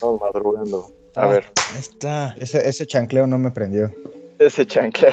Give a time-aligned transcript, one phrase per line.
[0.00, 0.92] Estamos madrugando.
[1.16, 1.46] A ver.
[1.74, 2.32] Ahí está.
[2.38, 3.92] Ese, ese chancleo no me prendió.
[4.38, 5.12] Ese chancla.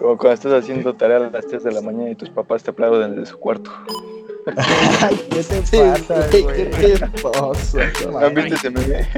[0.00, 2.70] Como cuando estás haciendo tarea a las 3 de la mañana y tus papás te
[2.70, 3.72] aplauden desde su cuarto.
[4.56, 6.70] Ay, ¿qué te pasa, güey?
[6.70, 8.24] ¿Qué pasa?
[8.24, 9.08] ¿Han visto ese meme?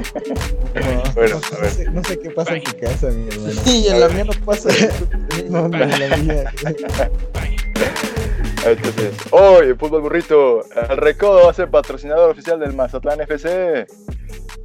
[0.73, 1.61] No, Bueno, no a ver.
[1.61, 3.61] no sé, no sé qué pasa en tu casa, mi hermano.
[3.67, 5.07] Y en la mía no pasa eso.
[5.47, 6.51] No, no, en la mía.
[8.65, 13.87] Entonces, hoy, Fútbol Burrito, el Recodo va a ser patrocinador oficial del Mazatlán FC.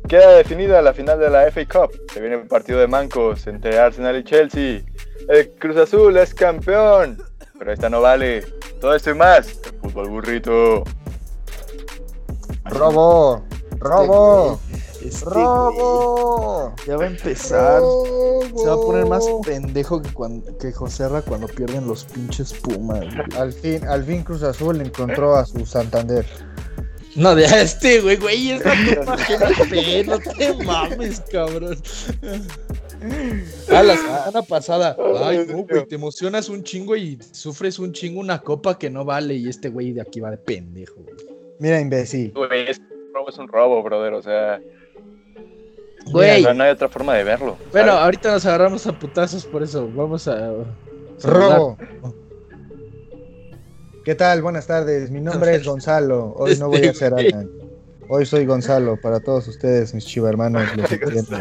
[0.07, 1.99] Queda definida la final de la FA Cup.
[2.13, 4.83] Se viene el partido de mancos entre Arsenal y Chelsea.
[5.29, 7.23] El Cruz Azul es campeón.
[7.59, 8.45] Pero esta no vale.
[8.81, 9.49] Todo esto y más.
[9.65, 10.85] El Fútbol Burrito.
[12.67, 13.47] ¡Robo!
[13.79, 14.61] ¡Robo!
[15.07, 16.73] Este, ¡Robo!
[16.75, 17.81] güey, Ya va a empezar.
[17.81, 18.59] ¡Robo!
[18.59, 23.05] Se va a poner más pendejo que, cuando, que Joserra cuando pierden los pinches Pumas.
[23.37, 26.27] Al fin, al fin Cruz Azul encontró a su Santander.
[27.17, 28.75] No, de a este, güey, güey, es la
[30.05, 31.79] no te mames, cabrón.
[33.73, 34.97] Ah, la semana pasada.
[35.25, 39.05] Ay, no, güey, te emocionas un chingo y sufres un chingo una copa que no
[39.05, 39.35] vale.
[39.35, 41.17] Y este güey de aquí va de pendejo, güey.
[41.59, 42.33] Mira, imbécil.
[42.35, 44.13] Güey, es un robo, es un robo, brother.
[44.13, 44.61] O sea,
[46.07, 47.57] Güey, no, no hay otra forma de verlo.
[47.73, 48.05] bueno, ¿sabes?
[48.05, 49.89] ahorita nos agarramos a putazos por eso.
[49.95, 50.53] Vamos a.
[51.23, 51.77] ¡Robo!
[54.05, 54.41] ¿Qué tal?
[54.43, 55.11] Buenas tardes.
[55.11, 56.33] Mi nombre es Gonzalo.
[56.37, 57.51] Hoy no voy a ser Alan.
[58.09, 60.77] Hoy soy Gonzalo para todos ustedes, mis chivermanos.
[60.77, 61.39] Los entiendo.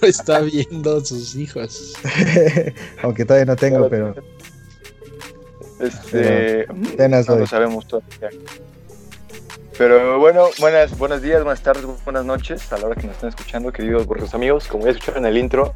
[0.00, 1.94] Lo está viendo sus hijos.
[3.02, 4.14] Aunque todavía no tengo, pero
[5.80, 8.30] Este, no lo sabemos todavía.
[9.78, 13.28] Pero bueno, buenas, buenos días, buenas tardes, buenas noches a la hora que nos están
[13.28, 14.66] escuchando, queridos burros amigos.
[14.66, 15.72] Como ya escucharon en el intro,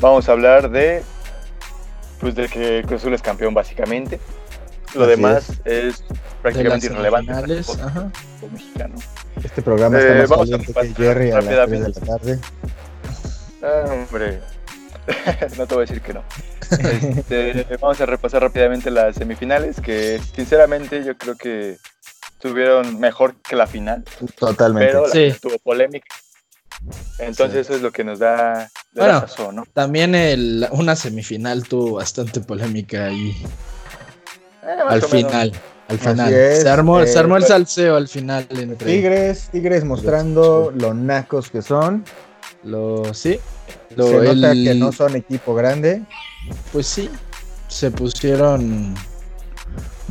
[0.00, 1.02] vamos a hablar de
[2.20, 4.18] pues de que Cruz Azul es campeón básicamente.
[4.94, 8.10] Lo Así demás es, las prácticamente irrelevante para el ajá.
[8.50, 8.94] mexicano.
[9.42, 12.00] Este programa Eh, está más vamos a que repasar Jerry a las 3 de rápidamente.
[12.00, 12.38] la tarde.
[13.62, 14.40] Ah, hombre,
[15.58, 16.22] no te voy a decir que no.
[16.72, 21.76] Este, vamos a repasar rápidamente las semifinales, que sinceramente yo creo que
[22.46, 24.02] estuvieron mejor que la final.
[24.36, 24.88] Totalmente.
[24.88, 25.18] pero la Sí.
[25.26, 26.06] final tuvo polémica.
[27.20, 29.12] Entonces eso es lo que nos da, Bueno.
[29.12, 29.64] la sazón, ¿no?
[29.72, 33.30] También el, una semifinal tuvo bastante polémica ahí
[34.64, 35.52] Eh, al final.
[35.88, 36.32] Al final.
[36.32, 40.72] es, se, armó, eh, se armó el pues- salseo al final entre Tigres, Tigres mostrando
[40.74, 42.04] lo nacos que son.
[42.64, 43.38] lo sí.
[43.96, 46.02] Lo, Se nota el- que no son equipo grande.
[46.72, 47.08] Pues sí.
[47.68, 48.94] Se pusieron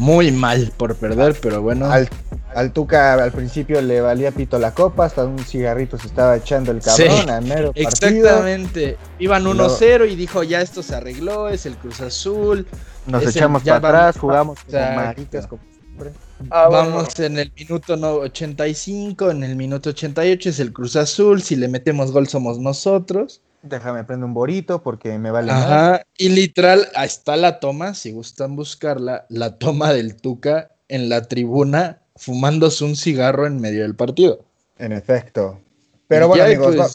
[0.01, 1.85] muy mal por perder, pero bueno.
[1.91, 2.09] Al,
[2.55, 6.71] al Tuca al principio le valía pito la copa, hasta un cigarrito se estaba echando
[6.71, 7.87] el Sí, cabrón a mero partido.
[7.89, 8.97] Exactamente.
[9.19, 12.65] Iban Luego- 1-0 y dijo, ya esto se arregló, es el Cruz Azul.
[13.05, 15.01] Nos echamos para atrás, jugamos como Exacto.
[15.01, 16.11] maricas como siempre.
[16.49, 16.89] Ah, bueno.
[16.95, 21.55] Vamos en el minuto no- 85, en el minuto 88 es el Cruz Azul, si
[21.55, 23.41] le metemos gol somos nosotros.
[23.63, 25.51] Déjame prender un borito porque me vale.
[25.51, 31.09] Ajá, y literal, ahí está la toma, si gustan buscarla, la toma del Tuca en
[31.09, 34.43] la tribuna fumándose un cigarro en medio del partido.
[34.77, 35.61] En efecto.
[36.07, 36.91] Pero Y bueno, amigos, pues- va-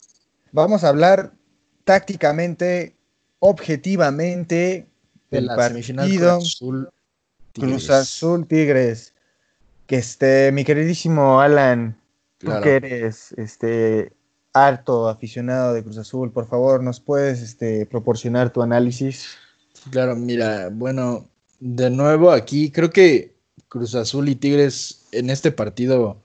[0.52, 1.32] vamos a hablar
[1.84, 2.96] tácticamente,
[3.38, 4.86] objetivamente
[5.30, 6.88] De del la partido Cruz Azul.
[7.54, 7.90] Cruz Tigres.
[7.90, 9.14] Azul Tigres.
[9.86, 11.96] Que este, mi queridísimo Alan,
[12.38, 12.62] tú Claro.
[12.62, 14.12] que eres este
[14.64, 19.26] harto aficionado de Cruz Azul, por favor, ¿nos puedes este, proporcionar tu análisis?
[19.90, 21.26] Claro, mira, bueno,
[21.60, 23.34] de nuevo aquí creo que
[23.68, 26.16] Cruz Azul y Tigres en este partido,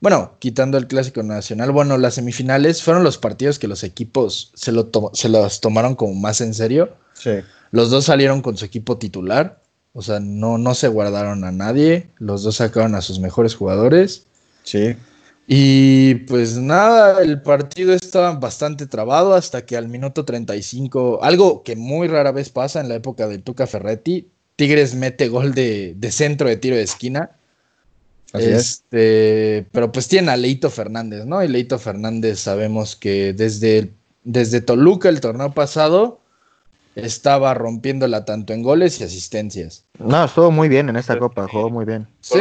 [0.00, 4.72] bueno, quitando el clásico nacional, bueno, las semifinales fueron los partidos que los equipos se,
[4.72, 6.94] lo to- se los tomaron como más en serio.
[7.14, 7.38] Sí.
[7.70, 9.62] Los dos salieron con su equipo titular,
[9.94, 14.26] o sea, no, no se guardaron a nadie, los dos sacaron a sus mejores jugadores.
[14.64, 14.94] Sí.
[15.54, 21.76] Y pues nada, el partido estaba bastante trabado hasta que al minuto 35, algo que
[21.76, 26.10] muy rara vez pasa en la época de Tuca Ferretti, Tigres mete gol de, de
[26.10, 27.32] centro de tiro de esquina.
[28.32, 28.54] Así es.
[28.54, 31.44] Este, pero pues tiene a Leito Fernández, ¿no?
[31.44, 33.92] Y Leito Fernández sabemos que desde,
[34.24, 36.21] desde Toluca el torneo pasado
[36.94, 39.84] estaba rompiéndola tanto en goles y asistencias.
[39.98, 42.06] No, estuvo muy bien en esta copa, jugó muy bien.
[42.20, 42.38] Sí.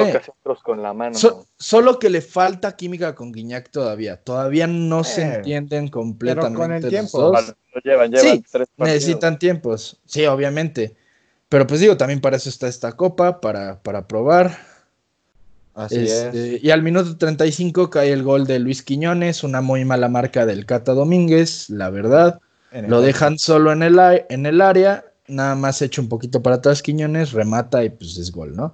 [0.63, 1.15] Con la mano.
[1.17, 4.17] So- solo que le falta química con Guiñac todavía.
[4.17, 6.57] Todavía no se Eh, entienden completamente.
[6.57, 7.19] con el los tiempo.
[7.21, 7.31] ¿no?
[7.31, 7.55] dos.
[7.73, 8.77] Lo llevan, llevan Sí, tres partidos.
[8.77, 9.97] Necesitan tiempos.
[10.05, 10.95] Sí, obviamente.
[11.47, 14.57] Pero pues digo, también para eso está esta copa, para, para probar.
[15.73, 20.09] Así Este, Y al minuto 35 cae el gol de Luis Quiñones, una muy mala
[20.09, 22.41] marca del Cata Domínguez, la verdad.
[22.71, 26.81] Lo dejan solo en el, en el área, nada más echa un poquito para atrás
[26.81, 28.73] Quiñones, remata y pues es gol, ¿no?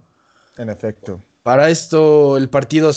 [0.56, 1.20] En efecto.
[1.42, 2.92] Para esto el partido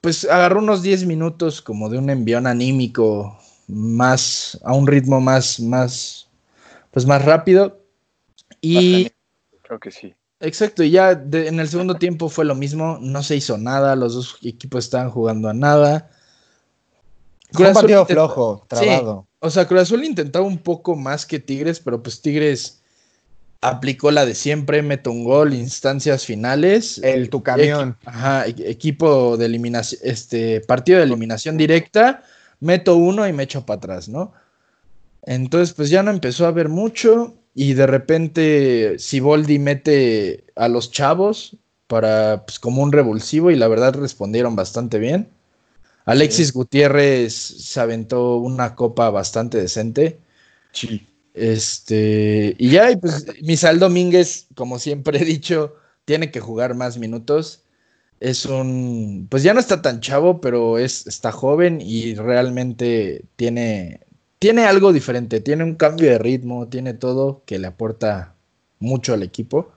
[0.00, 5.58] pues agarró unos 10 minutos como de un envión anímico más, a un ritmo más,
[5.58, 6.28] más,
[6.90, 7.80] pues más rápido.
[8.60, 9.10] Y...
[9.62, 10.14] Creo que sí.
[10.38, 14.14] Exacto, y ya en el segundo tiempo fue lo mismo, no se hizo nada, los
[14.14, 16.10] dos equipos estaban jugando a nada.
[17.58, 19.26] Un partido flojo, trabado.
[19.38, 22.82] o sea, Cruz Azul intentaba un poco más que Tigres, pero pues Tigres
[23.60, 26.98] aplicó la de siempre, meto un gol, instancias finales.
[27.02, 27.96] El tu camión.
[28.04, 32.22] ajá, equipo de eliminación, este, partido de eliminación directa,
[32.60, 34.32] meto uno y me echo para atrás, ¿no?
[35.22, 37.34] Entonces, pues ya no empezó a haber mucho.
[37.58, 41.56] Y de repente Siboldi mete a los chavos
[41.86, 45.30] para pues, como un revulsivo y la verdad respondieron bastante bien.
[46.06, 50.20] Alexis Gutiérrez se aventó una copa bastante decente.
[50.72, 51.06] Sí.
[51.34, 55.74] Este, y ya, y pues Misal Domínguez, como siempre he dicho,
[56.06, 57.64] tiene que jugar más minutos.
[58.20, 64.00] Es un, pues ya no está tan chavo, pero es, está joven y realmente tiene,
[64.38, 68.34] tiene algo diferente, tiene un cambio de ritmo, tiene todo que le aporta
[68.78, 69.72] mucho al equipo.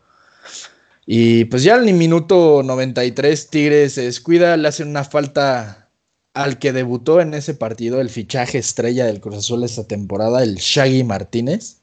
[1.06, 5.89] Y pues ya en el minuto 93 Tigres se descuida, le hacen una falta
[6.34, 10.56] al que debutó en ese partido, el fichaje estrella del Cruz Azul esta temporada, el
[10.56, 11.78] Shaggy Martínez.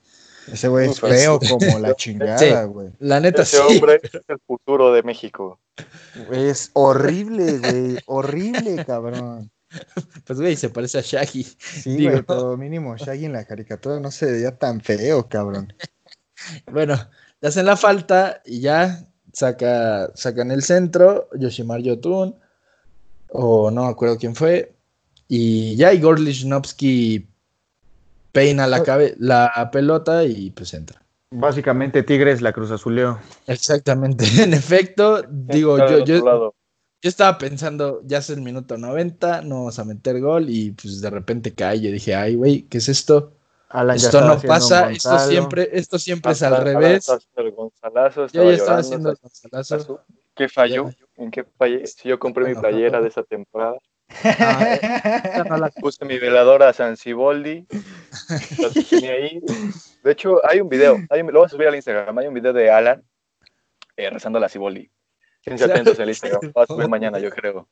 [0.53, 2.91] Ese güey es feo como la chingada, güey.
[3.01, 5.59] la neta Ese hombre es el futuro de México.
[6.31, 7.99] Es horrible, güey.
[8.07, 9.51] Horrible, cabrón.
[10.25, 11.43] Pues, güey, se parece a Shaggy.
[11.43, 12.97] Sí, Digo, todo mínimo.
[12.97, 15.73] Shaggy en la caricatura no se veía tan feo, cabrón.
[16.71, 16.97] bueno,
[17.41, 22.37] le hacen la falta y ya saca, sacan el centro, Yoshimar Yotun,
[23.31, 24.75] o no me acuerdo quién fue,
[25.29, 27.27] y ya Igor Lichnowsky
[28.33, 28.83] peina la,
[29.19, 31.03] la pelota y pues entra.
[31.31, 33.19] Básicamente Tigres la Cruz Azuleo.
[33.47, 36.55] Exactamente, en efecto, digo, yo, yo,
[37.03, 41.01] yo estaba pensando, ya es el minuto 90, no vamos a meter gol y pues
[41.01, 41.81] de repente cae.
[41.81, 43.33] Yo dije, ay, güey, ¿qué es esto?
[43.95, 47.07] esto no pasa, esto siempre, esto siempre es al revés.
[48.33, 50.01] yo ya estaba haciendo el Gonzalazo.
[50.35, 50.91] ¿Qué falló?
[51.17, 51.47] ¿En qué?
[51.87, 53.79] Si yo compré mi playera de esa temporada.
[54.23, 57.67] Ah, eh, Puse mi veladora a San Ciboldi.
[59.11, 59.41] ahí.
[60.05, 62.19] De hecho, hay un video, hay, lo voy a subir al Instagram.
[62.19, 63.03] Hay un video de Alan
[63.97, 64.91] eh, rezando a la Ciboldi.
[65.43, 66.53] Quédense atentos al Instagram.
[66.57, 67.69] Va a subir mañana, yo creo.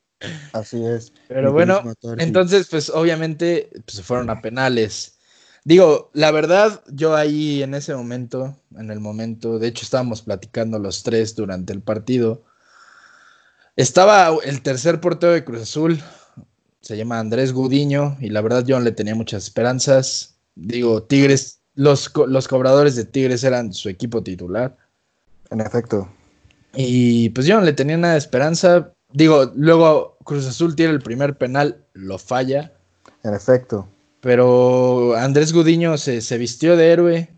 [0.53, 1.13] Así es.
[1.29, 1.83] Pero bueno,
[2.19, 5.19] entonces, pues obviamente pues, se fueron a penales.
[5.65, 10.79] Digo, la verdad, yo ahí en ese momento, en el momento, de hecho estábamos platicando
[10.79, 12.45] los tres durante el partido.
[13.77, 16.01] Estaba el tercer portero de Cruz Azul,
[16.81, 20.37] se llama Andrés Gudiño, y la verdad yo no le tenía muchas esperanzas.
[20.55, 24.77] Digo, Tigres, los, los cobradores de Tigres eran su equipo titular.
[25.51, 26.09] En efecto.
[26.75, 28.93] Y pues yo no le tenía nada de esperanza.
[29.13, 32.73] Digo, luego Cruz Azul tiene el primer penal, lo falla.
[33.23, 33.89] En efecto.
[34.21, 37.31] Pero Andrés Gudiño se, vistió de héroe,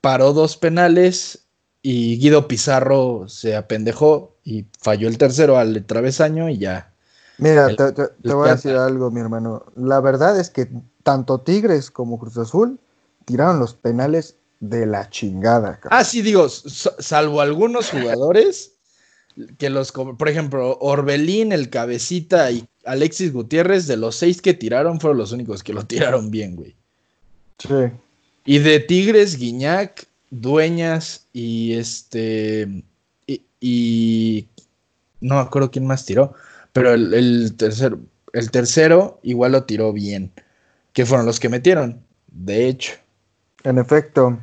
[0.00, 1.46] paró dos penales
[1.82, 6.92] y Guido Pizarro se apendejó y falló el tercero al travesaño y ya.
[7.38, 9.64] Mira, te, te voy a decir algo, mi hermano.
[9.76, 10.68] La verdad es que
[11.02, 12.78] tanto Tigres como Cruz Azul
[13.24, 15.80] tiraron los penales de la chingada.
[15.90, 18.72] Ah, sí, digo, salvo algunos jugadores
[19.56, 25.00] que los, por ejemplo, Orbelín, el Cabecita y Alexis Gutiérrez, de los seis que tiraron,
[25.00, 26.76] fueron los únicos que lo tiraron bien, güey.
[27.58, 27.92] Sí.
[28.44, 32.84] Y de Tigres, Guiñac, Dueñas y este.
[33.60, 34.48] Y,
[35.20, 36.34] no me acuerdo quién más tiró,
[36.72, 37.98] pero el, el, tercero,
[38.32, 40.32] el tercero igual lo tiró bien,
[40.92, 42.94] que fueron los que metieron, de hecho.
[43.62, 44.38] En efecto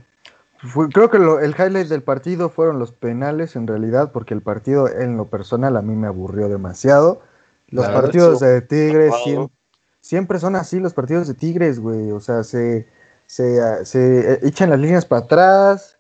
[0.94, 5.18] creo que el highlight del partido fueron los penales en realidad, porque el partido en
[5.18, 7.22] lo personal a mí me aburrió demasiado.
[7.70, 9.14] Los partidos de Tigres
[10.02, 12.12] siempre, son así, los partidos de Tigres, güey.
[12.12, 12.88] O sea, se,
[13.26, 15.97] se, ah, eh, echan las líneas para atrás.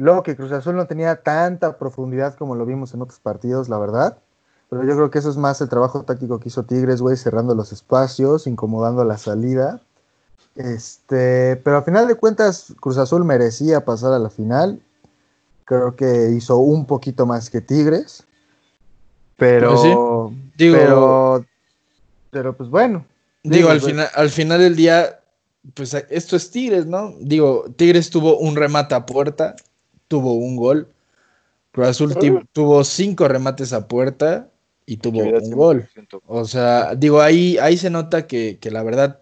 [0.00, 3.76] Luego que Cruz Azul no tenía tanta profundidad como lo vimos en otros partidos, la
[3.78, 4.16] verdad.
[4.70, 7.54] Pero yo creo que eso es más el trabajo táctico que hizo Tigres, güey, cerrando
[7.54, 9.78] los espacios, incomodando la salida.
[10.56, 14.80] Este, pero a final de cuentas, Cruz Azul merecía pasar a la final.
[15.66, 18.24] Creo que hizo un poquito más que Tigres.
[19.36, 21.44] Pero, pero,
[22.30, 23.04] pero pues bueno.
[23.42, 25.20] Digo, al, final, al final del día,
[25.74, 27.12] pues esto es Tigres, ¿no?
[27.20, 29.56] Digo, Tigres tuvo un remate a puerta,
[30.10, 30.88] tuvo un gol.
[31.70, 34.48] Cruz Azul tuvo cinco remates a puerta
[34.84, 35.88] y tuvo un gol.
[36.26, 39.20] O sea, digo, ahí, ahí se nota que, que la verdad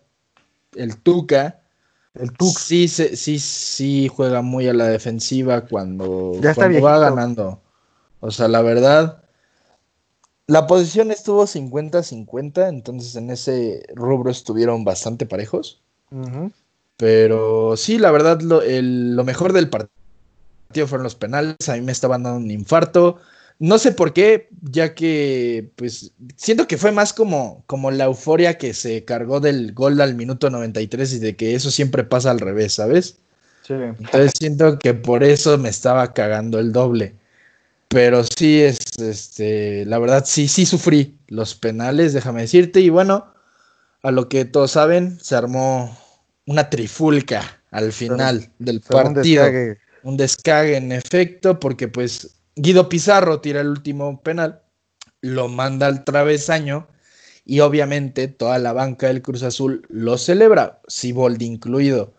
[0.74, 1.60] el Tuca.
[2.14, 2.58] El Tuca.
[2.58, 7.60] Sí, sí, sí juega muy a la defensiva cuando, va ganando.
[8.20, 9.22] O sea, la verdad,
[10.46, 15.82] La posición estuvo 50-50, entonces en ese rubro estuvieron bastante parejos.
[16.96, 19.97] Pero sí, la verdad, lo, lo mejor del partido
[20.86, 21.56] fueron los penales.
[21.68, 23.18] A mí me estaban dando un infarto.
[23.58, 28.56] No sé por qué, ya que pues siento que fue más como, como la euforia
[28.56, 32.38] que se cargó del gol al minuto 93 y de que eso siempre pasa al
[32.38, 33.16] revés, ¿sabes?
[33.66, 33.74] Sí.
[33.74, 37.14] Entonces siento que por eso me estaba cagando el doble.
[37.88, 42.80] Pero sí, es, este, la verdad, sí, sí sufrí los penales, déjame decirte.
[42.80, 43.32] Y bueno,
[44.02, 45.98] a lo que todos saben, se armó
[46.46, 49.46] una trifulca al final del partido.
[49.46, 50.76] Un descague.
[50.76, 54.62] en efecto, porque pues Guido Pizarro tira el último penal,
[55.20, 56.88] lo manda al travesaño
[57.44, 62.14] y obviamente toda la banca del Cruz Azul lo celebra, Siboldi incluido.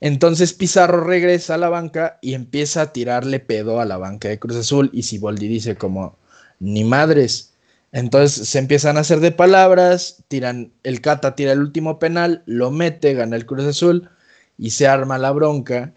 [0.00, 4.38] Entonces Pizarro regresa a la banca y empieza a tirarle pedo a la banca de
[4.38, 6.18] Cruz Azul y Siboldi dice como,
[6.60, 7.54] ni madres.
[7.92, 12.70] Entonces se empiezan a hacer de palabras, tiran, el Cata tira el último penal, lo
[12.70, 14.10] mete, gana el Cruz Azul
[14.58, 15.94] y se arma la bronca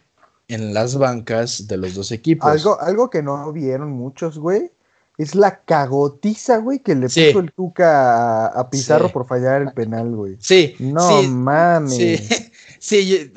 [0.52, 2.50] en las bancas de los dos equipos.
[2.50, 4.72] Algo, algo que no vieron muchos, güey,
[5.18, 10.10] es la cagotiza, güey, que le puso el Tuca a, Pizarro por fallar el penal,
[10.16, 10.38] güey.
[10.40, 10.76] Sí.
[10.80, 11.96] No mames.
[11.96, 12.18] Sí,
[12.80, 13.32] sí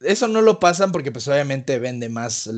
[0.00, 2.48] eso no lo pasan porque pues obviamente vende más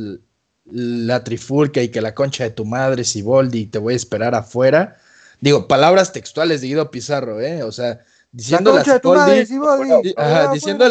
[0.66, 4.96] la trifulca y que la concha de tu madre, Siboldi, te voy a esperar afuera.
[5.40, 7.62] Digo, palabras textuales de Guido Pizarro, ¿eh?
[7.62, 8.80] O sea, diciéndole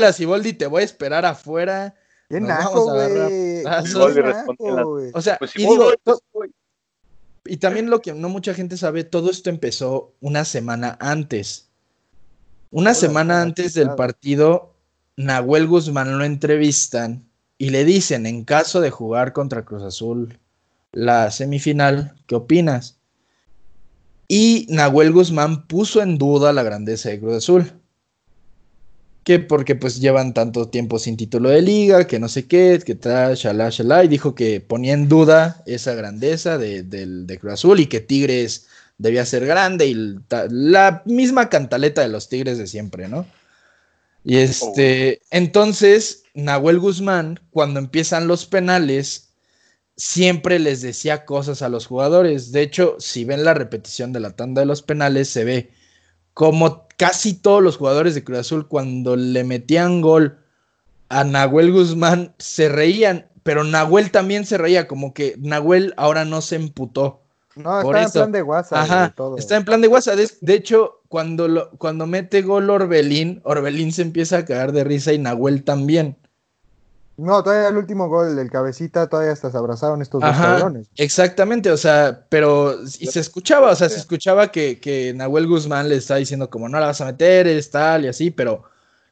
[0.05, 1.95] a Siboldi, te voy a esperar afuera
[2.29, 3.63] Qué naco, güey.
[5.13, 5.91] O sea, pues y digo,
[7.45, 11.69] y también lo que no mucha gente sabe, todo esto empezó una semana antes.
[12.69, 14.73] Una semana antes del partido,
[15.15, 17.25] Nahuel Guzmán lo entrevistan
[17.57, 20.37] y le dicen, en caso de jugar contra Cruz Azul
[20.91, 22.97] la semifinal, ¿qué opinas?
[24.27, 27.71] Y Nahuel Guzmán puso en duda la grandeza de Cruz Azul
[29.27, 32.95] que porque pues llevan tanto tiempo sin título de liga, que no sé qué, que
[32.95, 37.81] tal, shalá, shalá, y dijo que ponía en duda esa grandeza de, de, Cruz Azul
[37.81, 38.67] y que Tigres
[38.97, 40.15] debía ser grande y
[40.49, 43.25] la misma cantaleta de los Tigres de siempre, ¿no?
[44.23, 49.33] Y este, entonces, Nahuel Guzmán, cuando empiezan los penales,
[49.97, 52.53] siempre les decía cosas a los jugadores.
[52.53, 55.71] De hecho, si ven la repetición de la tanda de los penales, se ve
[56.33, 60.39] como casi todos los jugadores de Cruz Azul cuando le metían gol
[61.09, 66.41] a Nahuel Guzmán se reían, pero Nahuel también se reía, como que Nahuel ahora no
[66.41, 67.21] se emputó.
[67.55, 68.77] No, está en plan de WhatsApp.
[68.77, 70.15] Ajá, está en plan de WhatsApp.
[70.41, 75.17] De, hecho, cuando, cuando mete gol Orbelín, Orbelín se empieza a caer de risa y
[75.17, 76.17] Nahuel también.
[77.17, 80.87] No, todavía el último gol del cabecita, todavía hasta se abrazaron estos dos cabrones.
[80.95, 85.89] Exactamente, o sea, pero y se escuchaba, o sea, se escuchaba que, que Nahuel Guzmán
[85.89, 88.63] le está diciendo como no la vas a meter, es tal y así, pero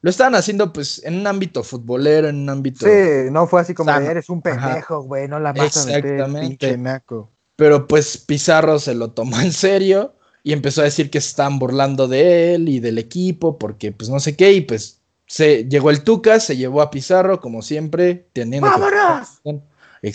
[0.01, 2.85] lo estaban haciendo pues en un ámbito futbolero, en un ámbito.
[2.85, 6.77] Sí, no fue así como eres un pendejo, güey, no la vas a meter, pinche
[6.77, 7.31] naco.
[7.55, 11.57] Pero pues Pizarro se lo tomó en serio y empezó a decir que se estaban
[11.57, 15.89] burlando de él y del equipo porque pues no sé qué y pues se llegó
[15.89, 18.69] el Tuca, se llevó a Pizarro, como siempre, teniendo.
[18.69, 19.41] ¡Vámonos!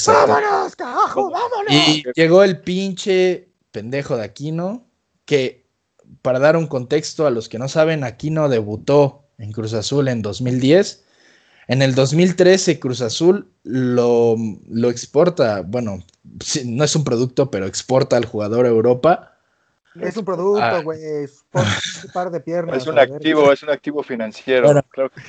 [0.07, 1.31] ¡Vámonos, carajo!
[1.31, 1.73] ¡Vámonos!
[1.73, 4.87] Y llegó el pinche pendejo de Aquino,
[5.25, 5.67] que,
[6.23, 10.23] para dar un contexto a los que no saben, Aquino debutó en Cruz Azul en
[10.23, 11.05] 2010.
[11.67, 14.37] En el 2013, Cruz Azul lo,
[14.69, 16.05] lo exporta, bueno,
[16.65, 19.30] no es un producto, pero exporta al jugador a Europa
[19.99, 20.83] es un producto, ah.
[20.83, 21.03] güey.
[21.03, 21.45] Es
[22.05, 22.77] un par de piernas.
[22.79, 24.73] Es un activo, es un activo financiero.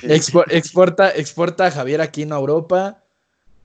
[0.02, 3.02] exporta, exporta a Javier Aquino a Europa.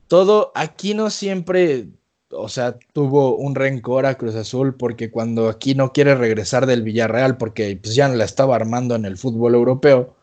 [0.08, 1.88] Todo, Aquino siempre,
[2.30, 7.36] o sea, tuvo un rencor a Cruz Azul porque cuando Aquino quiere regresar del Villarreal,
[7.36, 10.16] porque pues, ya la estaba armando en el fútbol europeo,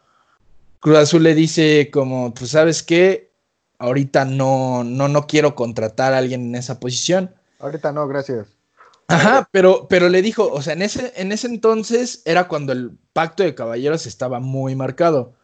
[0.80, 3.32] Cruz Azul le dice como, pues sabes qué,
[3.78, 7.34] ahorita no, no, no quiero contratar a alguien en esa posición.
[7.60, 8.55] Ahorita no, gracias.
[9.08, 12.98] Ajá, pero, pero le dijo, o sea, en ese, en ese entonces era cuando el
[13.14, 15.36] pacto de caballeros estaba muy marcado.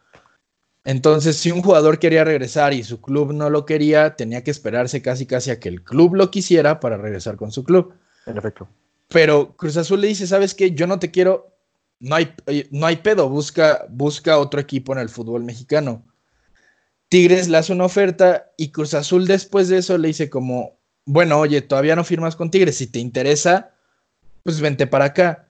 [0.84, 5.00] Entonces, si un jugador quería regresar y su club no lo quería, tenía que esperarse
[5.00, 7.94] casi casi a que el club lo quisiera para regresar con su club.
[8.26, 8.68] En efecto.
[9.08, 10.72] Pero Cruz Azul le dice, ¿sabes qué?
[10.72, 11.54] Yo no te quiero,
[12.00, 12.34] no hay,
[12.70, 16.04] no hay pedo, busca, busca otro equipo en el fútbol mexicano.
[17.08, 21.38] Tigres le hace una oferta y Cruz Azul después de eso le dice como, bueno,
[21.38, 23.72] oye, todavía no firmas con Tigres, si te interesa,
[24.42, 25.48] pues vente para acá.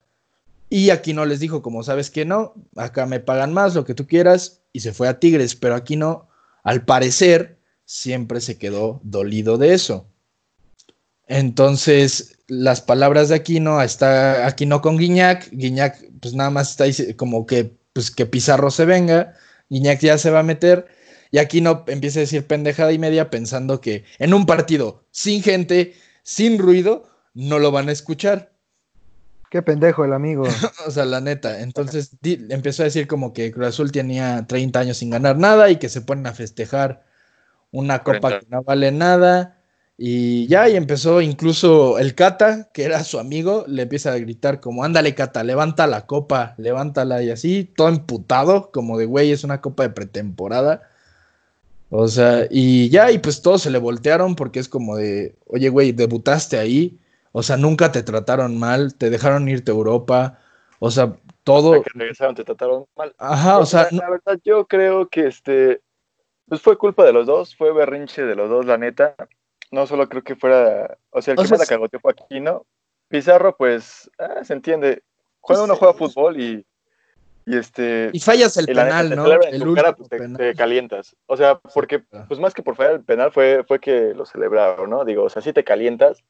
[0.68, 3.94] Y aquí no les dijo, como sabes que no, acá me pagan más, lo que
[3.94, 6.28] tú quieras, y se fue a Tigres, pero aquí no,
[6.62, 10.06] al parecer, siempre se quedó dolido de eso.
[11.26, 17.14] Entonces, las palabras de Aquino, está Aquino con Guiñac, Guiñac pues nada más está ahí
[17.14, 19.34] como que, pues que Pizarro se venga,
[19.68, 20.86] Guiñac ya se va a meter,
[21.32, 25.94] y Aquino empieza a decir pendejada y media pensando que en un partido sin gente,
[26.22, 28.52] sin ruido, no lo van a escuchar.
[29.50, 30.44] Qué pendejo el amigo.
[30.86, 31.60] o sea, la neta.
[31.60, 35.76] Entonces empezó a decir como que Cruz Azul tenía 30 años sin ganar nada y
[35.76, 37.02] que se ponen a festejar
[37.70, 39.58] una copa que no vale nada.
[39.96, 44.60] Y ya, y empezó incluso el Cata, que era su amigo, le empieza a gritar
[44.60, 49.44] como, ándale Cata, levanta la copa, levántala y así, todo emputado, como de, güey, es
[49.44, 50.91] una copa de pretemporada.
[51.94, 55.68] O sea, y ya, y pues todos se le voltearon porque es como de, oye,
[55.68, 56.98] güey, debutaste ahí,
[57.32, 60.38] o sea, nunca te trataron mal, te dejaron irte a Europa.
[60.78, 61.82] O sea, todo.
[61.82, 63.14] que regresaron, te trataron mal.
[63.18, 63.88] Ajá, o sea.
[63.90, 65.82] La, verdad, yo creo que este.
[66.48, 69.14] Pues fue culpa de los dos, fue berrinche de los dos, la neta.
[69.70, 70.96] No solo creo que fuera.
[71.10, 72.64] O sea, el que más la cagoteó fue Aquino.
[73.08, 75.02] Pizarro, pues, ah, se entiende.
[75.40, 76.66] Cuando uno juega fútbol y.
[77.44, 78.10] Y este.
[78.12, 79.26] Y fallas el penal, ¿no?
[79.30, 81.16] El cara, pues, te, calientas.
[81.26, 84.90] O sea, porque, pues más que por fallar el penal, fue, fue que lo celebraron,
[84.90, 85.04] ¿no?
[85.04, 86.24] Digo, o sea, sí te calientas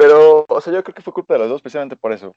[0.00, 2.34] pero, o sea, yo creo que fue culpa de los dos, especialmente por eso.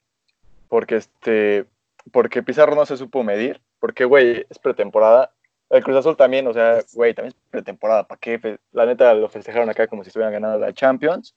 [0.67, 1.65] Porque este,
[2.12, 5.32] porque Pizarro no se supo medir, porque, güey, es pretemporada.
[5.70, 8.05] El Cruz Azul también, o sea, güey, también es pretemporada.
[8.05, 8.60] ¿Para qué?
[8.74, 11.34] La neta lo festejaron acá como si estuvieran ganando la Champions.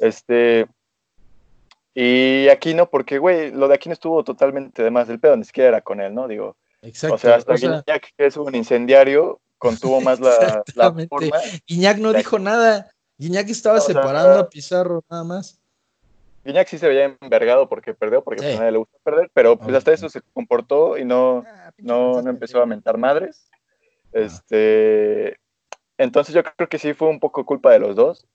[0.00, 0.66] Este.
[1.94, 5.36] Y aquí no, porque, güey, lo de aquí no estuvo totalmente de más del pedo,
[5.36, 6.26] ni siquiera era con él, ¿no?
[6.26, 6.56] Digo.
[6.82, 7.14] Exacto.
[7.14, 11.38] O sea, hasta Guiñac, que es un incendiario, contuvo más la, la forma.
[11.66, 12.90] Guiñac no dijo nada.
[13.16, 15.60] Guiñac estaba separando a Pizarro nada más.
[16.44, 19.74] Guiñac sí se veía envergado porque perdió, porque a nadie le gusta perder, pero pues
[19.74, 23.48] hasta eso se comportó y no, ah, no, no empezó a mentar madres.
[24.12, 25.38] Este,
[25.96, 28.26] entonces yo creo que sí fue un poco culpa de los dos.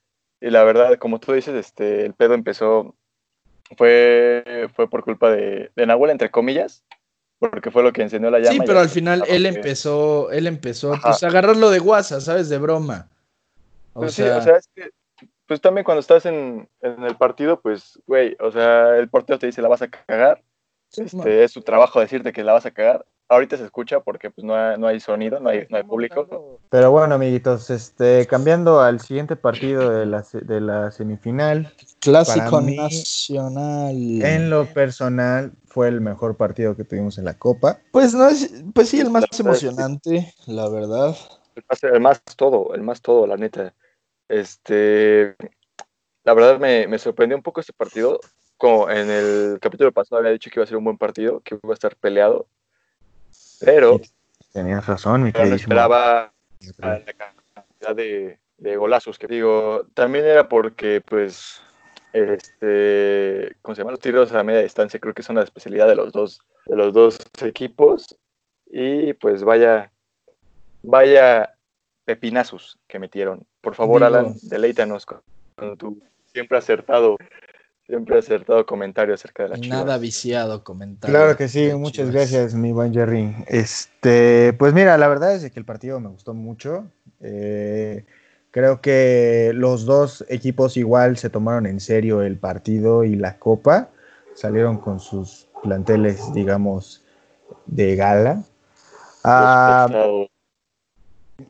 [0.41, 2.95] Y la verdad, como tú dices, este, el pedo empezó,
[3.77, 6.83] fue, fue por culpa de, de Nahuel, entre comillas,
[7.39, 8.51] porque fue lo que encendió la llama.
[8.51, 12.49] Sí, pero al final él empezó, él empezó pues, a agarrarlo de guasa, ¿sabes?
[12.49, 13.09] De broma.
[13.93, 14.91] Pues sí, o sea, es que,
[15.45, 19.61] pues también cuando estás en, el partido, pues, güey, o sea, el portero te dice
[19.61, 20.43] la vas a cagar.
[20.95, 23.05] Este, es su trabajo decirte que la vas a cagar.
[23.29, 26.59] Ahorita se escucha porque pues no hay, no hay sonido, no hay, no hay público.
[26.69, 31.71] Pero bueno, amiguitos, este, cambiando al siguiente partido de la, de la semifinal.
[31.99, 33.95] Clásico nacional.
[33.95, 37.79] En lo personal, fue el mejor partido que tuvimos en la Copa.
[37.91, 38.27] Pues no
[38.73, 41.15] pues sí, el más emocionante, la verdad.
[41.83, 43.73] el más todo, el más todo, la neta.
[44.27, 45.35] Este,
[46.23, 48.19] la verdad me, sorprendió un poco este partido.
[48.57, 51.55] Como en el capítulo pasado había dicho que iba a ser un buen partido, que
[51.55, 52.47] iba a estar peleado.
[53.59, 53.99] Pero.
[54.53, 56.33] Tenías razón, mi no esperaba
[56.79, 58.39] la cantidad de,
[58.77, 59.85] golazos que digo.
[59.93, 61.61] También era porque, pues,
[62.13, 63.91] este, ¿cómo se llama?
[63.91, 66.93] Los tiros a media distancia creo que son la especialidad de los dos, de los
[66.93, 68.17] dos equipos.
[68.71, 69.91] Y pues vaya,
[70.83, 71.55] vaya
[72.05, 73.45] pepinazos que metieron.
[73.61, 75.21] Por favor, Alan, deleítanos con,
[75.77, 76.01] tu
[76.33, 77.17] siempre acertado,
[77.89, 79.79] siempre acertado comentario acerca de la Chivas.
[79.79, 81.17] Nada viciado comentario.
[81.17, 83.35] Claro que sí, muchas gracias, mi buen Jerry.
[83.47, 86.85] Este, pues mira, la verdad es que el partido me gustó mucho.
[87.19, 88.05] Eh,
[88.51, 93.89] creo que los dos equipos igual se tomaron en serio el partido y la copa.
[94.35, 97.03] Salieron con sus planteles, digamos,
[97.65, 98.43] de gala.
[99.23, 99.87] Ah,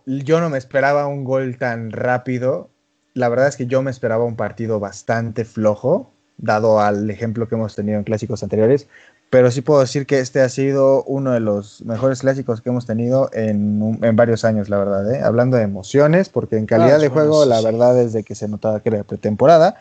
[0.06, 2.69] yo no me esperaba un gol tan rápido.
[3.13, 7.56] La verdad es que yo me esperaba un partido bastante flojo, dado al ejemplo que
[7.56, 8.88] hemos tenido en clásicos anteriores.
[9.30, 12.88] Pero sí puedo decir que este ha sido uno de los mejores clásicos que hemos
[12.88, 15.13] tenido en, varios años, la verdad.
[15.13, 15.21] ¿eh?
[15.21, 18.47] Hablando de emociones, porque en calidad ah, de juego, la verdad es de que se
[18.47, 19.75] notaba que era pretemporada.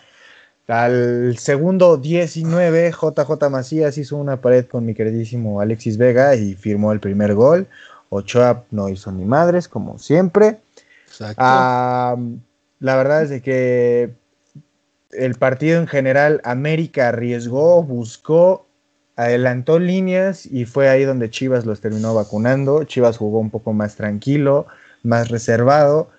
[0.67, 6.93] Al segundo 19, JJ Macías hizo una pared con mi queridísimo Alexis Vega y firmó
[6.93, 7.67] el primer gol.
[8.11, 10.59] Ochoa no hizo ni madres, como siempre.
[11.39, 12.17] la
[12.81, 14.15] verdad es de que
[15.11, 18.67] el partido en general, América arriesgó, buscó,
[19.17, 22.85] adelantó líneas y fue ahí donde Chivas los terminó vacunando.
[22.85, 24.67] Chivas jugó un poco más tranquilo,
[25.03, 26.11] más reservado,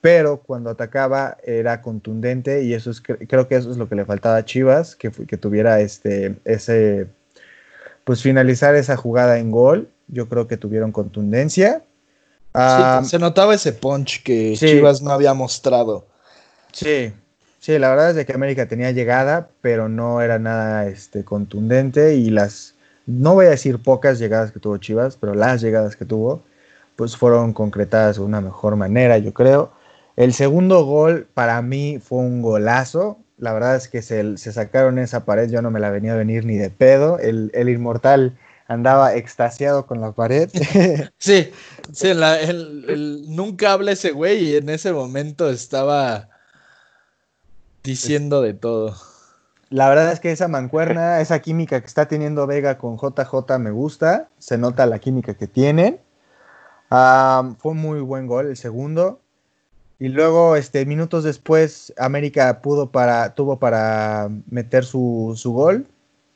[0.00, 4.04] pero cuando atacaba era contundente y eso es, creo que eso es lo que le
[4.04, 7.06] faltaba a Chivas, que, que tuviera este, ese,
[8.04, 11.82] pues finalizar esa jugada en gol yo creo que tuvieron contundencia.
[12.54, 16.06] Ah, se notaba ese punch que Chivas no había mostrado.
[16.72, 17.12] Sí,
[17.58, 22.30] sí, la verdad es que América tenía llegada, pero no era nada este, contundente y
[22.30, 22.74] las,
[23.06, 26.42] no voy a decir pocas llegadas que tuvo Chivas, pero las llegadas que tuvo,
[26.96, 29.72] pues fueron concretadas de una mejor manera, yo creo.
[30.16, 33.18] El segundo gol para mí fue un golazo.
[33.38, 36.16] La verdad es que se, se sacaron esa pared, yo no me la venía a
[36.16, 37.20] venir ni de pedo.
[37.20, 40.50] El, el inmortal andaba extasiado con la pared.
[41.18, 41.50] sí,
[41.92, 46.28] sí, la, el, el, nunca habla ese güey y en ese momento estaba
[47.82, 48.94] diciendo de todo.
[49.70, 53.70] La verdad es que esa mancuerna, esa química que está teniendo Vega con JJ me
[53.70, 56.00] gusta, se nota la química que tienen.
[56.90, 59.20] Um, fue un muy buen gol el segundo.
[59.98, 65.86] Y luego, este, minutos después, América pudo para, tuvo para meter su, su gol.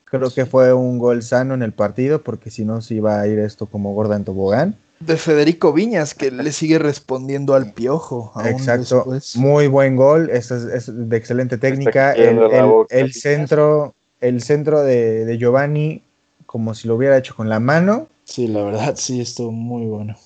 [0.05, 3.27] Creo que fue un gol sano en el partido, porque si no se iba a
[3.29, 4.77] ir esto como gorda en tobogán.
[5.07, 8.33] De Federico Viñas, que le sigue respondiendo al piojo.
[8.45, 9.05] Exacto.
[9.07, 9.37] Después.
[9.37, 12.13] Muy buen gol, es, es, de excelente técnica.
[12.13, 16.03] El, el, el, centro, el centro de, de Giovanni,
[16.47, 18.09] como si lo hubiera hecho con la mano.
[18.25, 20.17] Sí, la verdad, sí, estuvo muy bueno.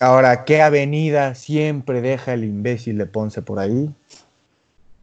[0.00, 3.90] Ahora, ¿qué avenida siempre deja el imbécil de Ponce por ahí?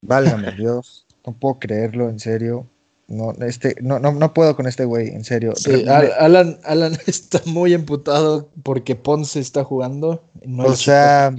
[0.02, 2.66] Válgame Dios, no puedo creerlo, en serio.
[3.08, 5.54] No, este, no, no, no puedo con este güey, en serio.
[5.56, 10.24] Sí, Alan, Alan está muy emputado porque Ponce está jugando.
[10.44, 11.34] No o sea,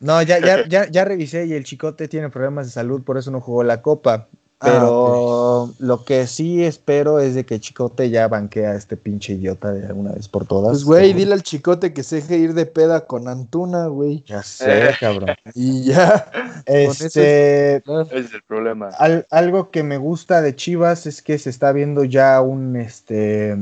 [0.00, 3.30] no, ya, ya, ya, ya revisé y el chicote tiene problemas de salud, por eso
[3.30, 4.28] no jugó la copa.
[4.60, 5.86] Pero ah, okay.
[5.86, 9.86] lo que sí espero es de que Chicote ya banquea a este pinche idiota de
[9.86, 10.72] alguna vez por todas.
[10.72, 14.24] Pues, güey, dile al Chicote que se deje ir de peda con Antuna, güey.
[14.26, 15.36] Ya sé, cabrón.
[15.54, 16.30] y ya.
[16.66, 17.76] Este.
[17.76, 18.88] Es, es el problema.
[18.98, 23.56] Al, algo que me gusta de Chivas es que se está viendo ya un, este.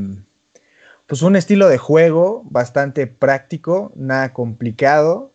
[1.07, 5.31] Pues un estilo de juego bastante práctico, nada complicado.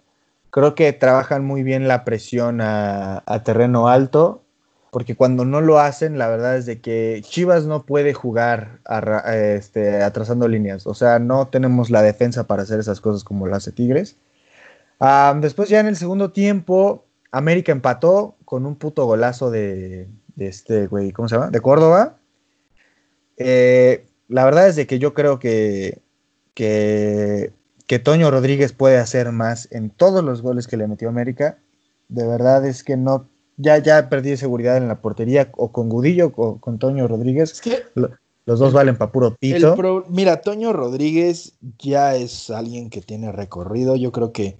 [0.49, 4.41] Creo que trabajan muy bien la presión a, a terreno alto
[4.91, 9.37] porque cuando no lo hacen, la verdad es de que Chivas no puede jugar a,
[9.37, 10.85] este, atrasando líneas.
[10.85, 14.17] O sea, no tenemos la defensa para hacer esas cosas como lo hace Tigres.
[14.99, 20.47] Um, después ya en el segundo tiempo, América empató con un puto golazo de, de
[20.47, 21.51] este güey, ¿cómo se llama?
[21.51, 22.17] De Córdoba.
[23.37, 26.01] Eh, la verdad es de que yo creo que,
[26.53, 27.53] que,
[27.87, 31.59] que Toño Rodríguez puede hacer más en todos los goles que le metió América.
[32.09, 33.29] De verdad es que no
[33.61, 37.51] ya, ya perdí seguridad en la portería, o con Gudillo o con Toño Rodríguez.
[37.51, 37.83] Es que
[38.45, 39.75] los dos valen para puro pito.
[39.75, 43.95] Pro, mira, Toño Rodríguez ya es alguien que tiene recorrido.
[43.95, 44.57] Yo creo que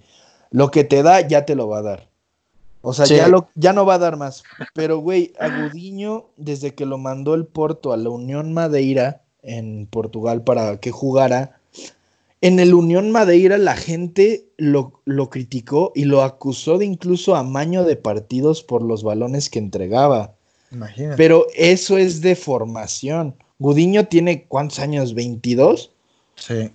[0.50, 2.08] lo que te da ya te lo va a dar.
[2.82, 3.16] O sea, sí.
[3.16, 4.42] ya, lo, ya no va a dar más.
[4.74, 9.86] Pero, güey, a Gudiño, desde que lo mandó el Porto a la Unión Madeira en
[9.86, 11.60] Portugal para que jugara,
[12.42, 17.84] en el Unión Madeira la gente lo, lo, criticó y lo acusó de incluso amaño
[17.84, 20.34] de partidos por los balones que entregaba.
[20.72, 21.16] Imagínate.
[21.16, 23.36] Pero eso es de formación.
[23.60, 25.92] Gudiño tiene cuántos años, 22?
[26.34, 26.72] Sí.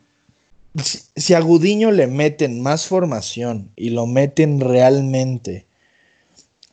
[0.82, 5.68] Si, si a Gudiño le meten más formación y lo meten realmente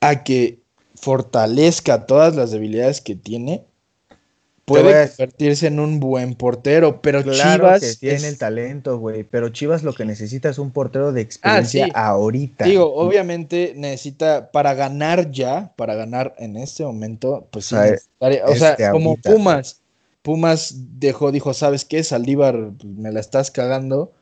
[0.00, 0.60] a que
[0.94, 3.64] fortalezca todas las debilidades que tiene,
[4.64, 8.24] puede convertirse en un buen portero, pero claro Chivas que tiene es...
[8.24, 11.92] el talento, güey, pero Chivas lo que necesita es un portero de experiencia ah, sí.
[11.94, 12.64] ahorita.
[12.64, 18.44] Digo, obviamente necesita para ganar ya, para ganar en este momento, pues sí, o sea,
[18.46, 19.30] o sea este como ahorita.
[19.32, 19.80] Pumas,
[20.22, 22.02] Pumas dejó, dijo, ¿sabes qué?
[22.02, 24.12] Saldívar, pues, me la estás cagando.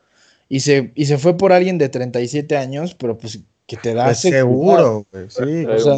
[0.49, 4.05] Y se, y se fue por alguien de 37 años, pero pues que te da
[4.05, 5.65] pues seguro, güey, sí.
[5.65, 5.95] O sea,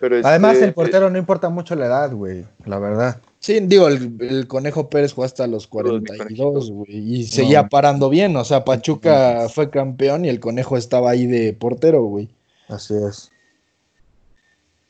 [0.00, 3.20] pero Además, este, el portero no importa mucho la edad, güey, la verdad.
[3.40, 7.68] Sí, digo, el, el, Conejo Pérez jugó hasta los 42, güey, y seguía no.
[7.68, 8.36] parando bien.
[8.36, 9.48] O sea, Pachuca no.
[9.48, 12.28] fue campeón y el Conejo estaba ahí de portero, güey.
[12.68, 13.30] Así es.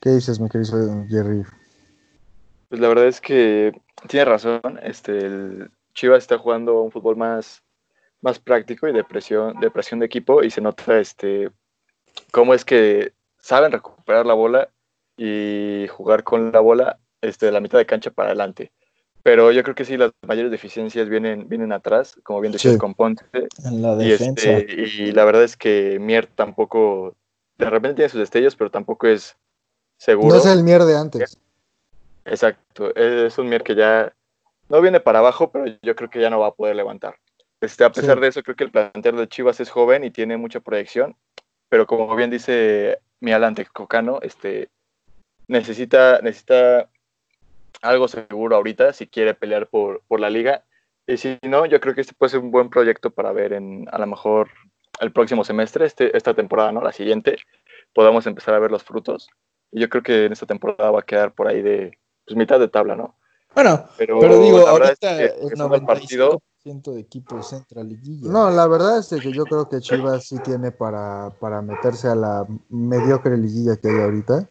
[0.01, 1.43] ¿Qué dices, mi querido Jerry?
[2.69, 3.73] Pues la verdad es que
[4.07, 4.61] tiene razón.
[4.83, 7.61] Este, el Chivas está jugando un fútbol más,
[8.21, 11.49] más práctico y de presión, de presión de equipo y se nota este,
[12.31, 14.69] cómo es que saben recuperar la bola
[15.19, 18.71] y jugar con la bola este, de la mitad de cancha para adelante.
[19.21, 22.77] Pero yo creo que sí, las mayores deficiencias vienen, vienen atrás, como bien decía sí.
[22.77, 23.25] con Ponte.
[23.65, 24.49] En la y, defensa.
[24.49, 27.15] Este, y la verdad es que Mier tampoco,
[27.57, 29.35] de repente tiene sus destellos, pero tampoco es
[29.97, 30.29] seguro.
[30.29, 31.37] No es el Mier de antes.
[32.23, 34.13] Exacto, es un Mier que ya
[34.69, 37.15] no viene para abajo, pero yo creo que ya no va a poder levantar.
[37.59, 38.21] Este, a pesar sí.
[38.21, 41.17] de eso, creo que el plantel de Chivas es joven y tiene mucha proyección,
[41.67, 44.69] pero como bien dice mi Alan Texcocano, este,
[45.49, 46.89] necesita, necesita
[47.81, 50.63] algo seguro ahorita si quiere pelear por, por, la liga.
[51.07, 53.87] Y si no, yo creo que este puede ser un buen proyecto para ver en
[53.91, 54.49] a lo mejor
[55.01, 56.81] el próximo semestre, este, esta temporada, ¿no?
[56.81, 57.37] La siguiente,
[57.93, 59.29] podamos empezar a ver los frutos.
[59.71, 62.59] Y yo creo que en esta temporada va a quedar por ahí de pues, mitad
[62.59, 63.15] de tabla, ¿no?
[63.55, 64.91] Bueno, pero, pero digo, ahorita
[65.23, 68.29] es que, el 95% partido, de equipos entra liguilla.
[68.29, 72.15] No, la verdad es que yo creo que Chivas sí tiene para, para meterse a
[72.15, 74.47] la mediocre liguilla que hay ahorita.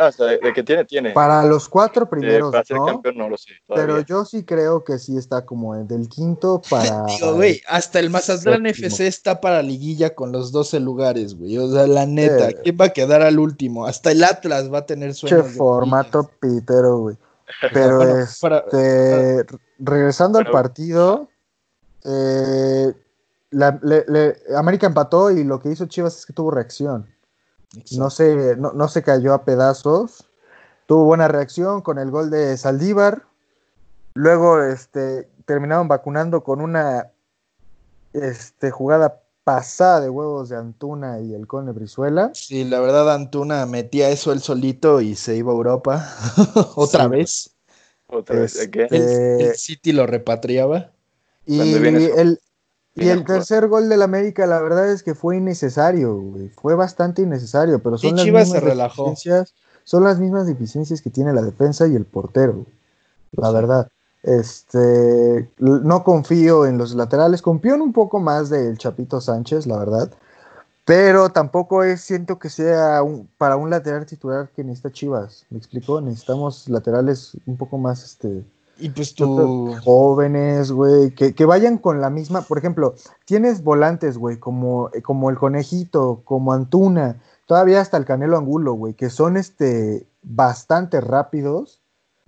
[0.00, 1.10] Ah, o sea, de, de que tiene, tiene.
[1.10, 2.86] Para los cuatro Eh, primeros, para ser ¿no?
[2.86, 3.50] campeón no lo sé.
[3.68, 7.04] Pero yo sí creo que sí está como del quinto para.
[7.06, 8.86] Digo, güey, hasta el Mazatlán Séptimo.
[8.88, 11.58] FC está para liguilla con los 12 lugares, güey.
[11.58, 12.56] O sea, la neta, Eh.
[12.62, 13.84] ¿quién va a quedar al último?
[13.86, 15.44] Hasta el Atlas va a tener Che, sueños.
[15.46, 17.16] de formato pitero, güey.
[17.74, 18.64] Pero Bueno, este, para-
[19.78, 21.28] regresando al partido,
[22.04, 22.92] eh,
[23.50, 27.06] la- le- le- América empató y lo que hizo Chivas es que tuvo reacción.
[27.92, 30.24] No se, no, no se cayó a pedazos.
[30.86, 33.22] Tuvo buena reacción con el gol de Saldívar.
[34.14, 37.10] Luego este, terminaron vacunando con una
[38.12, 42.30] este, jugada pasada de huevos de Antuna y el Cone Brizuela.
[42.34, 46.08] Sí, la verdad, Antuna metía eso él solito y se iba a Europa
[46.74, 47.10] otra Sí.
[47.10, 47.50] vez.
[48.08, 48.82] Otra vez, ¿de qué?
[48.90, 50.90] Este, El, el City lo repatriaba.
[51.46, 52.40] Y el,
[52.94, 56.48] y el tercer gol del América, la verdad es que fue innecesario, güey.
[56.50, 59.04] Fue bastante innecesario, pero son Y las Chivas se mismas relajó.
[59.04, 62.66] deficiencias, son las mismas deficiencias que tiene la defensa y el portero, güey.
[63.32, 63.88] la verdad.
[64.22, 69.78] Este, no confío en los laterales, confío en un poco más del Chapito Sánchez, la
[69.78, 70.10] verdad.
[70.84, 75.46] Pero tampoco es, siento que sea un- para un lateral titular que necesita Chivas.
[75.50, 76.00] ¿Me explico?
[76.00, 78.42] Necesitamos laterales un poco más, este,
[78.80, 79.74] Y pues tú.
[79.84, 85.02] jóvenes, güey, que, que vayan con la misma, por ejemplo, tienes volantes, güey, como, eh,
[85.02, 91.00] como el conejito, como Antuna, todavía hasta el Canelo Angulo, güey, que son este bastante
[91.00, 91.80] rápidos,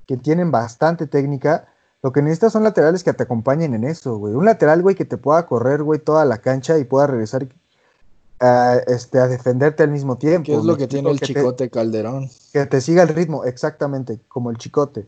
[0.07, 1.69] que tienen bastante técnica.
[2.03, 4.35] Lo que necesitas son laterales que te acompañen en eso, güey.
[4.35, 7.47] Un lateral, güey, que te pueda correr, güey, toda la cancha y pueda regresar
[8.41, 10.47] a, este, a defenderte al mismo tiempo.
[10.47, 12.29] ¿Qué es lo ¿me que tiene el te- chicote Calderón?
[12.53, 15.07] que te siga el ritmo, exactamente, como el chicote.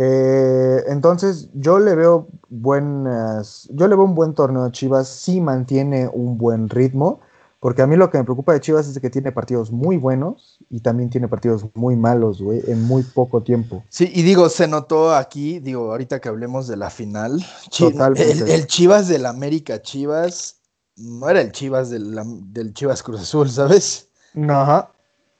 [0.00, 5.40] Eh, entonces, yo le veo buenas, yo le veo un buen torneo a Chivas, sí
[5.40, 7.18] mantiene un buen ritmo,
[7.58, 10.58] porque a mí lo que me preocupa de Chivas es que tiene partidos muy buenos
[10.70, 13.82] y también tiene partidos muy malos, güey, en muy poco tiempo.
[13.88, 17.44] Sí, y digo, se notó aquí, digo, ahorita que hablemos de la final,
[17.76, 18.30] Totalmente.
[18.30, 20.60] el, el Chivas del América Chivas
[20.96, 22.16] no era el Chivas del,
[22.52, 24.08] del Chivas Cruz Azul, ¿sabes?
[24.48, 24.92] Ajá.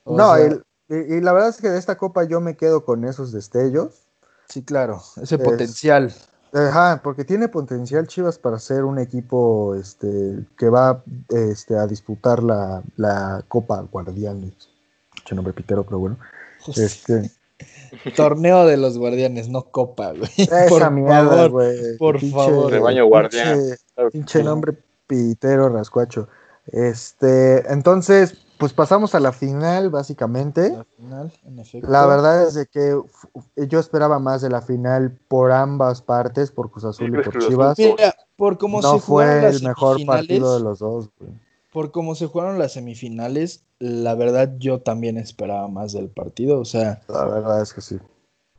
[0.02, 2.56] O No, sea, el- y, y la verdad es que de esta copa yo me
[2.56, 4.07] quedo con esos destellos.
[4.48, 6.12] Sí, claro, ese Es- potencial.
[6.50, 12.42] Ajá, porque tiene potencial Chivas para ser un equipo este, que va este, a disputar
[12.42, 14.54] la, la Copa Guardianes.
[15.18, 16.18] Mucho nombre pitero, pero bueno.
[16.74, 17.30] Este,
[18.16, 20.30] Torneo de los Guardianes, no Copa, güey.
[20.38, 21.96] esa Por mierda, favor, güey.
[21.98, 22.70] por favor.
[22.72, 23.58] Rebaño guardián.
[23.58, 24.72] Pinche, pinche nombre
[25.06, 26.28] pitero, rascuacho.
[26.66, 30.70] Este, entonces, pues pasamos a la final, básicamente.
[30.70, 31.88] La final, en efecto.
[31.90, 33.00] La verdad es de que
[33.68, 37.38] yo esperaba más de la final por ambas partes, por Cruz Azul y ¿Crees por
[37.38, 37.78] Chivas.
[37.78, 41.10] Mira, por cómo No se jugaron fue las el mejor semifinales, partido de los dos,
[41.18, 41.30] güey.
[41.72, 46.60] por cómo se jugaron las semifinales, la verdad yo también esperaba más del partido.
[46.60, 47.98] O sea, La verdad es que sí.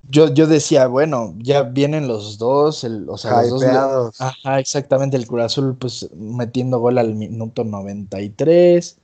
[0.03, 4.21] yo, yo decía, bueno, ya vienen los dos, el, o sea, los dos.
[4.21, 8.97] Ajá, exactamente, el Cruz Azul pues metiendo gol al minuto 93.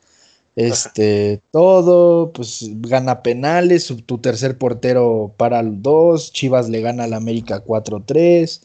[0.56, 7.14] Este, todo, pues gana penales, tu tercer portero para el 2, Chivas le gana al
[7.14, 8.62] América 4-3.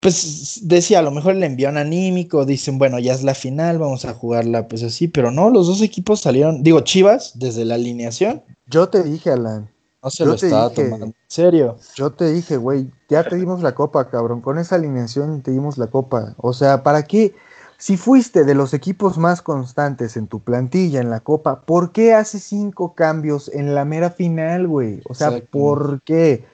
[0.00, 4.04] Pues decía, a lo mejor le envían anímico, dicen, bueno, ya es la final, vamos
[4.04, 8.42] a jugarla pues así, pero no, los dos equipos salieron, digo, Chivas, desde la alineación,
[8.66, 9.68] Yo te dije, Alan,
[10.02, 10.82] no se Yo lo estaba dije.
[10.84, 11.82] tomando en serio.
[11.94, 14.40] yo te dije, güey, ya te dimos la copa, cabrón.
[14.40, 16.34] Con esa alineación te dimos la copa.
[16.38, 17.34] O sea, ¿para qué?
[17.80, 22.12] Si fuiste de los equipos más constantes en tu plantilla en la copa, ¿por qué
[22.12, 25.00] haces cinco cambios en la mera final, güey?
[25.08, 25.40] O sea.
[25.50, 26.44] ¿por qué?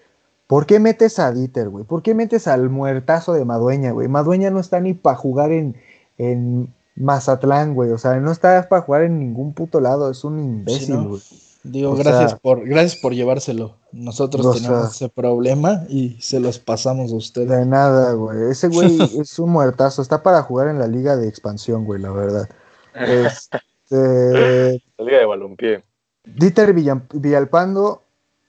[0.46, 1.84] ¿Por qué metes a Dieter, güey?
[1.84, 4.06] ¿Por qué metes al muertazo de Madueña, güey?
[4.08, 5.76] Madueña no está ni para jugar en,
[6.18, 7.90] en Mazatlán, güey.
[7.90, 10.10] O sea, no está para jugar en ningún puto lado.
[10.10, 11.22] Es un imbécil, güey.
[11.64, 13.76] Digo, O gracias sea- por, gracias por llevárselo.
[13.90, 17.48] Nosotros tenemos sea- ese problema y se los pasamos a ustedes.
[17.48, 18.50] De nada, güey.
[18.50, 20.02] Ese güey es un muertazo.
[20.02, 22.48] Está para jugar en la liga de expansión, güey, la verdad.
[22.94, 25.82] Este, La Liga de Balompié.
[26.24, 28.02] Dieter Villam- Villalpando,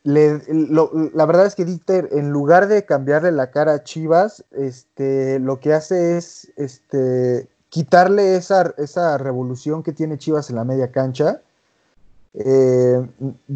[0.04, 4.44] le- lo- la verdad es que Dieter, en lugar de cambiarle la cara a Chivas,
[4.52, 10.64] este, lo que hace es este, quitarle esa, esa revolución que tiene Chivas en la
[10.64, 11.42] media cancha.
[12.38, 13.02] Eh,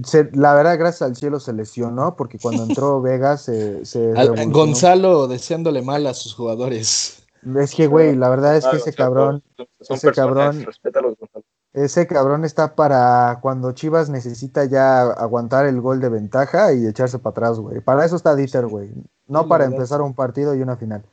[0.05, 4.27] se- la verdad, gracias al cielo se lesionó, porque cuando entró Vegas se, se Al-
[4.29, 4.53] revolucionó.
[4.57, 7.23] Gonzalo deseándole mal a sus jugadores.
[7.57, 9.43] Es que, güey, la verdad es que ese cabrón,
[9.79, 11.45] ese cabrón- Respétalos, Gonzalo.
[11.73, 17.17] ese cabrón está para cuando Chivas necesita ya aguantar el gol de ventaja y echarse
[17.19, 17.79] para atrás, güey.
[17.81, 18.91] Para eso está Dieter, güey.
[19.27, 21.03] No para empezar un partido y una final.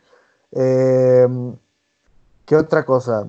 [0.53, 1.29] Eh,
[2.45, 3.29] ¿Qué otra cosa?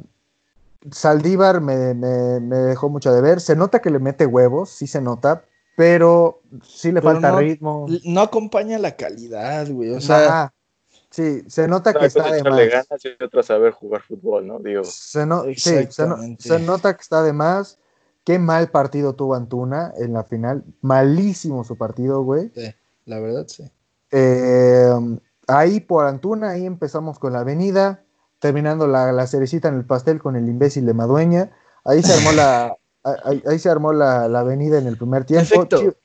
[0.91, 3.41] Saldívar me, me- me dejó mucho de ver.
[3.41, 5.43] Se nota que le mete huevos, sí se nota,
[5.75, 7.85] pero sí le Pero falta no- ritmo.
[8.05, 9.91] No acompaña la calidad, güey.
[9.91, 10.53] O sea,
[11.09, 12.59] sí, se nota que está de más.
[12.69, 14.59] ganas y otra saber jugar fútbol, ¿no?
[14.59, 16.43] Digo, Se, no- sí, se, no- Exactamente.
[16.47, 17.79] se nota que está de más.
[18.23, 20.63] Qué mal partido tuvo Antuna en la final.
[20.81, 22.51] Malísimo su partido, güey.
[22.53, 22.73] sí,
[23.05, 23.63] la verdad, sí.
[24.11, 24.91] Eh,
[25.47, 28.03] ahí por Antuna, ahí empezamos con la avenida,
[28.39, 31.51] terminando la, la cerecita en el pastel con el imbécil de Madueña.
[31.85, 32.75] Ahí se armó la,
[33.23, 35.65] ahí, ahí se armó la, la avenida en el primer tiempo.
[35.67, 35.97] Perfecto.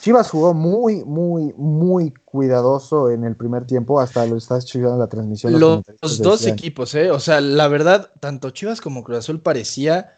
[0.00, 5.00] Chivas jugó muy, muy, muy cuidadoso en el primer tiempo, hasta lo estás chillando en
[5.00, 5.60] la transmisión.
[5.60, 6.54] los dos decían.
[6.54, 7.10] equipos, ¿eh?
[7.10, 10.14] O sea, la verdad, tanto Chivas como Cruz Azul parecía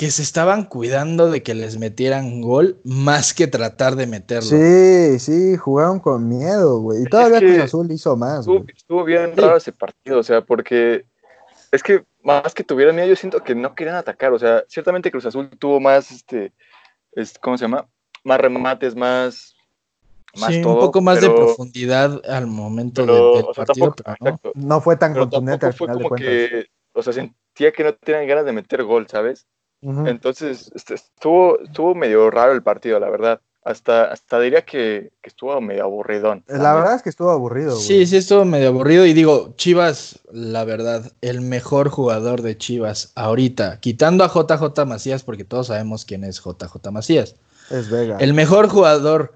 [0.00, 4.48] que se estaban cuidando de que les metieran gol más que tratar de meterlo.
[4.48, 7.00] Sí, sí, jugaron con miedo, güey.
[7.00, 8.74] Y Es todavía que Cruz Azul hizo más, estuvo, güey.
[8.74, 9.40] estuvo bien Sí.
[9.42, 11.04] raro ese partido, o sea, porque
[11.70, 15.10] es que más que tuvieran miedo, yo siento que no querían atacar, o sea, ciertamente
[15.10, 16.54] Cruz Azul tuvo más, este,
[17.12, 17.86] es- ¿cómo se llama?
[18.24, 19.54] Más remates, más,
[20.34, 23.66] más Sí, todo, un poco más de profundidad al momento pero, del, del o sea,
[23.66, 24.80] partido, tampoco, pero no.
[24.80, 26.30] fue tan pero contundente al fue final de como cuentas.
[26.30, 29.46] que, o sea, sentía que no tenían ganas de meter gol, ¿sabes?
[29.82, 33.40] Entonces, este, estuvo, estuvo medio raro el partido, la verdad.
[33.62, 36.44] Hasta, hasta diría que, que estuvo medio aburridón.
[36.46, 37.82] La verdad es que estuvo aburrido, güey.
[37.82, 39.04] Sí, sí, estuvo medio aburrido.
[39.04, 45.24] Y digo, Chivas, la verdad, el mejor jugador de Chivas ahorita, quitando a JJ Macías,
[45.24, 47.36] porque todos sabemos quién es JJ Macías.
[47.70, 48.16] Es Vega.
[48.18, 49.34] El mejor jugador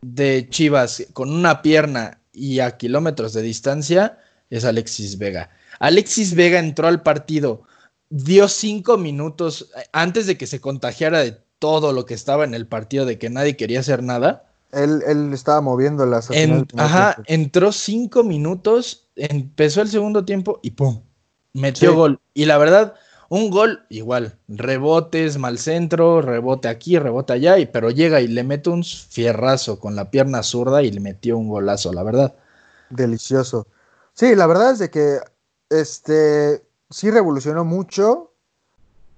[0.00, 4.18] de Chivas con una pierna y a kilómetros de distancia
[4.50, 5.50] es Alexis Vega.
[5.80, 7.62] Alexis Vega entró al partido,
[8.10, 12.54] dio cinco minutos eh, antes de que se contagiara de todo lo que estaba en
[12.54, 14.52] el partido, de que nadie quería hacer nada.
[14.72, 20.72] Él, él estaba moviendo las En- ajá, entró cinco minutos, empezó el segundo tiempo y
[20.72, 21.02] ¡pum!
[21.52, 21.96] Metió Sí.
[21.96, 22.20] gol.
[22.34, 22.94] Y la verdad,
[23.30, 28.44] un gol igual, rebotes, mal centro, rebote aquí, rebote allá, y, pero llega y le
[28.44, 32.34] mete un fierrazo con la pierna zurda y le metió un golazo, la verdad.
[32.90, 33.66] Delicioso.
[34.12, 35.18] Sí, la verdad es de que
[35.70, 38.32] este sí revolucionó mucho.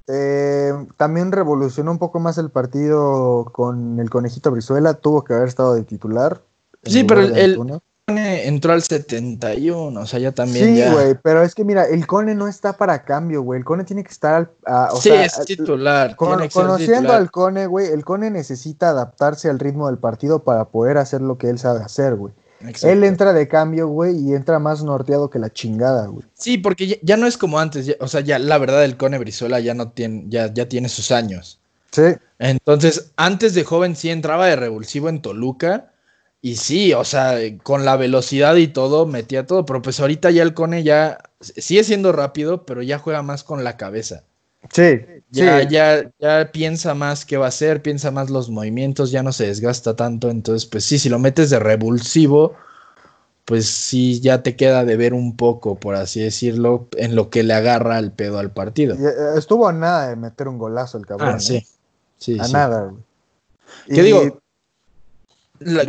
[0.06, 4.94] Eh, también revolucionó un poco más el partido con el conejito Brizuela.
[4.94, 6.40] Tuvo que haber estado de titular.
[6.84, 7.78] Sí, pero el- Antuna.
[8.10, 10.94] Entró al 71, o sea, ya también Sí, ya.
[10.94, 13.58] güey, pero es que mira, el Cone no está para cambio, güey.
[13.58, 14.50] El Cone tiene que estar al.
[14.64, 16.16] a- o sí, sea, es titular.
[16.16, 17.16] Con- tiene que conociendo titular.
[17.20, 21.36] al Cone, güey, el Cone necesita adaptarse al ritmo del partido para poder hacer lo
[21.36, 22.32] que él sabe hacer, güey.
[22.60, 22.88] Exacto.
[22.88, 26.24] Él entra de cambio, güey, y entra más norteado que la chingada, güey.
[26.34, 28.96] Sí, porque ya, ya no es como antes, ya- o sea, ya la verdad el
[28.96, 31.60] Cone Brizuela ya no tiene, ya, ya tiene sus años.
[31.90, 32.02] Sí,
[32.38, 35.92] Entonces, antes de joven sí entraba de revulsivo en Toluca.
[36.40, 39.64] Y sí, o sea, con la velocidad y todo, metía todo.
[39.66, 43.64] Pero pues ahorita ya el Cone ya sigue siendo rápido, pero ya juega más con
[43.64, 44.22] la cabeza.
[44.72, 45.00] Sí,
[45.30, 45.68] Ya, sí.
[45.70, 49.46] ya, ya piensa más qué va a hacer, piensa más los movimientos, ya no se
[49.46, 50.30] desgasta tanto.
[50.30, 52.54] Entonces, pues sí, si lo metes de revulsivo,
[53.44, 57.42] pues sí, ya te queda de ver un poco, por así decirlo, en lo que
[57.42, 58.94] le agarra el pedo al partido.
[58.94, 61.28] Eh, Estuvo a nada de meter un golazo el cabrón.
[61.34, 61.40] Ah, ¿eh?
[61.40, 61.66] sí.
[62.18, 62.52] Sí, A sí.
[62.52, 62.92] nada.
[63.86, 64.40] ¿Qué Y- digo?
[65.60, 65.84] La-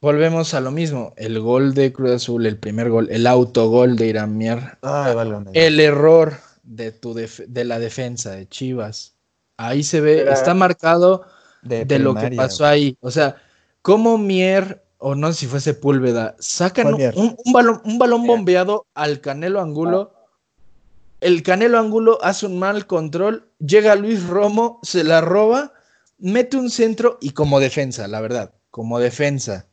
[0.00, 1.12] volvemos a lo mismo.
[1.16, 5.50] El gol de Cruz Azul, el primer gol, el autogol de Irán Mier, Ay, válgame.
[5.54, 6.34] el error
[6.68, 9.14] de, tu de la defensa de Chivas.
[9.56, 11.24] Ahí se ve, Era- está marcado
[11.62, 12.96] de, de lo que pasó ahí.
[13.00, 13.36] O sea,
[13.82, 17.14] cómo Mier, o no sé si fue Sepúlveda, sacan un, Mier.
[17.16, 20.12] un- un balón, un balón bombeado al Canelo Angulo.
[21.20, 25.72] El Canelo Angulo hace un mal control, llega Luis Romo, se la roba,
[26.18, 29.66] mete un centro y como defensa, la verdad, como defensa.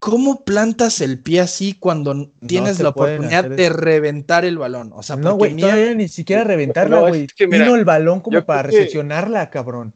[0.00, 4.92] ¿Cómo plantas el pie así cuando tienes la oportunidad de reventar el balón?
[4.94, 7.26] O sea, No, porque güey, todavía ni siquiera reventarla, No, es güey.
[7.28, 9.94] que mira, Vino el balón como para que- recepcionarla, cabrón.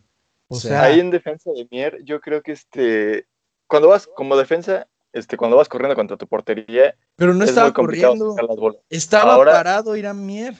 [0.48, 3.26] O sea, Ahí en defensa de Mier, yo creo que este,
[3.66, 7.72] cuando vas como defensa, este, cuando vas corriendo contra tu portería, pero no es estaba
[7.72, 8.32] corriendo.
[8.32, 8.80] sacar las bolas.
[8.90, 10.54] Estaba Ahora- parado Irán Mier.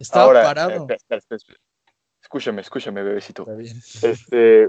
[0.00, 0.70] Estaba Ahora, parado.
[0.70, 1.58] eh, espera, espera, espera, espera.
[2.20, 3.42] escúchame, escúchame, bebecito.
[3.42, 3.80] Está bien.
[4.02, 4.68] Este,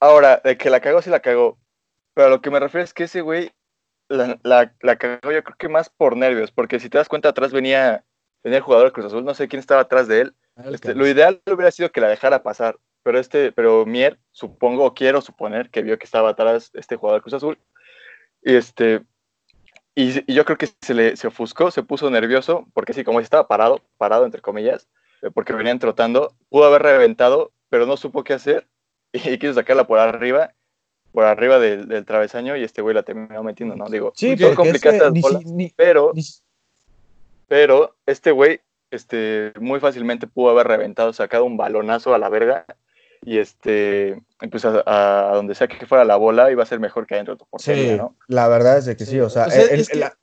[0.00, 1.58] ahora, de que la cagó, sí la cagó.
[2.18, 3.52] Pero a lo que me refiero es que ese güey
[4.08, 7.28] la, la, la cagó yo creo que más por nervios, porque si te das cuenta,
[7.28, 8.04] atrás venía,
[8.42, 10.34] venía el jugador de Cruz Azul, no sé quién estaba atrás de él.
[10.64, 14.94] Este, lo ideal hubiera sido que la dejara pasar, pero este, pero Mier, supongo, o
[14.94, 17.58] quiero suponer que vio que estaba atrás este jugador de Cruz Azul.
[18.42, 19.04] Y este,
[19.94, 23.20] y, y yo creo que se le se ofuscó, se puso nervioso, porque sí, como
[23.20, 24.88] estaba parado, parado entre comillas,
[25.22, 28.66] eh, porque venían trotando, pudo haber reventado, pero no supo qué hacer
[29.12, 30.52] y, quiso sacarla por arriba,
[31.18, 33.86] por arriba del, del travesaño y este güey la terminó metiendo, ¿no?
[33.88, 36.22] Digo, sí, son porque es que complicadas ni, bolas, ni- pero, ni
[37.48, 38.60] pero este güey
[38.92, 42.66] este, muy fácilmente pudo haber reventado, sacado un balonazo a la verga
[43.22, 47.04] y este, pues a, a- donde sea que fuera la bola iba a ser mejor
[47.04, 48.14] que adentro de tu portería, Sí, ¿no?
[48.28, 50.16] la verdad es que sí, Sí, o sea, o sea, el- es que- la-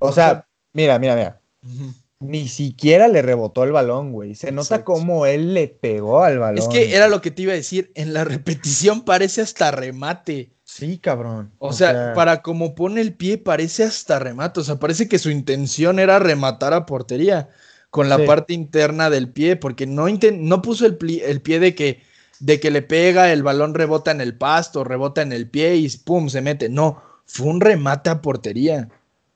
[0.00, 1.94] o o sea, mira, mira, mira, Ujú.
[2.20, 4.34] Ni siquiera le rebotó el balón, güey.
[4.34, 4.92] Se nota Exacto.
[4.92, 6.58] cómo él le pegó al balón.
[6.58, 10.52] Es que era lo que te iba a decir, en la repetición parece hasta remate.
[10.64, 11.50] Sí, cabrón.
[11.58, 15.30] O, sea, para como pone el pie parece hasta remate, o sea, parece que su
[15.30, 17.48] intención era rematar a portería
[17.90, 18.26] con la Sí.
[18.26, 22.02] parte interna del pie, porque no, no puso el, el pie de que,
[22.38, 25.88] de que le pega, el balón rebota en el pasto, rebota en el pie y
[26.04, 26.68] pum, se mete.
[26.68, 28.88] No, fue un remate a portería.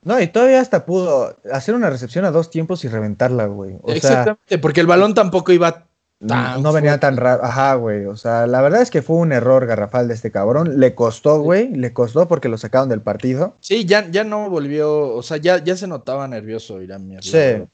[0.05, 3.76] No, y todavía hasta pudo hacer una recepción a dos tiempos y reventarla, güey.
[3.82, 5.86] O sea, Exactamente, porque el balón tampoco iba
[6.26, 7.44] tan no venía tan raro.
[7.44, 8.07] Ajá, güey.
[8.07, 10.80] O sea, la verdad es que fue un error garrafal de este cabrón.
[10.80, 11.70] Le costó, güey.
[11.74, 13.57] Le costó porque lo sacaron del partido.
[13.61, 17.30] Sí, ya, ya no volvió, o sea, ya, ya se notaba nervioso Irán Mier, la
[17.30, 17.64] Sí.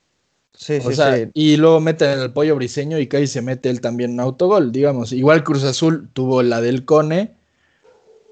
[0.52, 1.30] Sí, O sí, sea, sí.
[1.32, 4.72] y luego mete el pollo briseño y cae y se mete él también en autogol,
[4.72, 5.12] digamos.
[5.12, 7.34] Igual Cruz Azul tuvo la del Cone.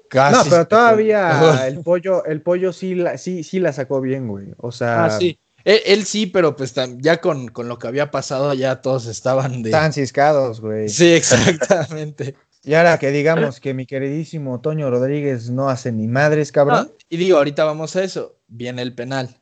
[0.09, 4.27] Casi No, pero todavía el pollo, el pollo sí la, sí, sí la sacó bien,
[4.27, 4.47] güey.
[4.57, 5.39] O sea, Ah, sí.
[5.65, 9.61] Él, él sí, pero pues ya con, con lo que había pasado ya todos estaban
[9.61, 9.69] de...
[9.69, 10.89] están ciscados, güey.
[10.89, 12.35] Sí, exactamente.
[12.61, 16.91] Y ahora que digamos que mi queridísimo Toño Rodríguez no hace ni madres, No, cabrón.
[17.09, 18.35] y digo, ahorita vamos a eso.
[18.49, 19.37] Viene el penal.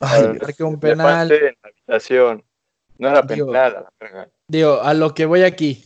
[0.00, 1.28] Ay, ver, marca un penal.
[1.28, 2.44] falté en la habitación.
[2.96, 4.28] No era Digo- penal, a la verga.
[4.48, 5.84] Digo, a lo que voy aquí,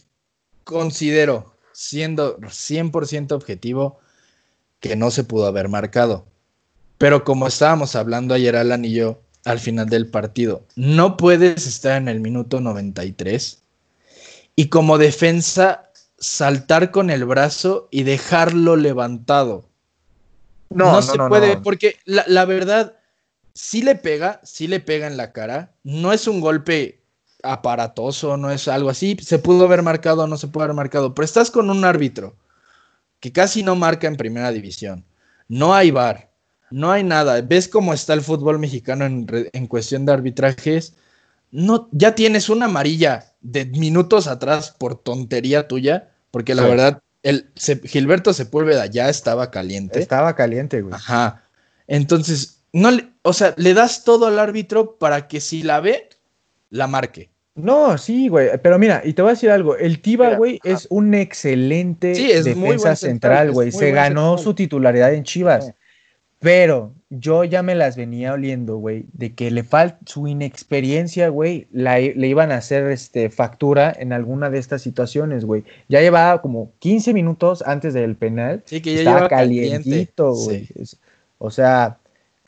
[0.62, 3.98] considero, siendo 100% objetivo,
[4.82, 6.26] que no se pudo haber marcado.
[6.98, 11.96] Pero como estábamos hablando ayer Alan y yo al final del partido, no puedes estar
[11.96, 13.62] en el minuto 93
[14.56, 19.64] y como defensa saltar con el brazo y dejarlo levantado.
[20.68, 22.96] No, se puede, porque la, la verdad,
[23.54, 25.72] sí le pega, sí le pega en la cara.
[25.84, 27.02] No es un golpe
[27.42, 29.16] aparatoso, no es algo así.
[29.20, 32.34] Se pudo haber marcado o no se pudo haber marcado, pero estás con un árbitro
[33.22, 35.04] que casi no marca en primera división.
[35.46, 36.32] No hay bar,
[36.72, 37.40] no hay nada.
[37.40, 40.94] ¿Ves cómo está el fútbol mexicano en, en cuestión de arbitrajes?
[41.52, 46.68] No, ya tienes una amarilla de minutos atrás por tontería tuya, porque la Sí.
[46.68, 50.00] verdad, el, Se- Gilberto Sepúlveda ya estaba caliente.
[50.00, 50.92] Estaba caliente, güey.
[50.94, 51.44] Ajá.
[51.86, 56.08] Entonces, no le, o sea, le das todo al árbitro para que si la ve,
[56.70, 57.30] la marque.
[57.54, 58.48] No, sí, güey.
[58.62, 59.76] Pero mira, y te voy a decir algo.
[59.76, 63.72] El Mira, güey, es un excelente Sí, es defensa central, güey.
[63.72, 64.44] Se ganó central.
[64.44, 65.66] su titularidad en Chivas.
[65.66, 65.72] Sí.
[66.42, 71.68] Pero yo ya me las venía oliendo, güey, de que le falta su inexperiencia, güey,
[71.70, 75.62] le iban a hacer este, factura en alguna de estas situaciones, güey.
[75.88, 78.62] Ya llevaba como 15 minutos antes del penal.
[78.64, 80.66] Sí, que ya Estaba calientito, güey.
[80.66, 80.96] Sí.
[81.38, 81.98] O sea,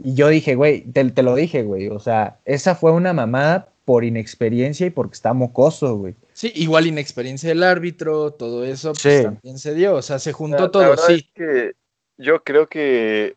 [0.03, 1.87] y yo dije, güey, te, te lo dije, güey.
[1.87, 6.15] O sea, esa fue una mamada por inexperiencia y porque está mocoso, güey.
[6.33, 9.23] Sí, igual inexperiencia del árbitro, todo eso, pues Sí.
[9.25, 9.95] también se dio.
[9.95, 11.15] O sea, se La- juntó la todo, verdad sí.
[11.15, 11.73] es que
[12.17, 13.37] yo creo que,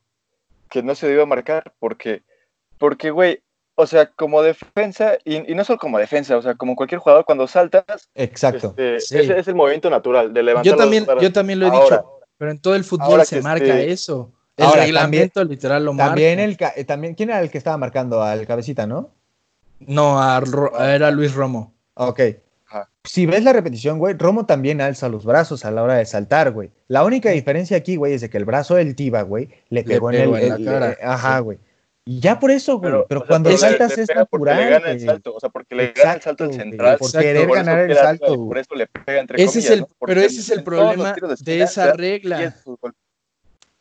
[0.69, 2.23] que no se debió marcar porque,
[2.77, 3.41] porque, güey,
[3.75, 7.25] o sea, como defensa, y, y no solo como defensa, o sea, como cualquier jugador,
[7.25, 8.69] cuando saltas, Exacto.
[8.77, 9.17] este, Sí.
[9.19, 12.19] ese es el movimiento natural de levantar Yo también, yo también lo he Ahora, dicho,
[12.37, 14.31] pero en todo el fútbol se marca eso.
[14.55, 16.69] El Ahora, reglamento literal lo También marca.
[16.69, 19.11] el eh, también, ¿quién era el que estaba marcando al cabecita, no?
[19.79, 20.41] No, a
[20.93, 21.73] era Luis Romo.
[21.93, 22.19] Ok.
[22.67, 22.89] Ajá.
[23.03, 26.51] Si ves la repetición, güey, Romo también alza los brazos a la hora de saltar,
[26.51, 26.71] güey.
[26.87, 30.09] La única diferencia aquí, güey, es de que el brazo del Tiva, güey, le pegó,
[30.09, 31.43] pegó en, en el, la el- cara, eh, ajá, sí.
[31.43, 31.59] güey.
[32.09, 32.93] Y ya por eso, güey.
[33.09, 35.39] Pero, sea, cuando le- saltas le es pega porque natural, le gana el salto, o
[35.39, 36.97] sea, porque le gana el salto al Exacto, güey, central.
[36.97, 37.25] por Exacto.
[37.27, 40.39] querer por ganar el salto, por eso le pega entre Ese es el, pero ese
[40.39, 42.37] es el problema de esa regla.
[42.39, 42.93] 10 fútbol.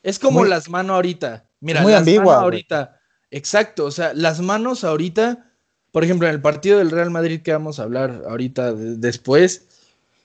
[0.03, 1.45] Es como Muy- las manos ahorita.
[1.61, 3.01] Mira, muy las ambigua, manos ahorita.
[3.31, 5.53] Exacto, o sea, las manos ahorita,
[5.97, 9.63] por ejemplo, en el partido del Real Madrid que vamos a hablar ahorita de- después,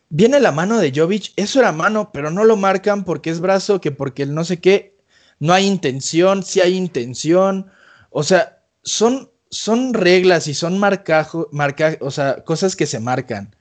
[0.10, 3.80] viene la mano de Jovic, eso era mano, pero no lo marcan porque es brazo,
[3.80, 4.98] que porque el no sé qué,
[5.40, 7.68] no hay intención, sí hay intención,
[8.10, 13.56] o sea, son, son reglas y son marcajo, marca, o sea, cosas que se marcan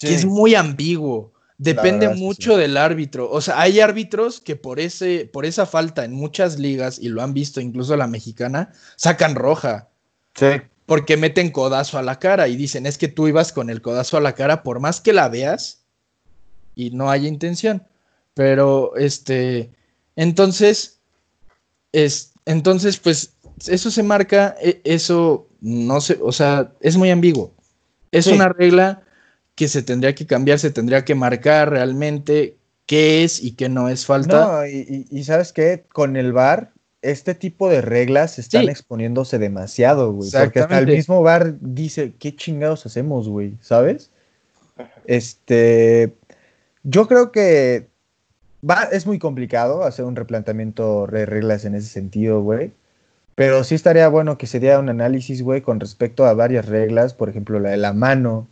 [0.00, 1.32] que es muy ambiguo.
[1.58, 3.28] Depende mucho del árbitro.
[3.28, 7.20] O sea, hay árbitros que por, ese, por esa falta en muchas ligas, y lo
[7.20, 9.88] han visto incluso la mexicana, sacan roja.
[10.36, 10.46] Sí.
[10.86, 14.16] Porque meten codazo a la cara y dicen, es que tú ibas con el codazo
[14.16, 15.84] a la cara por más que la veas
[16.74, 17.86] y no haya intención.
[18.34, 19.70] Pero, este,
[20.16, 21.00] entonces,
[21.92, 23.32] es, entonces, pues,
[23.66, 27.54] eso se marca, e- eso no sé, o sea, es muy ambiguo.
[28.12, 28.32] Es Sí.
[28.32, 29.02] una regla
[29.54, 33.88] que se tendría que cambiar, se tendría que marcar realmente qué es y qué no
[33.88, 34.44] es falta.
[34.60, 35.86] No, y, y- y ¿sabes qué?
[35.92, 36.72] Con el VAR,
[37.04, 38.70] este tipo de reglas están Sí.
[38.70, 40.30] exponiéndose demasiado, güey.
[40.30, 43.54] Porque hasta el mismo VAR dice, ¿qué chingados hacemos, güey?
[43.60, 44.10] ¿Sabes?
[45.06, 46.14] Este,
[46.82, 47.86] yo creo que
[48.68, 52.72] va, es muy complicado hacer un replanteamiento de reglas en ese sentido, güey.
[53.34, 57.14] Pero sí estaría bueno que se diera un análisis, güey, con respecto a varias reglas,
[57.14, 58.46] por ejemplo, la de la mano,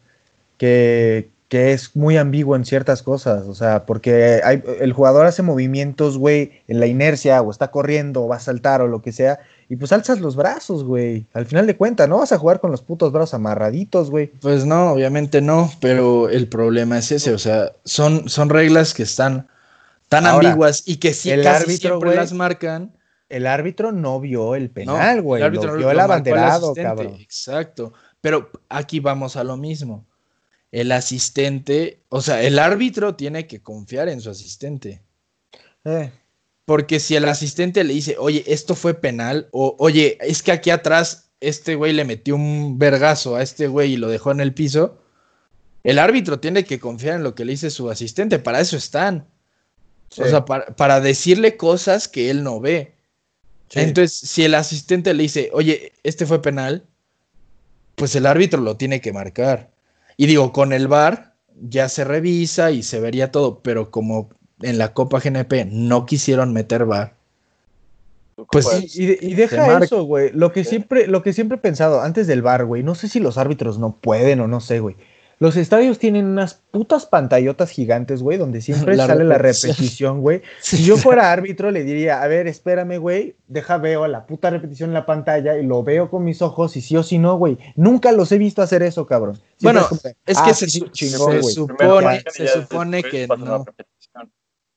[0.59, 5.43] que, que es muy ambiguo en ciertas cosas, o sea, porque hay, el jugador hace
[5.43, 9.13] movimientos, güey, en la inercia, o está corriendo, o va a saltar, o lo que
[9.13, 9.39] sea,
[9.69, 11.27] y pues alzas los brazos, güey.
[11.35, 14.29] Al final de cuentas, no vas a jugar con los putos brazos amarraditos, güey.
[14.29, 19.03] Pues no, obviamente no, pero el problema es ese, o sea, son, son reglas que
[19.03, 19.47] están
[20.09, 22.97] tan Ahora, ambiguas y que sí el casi árbitro, siempre las marcan.
[23.29, 25.43] El árbitro no vio el penal, güey.
[25.43, 27.17] el árbitro lo vio el abanderado, cabrón.
[27.21, 27.93] Exacto.
[28.23, 30.07] Pero aquí vamos a lo mismo.
[30.73, 35.03] El asistente, o sea, el árbitro tiene que confiar en su asistente.
[35.85, 36.11] Eh,
[36.65, 40.71] Porque si el asistente le dice, oye, esto fue penal, o oye, es que aquí
[40.71, 44.55] atrás este güey le metió un vergazo a este güey y lo dejó en el
[44.55, 44.99] piso,
[45.85, 49.29] el árbitro tiene que confiar en lo que le dice su asistente, para eso están.
[50.17, 52.95] O sea, para, para decirle cosas que él no ve.
[53.69, 53.81] Sí.
[53.81, 56.87] Entonces, si el asistente le dice, oye, este fue penal,
[57.95, 59.72] pues el árbitro lo tiene que marcar.
[60.17, 64.79] Y digo, con el VAR ya se revisa y se vería todo, pero como en
[64.79, 67.15] la Copa GNP no quisieron meter VAR,
[68.51, 70.31] Pues Pues, Y, y de- y deja eso, güey.
[70.33, 72.83] Lo que siempre, lo que siempre he pensado antes del bar, güey.
[72.83, 74.97] No sé si los árbitros no pueden o no sé, güey.
[75.43, 80.21] Los estadios tienen unas putas pantallotas gigantes, güey, donde siempre La sale la repetición.
[80.21, 80.41] güey.
[80.61, 84.91] Si yo fuera árbitro, le diría, a ver, espérame, güey, deja veo la puta repetición
[84.91, 87.59] en la pantalla y lo veo con mis ojos y sí o sí no, güey.
[87.75, 89.35] Nunca los he visto hacer eso, cabrón.
[89.59, 91.55] Siempre Bueno, es "Ah, que se, sí, su- chingón, se güey".
[91.55, 93.65] supone, se supone que no.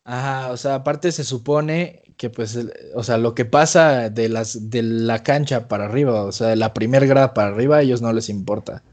[0.04, 2.58] Ajá, o sea, aparte se supone que pues,
[2.96, 6.56] o sea, lo que pasa de las de la cancha para arriba, o sea, de
[6.56, 8.84] la primer grada para arriba, a ellos no les importa.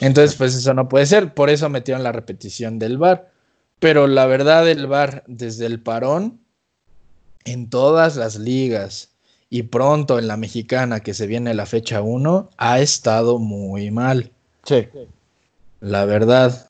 [0.00, 3.30] Entonces, pues eso no puede ser, por eso metieron la repetición del VAR.
[3.80, 6.40] Pero la verdad, el VAR desde el parón
[7.44, 9.10] en todas las ligas
[9.50, 14.30] y pronto en la mexicana que se viene la fecha 1 ha estado muy mal
[14.64, 14.88] Sí.
[15.80, 16.68] la verdad.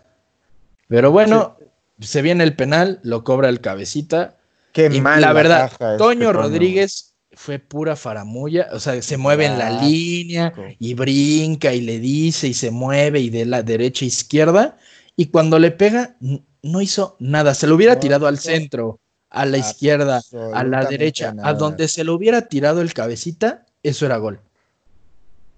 [0.86, 1.56] Pero bueno,
[2.00, 4.36] se viene el penal, lo cobra el cabecita.
[4.72, 7.07] Qué Y mal la verdad, este Toño Rodríguez
[7.38, 12.48] fue pura faramulla, o sea, se mueve en la línea y brinca y le dice
[12.48, 14.76] y se mueve y de la derecha a izquierda
[15.14, 18.98] y cuando le pega no hizo nada, se lo hubiera No tirado al centro,
[19.30, 20.20] a la izquierda,
[20.52, 24.40] a la derecha, a donde se lo hubiera tirado el cabecita, eso era gol.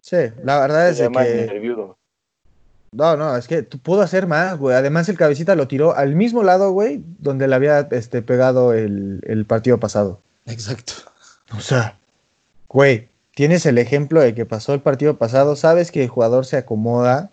[0.03, 1.95] Sí, la verdad es que...
[2.93, 4.77] No, no, es que tú pudo hacer más, güey.
[4.77, 9.21] Además, el cabecita lo tiró al mismo lado, güey, donde le había este, pegado el,
[9.23, 10.21] el partido pasado.
[10.45, 11.10] Exacto.
[11.57, 11.99] O sea,
[12.69, 16.57] güey, tienes el ejemplo de que pasó el partido pasado, sabes que el jugador se
[16.57, 17.31] acomoda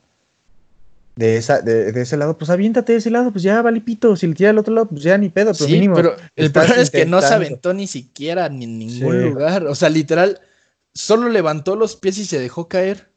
[1.16, 4.16] de, esa, de, de ese lado, pues aviéntate de ese lado, pues ya vale pito.
[4.16, 5.96] Si le tira al otro lado, pues ya ni pedo, pero Sí, mínimo.
[5.96, 9.30] pero el problema es que no se aventó ni siquiera ni en ningún Sí.
[9.30, 9.66] lugar.
[9.66, 10.40] O sea, literal,
[10.94, 13.08] solo levantó los pies y se dejó caer.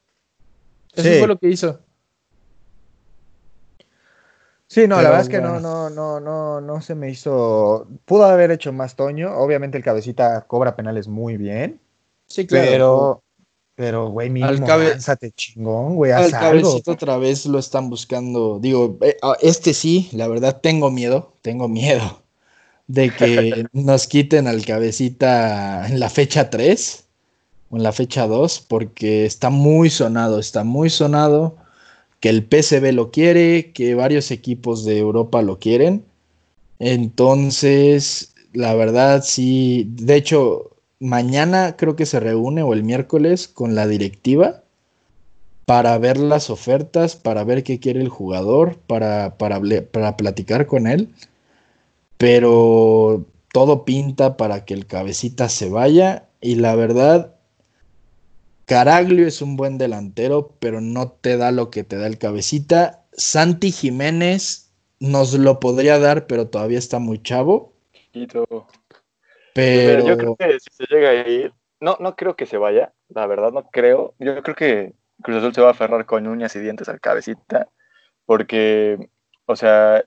[0.94, 1.18] Eso Sí.
[1.18, 1.80] fue lo que hizo.
[4.72, 5.90] Sí, no, la verdad es que no, bueno.
[5.90, 7.88] no, no, no, no se me hizo.
[8.04, 9.36] Pudo haber hecho más Toño.
[9.36, 11.80] Obviamente el cabecita cobra penales muy bien.
[12.28, 13.20] Sí, Pero,
[13.74, 16.38] pero, güey, mínimo, Al cabe- lánzate chingón, güey, Al algo.
[16.38, 18.60] cabecito otra vez lo están buscando.
[18.60, 22.22] Digo, eh, a este sí, la verdad tengo miedo, tengo miedo
[22.86, 27.08] de que nos quiten al cabecita en la fecha 3
[27.70, 31.56] o en la fecha 2, porque está muy sonado, está muy sonado
[32.20, 36.04] que el PSV lo quiere, que varios equipos de Europa lo quieren.
[36.78, 43.74] Entonces, la verdad sí, de hecho, mañana creo que se reúne o el miércoles con
[43.74, 44.62] la directiva
[45.66, 49.60] para ver las ofertas, para ver qué quiere el jugador, para, para,
[49.92, 51.14] para platicar con él.
[52.18, 56.28] Pero todo pinta para que el cabecita se vaya.
[56.40, 57.34] Y la verdad,
[58.70, 63.02] Caraglio es un buen delantero, pero no te da lo que te da el cabecita.
[63.12, 67.72] Santi Jiménez nos lo podría dar, pero todavía está muy chavo.
[68.12, 68.46] Quito.
[69.54, 72.92] Pero Yo creo que si se llega a ir, no, no creo que se vaya,
[73.08, 74.14] la verdad no creo.
[74.20, 77.66] Yo creo que Cruz Azul se va a aferrar con uñas y dientes al cabecita,
[78.24, 79.10] porque,
[79.46, 80.04] o sea,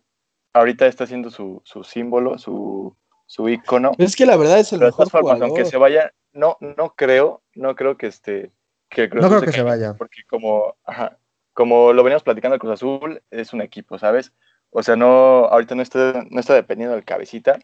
[0.53, 2.95] ahorita está haciendo su, su símbolo, su,
[3.25, 3.91] su ícono.
[3.97, 5.47] es que la verdad es el Pero de mejor formas, jugador.
[5.49, 8.51] aunque se vaya, no, no creo, no creo que este
[8.89, 9.93] que el Cruz No Azul creo que se vaya.
[9.95, 11.17] Porque como, ajá,
[11.53, 14.33] como lo veníamos platicando, el Cruz Azul es un equipo, ¿sabes?
[14.69, 17.59] O sea, no, ahorita no está, no está dependiendo del cabecita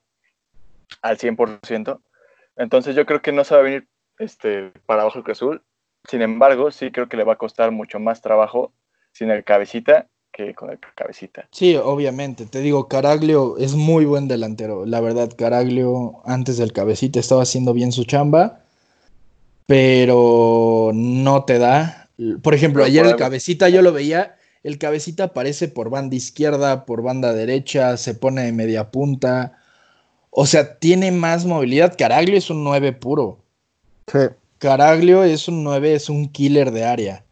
[1.02, 2.00] al 100%.
[2.56, 5.64] Entonces yo creo que no se va a venir este, para abajo el Cruz Azul.
[6.08, 8.74] Sin embargo, sí creo que le va a costar mucho más trabajo
[9.12, 11.48] sin el cabecita que con el cabecita.
[11.52, 12.46] Sí, obviamente.
[12.46, 14.86] Te digo, Caraglio es muy buen delantero.
[14.86, 18.62] La verdad, Caraglio antes del cabecita estaba haciendo bien su chamba,
[19.66, 22.10] pero no te da.
[22.42, 24.36] Por ejemplo, ayer el cabecita yo lo veía.
[24.62, 29.58] El cabecita aparece por banda izquierda, por banda derecha, se pone de media punta.
[30.30, 31.96] O sea, tiene más movilidad.
[31.98, 33.40] Caraglio es un 9 puro.
[34.12, 34.20] Sí.
[34.58, 37.24] Caraglio es un 9, es un killer de área,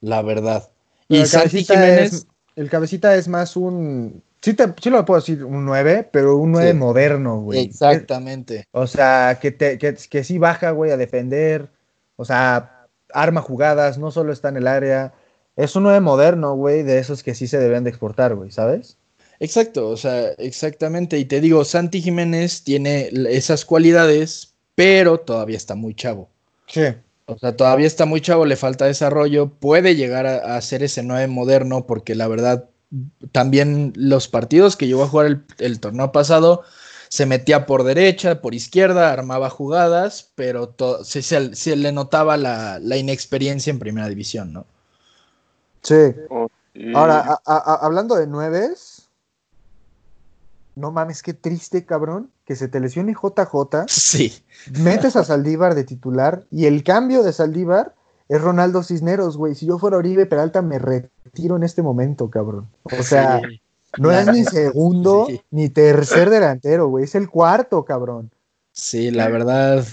[0.00, 0.70] la verdad.
[1.08, 2.26] Pero Y Santi Jiménez, es,
[2.56, 4.22] el cabecita es más un.
[4.42, 6.76] Sí, te, sí lo puedo decir, un 9, pero un 9 Sí.
[6.76, 7.60] moderno, güey.
[7.60, 8.64] exactamente.
[8.72, 11.68] O sea, que, te, que, que sí baja, güey, a defender.
[12.16, 15.12] O sea, arma jugadas, no solo está en el área.
[15.56, 18.98] Es un 9 moderno, güey, de esos que sí se deben de exportar, güey, ¿sabes?
[19.40, 21.18] Exacto, o sea, exactamente.
[21.18, 26.28] Y te digo, Santi Jiménez tiene esas cualidades, pero todavía está muy chavo.
[26.68, 26.82] Sí.
[27.26, 29.48] O sea, todavía está muy chavo, le falta desarrollo.
[29.48, 32.68] Puede llegar a, a ser ese 9 moderno, porque la verdad,
[33.32, 36.62] también los partidos que llegó a jugar el, el torneo pasado,
[37.08, 40.74] se metía por derecha, por izquierda, armaba jugadas, pero
[41.04, 44.66] se, se- se le notaba la, la inexperiencia en primera división, ¿no?
[45.82, 45.94] Sí.
[46.94, 49.08] Ahora, a- hablando de nueves,
[50.76, 54.32] no mames, qué triste, cabrón, que se te lesione JJ, Sí.
[54.80, 57.94] metes a Saldívar de titular y el cambio de Saldívar
[58.28, 59.54] es Ronaldo Cisneros, güey.
[59.54, 62.68] Si yo fuera Oribe Peralta, me retiro en este momento, cabrón.
[62.84, 63.60] O sea, Sí.
[63.98, 65.40] no es ni segundo Sí.
[65.50, 67.04] ni tercer delantero, güey.
[67.04, 68.30] Es el cuarto, cabrón.
[68.72, 69.84] Sí, la verdad.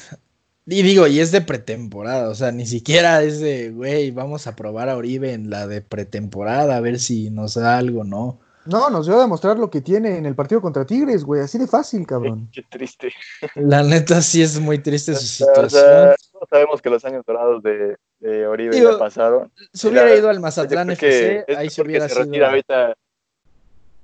[0.66, 4.56] Y digo, y es de pretemporada, o sea, ni siquiera es de, güey, vamos a
[4.56, 8.40] probar a Oribe en la de pretemporada, a ver si nos da algo, ¿no?
[8.66, 11.42] No, nos dio a demostrar lo que tiene en el partido contra Tigres, güey.
[11.42, 12.50] Así de fácil, cabrón.
[12.54, 13.12] Qué triste.
[13.56, 16.16] La neta sí es muy triste su O sea, situación.
[16.32, 19.52] todos sabemos que los años dorados de, de Oribe Digo, ya pasaron.
[19.74, 22.26] Se hubiera la- ido al Mazatlán FC, es ahí se hubiera se sido.
[22.26, 22.94] retira ahorita.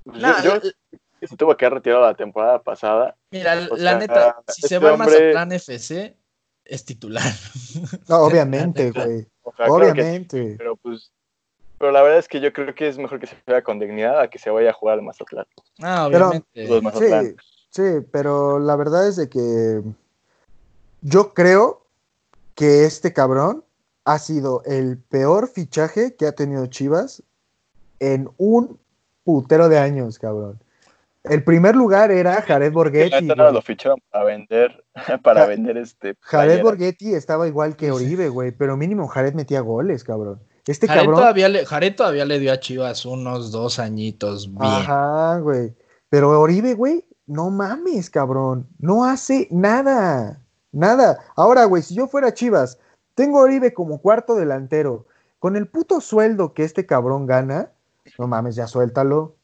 [0.04, 0.72] Pues yo, yo l-
[1.28, 3.16] se tuvo que haber retirado la temporada pasada.
[3.30, 6.16] mira, o la sea, neta, si se este va al hombre- Mazatlán FC,
[6.64, 7.32] es titular.
[8.08, 9.26] No, obviamente, güey.
[9.42, 10.54] O sea, claro que sí, Obviamente.
[10.58, 11.10] pero pues.
[11.80, 14.20] Pero la verdad es que yo creo que es mejor que se vaya con dignidad
[14.20, 15.46] a que se vaya a jugar al Mazatlán.
[15.80, 16.46] Ah, obviamente.
[16.82, 17.36] Mazatlán.
[17.70, 19.80] Sí, sí, pero la verdad es de que
[21.00, 21.86] yo creo
[22.54, 23.64] que este cabrón
[24.04, 27.22] ha sido el peor fichaje que ha tenido Chivas
[27.98, 28.78] en un
[29.24, 30.58] putero de años, cabrón.
[31.24, 33.26] El primer lugar era Jared Borghetti.
[33.26, 33.52] güey.
[33.54, 34.84] lo ficharon para vender,
[35.22, 36.14] para Ja- vender este.
[36.20, 36.62] Jared playeras.
[36.62, 40.40] Borghetti estaba igual que Oribe, güey, pero mínimo Jared metía goles, cabrón.
[40.70, 41.20] Este Jared cabrón.
[41.20, 44.62] todavía, le, Jared todavía le dio a Chivas unos dos añitos bien.
[44.62, 45.74] Ajá, güey.
[46.08, 48.68] Pero Oribe, güey, no mames, cabrón.
[48.78, 50.40] No hace nada.
[50.70, 51.18] Nada.
[51.34, 52.78] Ahora, güey, si yo fuera Chivas,
[53.16, 55.06] tengo a Oribe como cuarto delantero.
[55.40, 57.72] Con el puto sueldo que este cabrón gana,
[58.16, 59.34] no mames, ya suéltalo.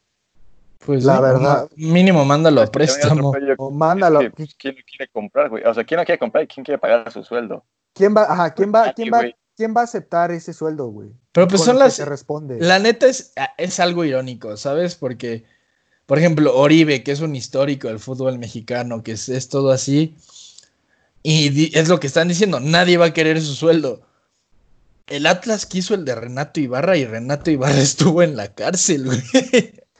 [0.85, 1.69] Pues La sí, verdad.
[1.75, 3.33] Mínimo mándalo a préstamo.
[3.57, 4.19] O mándalo.
[4.57, 5.63] ¿Quién lo quiere comprar, güey?
[5.65, 7.65] O sea, ¿quién lo quiere comprar y quién quiere pagar su sueldo?
[7.93, 9.23] ¿Quién va, ajá, quién va, quién va.
[9.57, 11.09] Quién va a aceptar ese sueldo, güey?
[11.33, 11.97] Pero pues Con son las.
[11.97, 12.59] te responde.
[12.61, 14.95] La neta es, es algo irónico, ¿sabes?
[14.95, 15.43] Porque,
[16.05, 20.15] por ejemplo, Oribe, que es un histórico del fútbol mexicano, que es, es todo así,
[21.23, 24.01] y es lo que están diciendo, nadie va a querer su sueldo.
[25.07, 29.21] El Atlas quiso el de Renato Ibarra y Renato Ibarra estuvo en la cárcel, güey.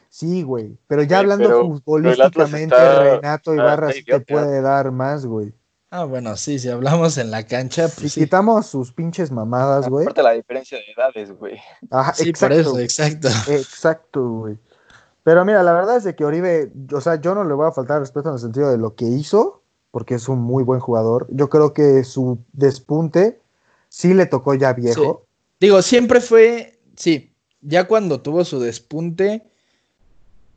[0.10, 0.78] Sí, güey.
[0.88, 5.26] Pero ya hablando pero- futbolísticamente, pero está- Renato Ibarra está sí te puede dar más,
[5.26, 5.54] güey.
[5.90, 8.22] Ah, bueno, sí, si hablamos en la cancha, Si pues sí.
[8.22, 10.04] quitamos sus pinches mamadas, güey.
[10.04, 11.58] Aparte la diferencia de edades, güey.
[11.90, 12.56] Ajá, Sí, exacto.
[12.56, 13.30] por eso, exacto.
[13.50, 14.58] Exacto, güey.
[15.24, 17.72] Pero mira, la verdad es de que Oribe, o sea, yo no le voy a
[17.72, 19.62] faltar respeto en el sentido de lo que hizo,
[19.92, 21.28] porque es un muy buen jugador.
[21.30, 23.42] Yo creo que su despunte
[23.90, 25.26] sí le tocó ya viejo.
[25.60, 29.50] Digo, siempre fue, sí, ya cuando tuvo su despunte,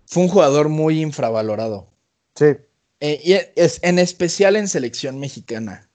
[0.07, 1.87] fue un jugador muy infravalorado.
[2.35, 2.57] Sí,
[3.01, 5.89] Eh, y es, en especial en selección mexicana.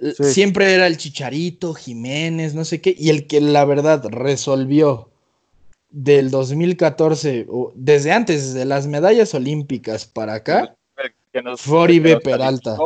[0.00, 0.24] Sí.
[0.24, 5.10] Siempre era el Chicharito, Jiménez, no sé qué, y el que la verdad resolvió
[5.90, 10.74] del 2014, o desde antes, desde las medallas olímpicas para acá,
[11.32, 12.76] Que nos- Fue Oribe que nos Peralta.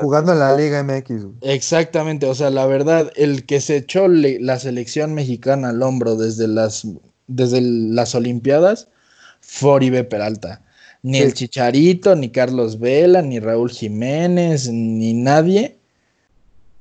[0.00, 1.26] jugando en la Liga MX.
[1.40, 6.16] exactamente, o sea, la verdad, el que se echó le- la selección mexicana al hombro
[6.16, 6.86] desde las,
[7.26, 8.88] desde las Olimpiadas
[9.40, 10.62] fue Oribe Peralta.
[11.02, 11.24] Ni Sí.
[11.24, 15.78] el Chicharito, ni Carlos Vela, ni Raúl Jiménez, ni nadie.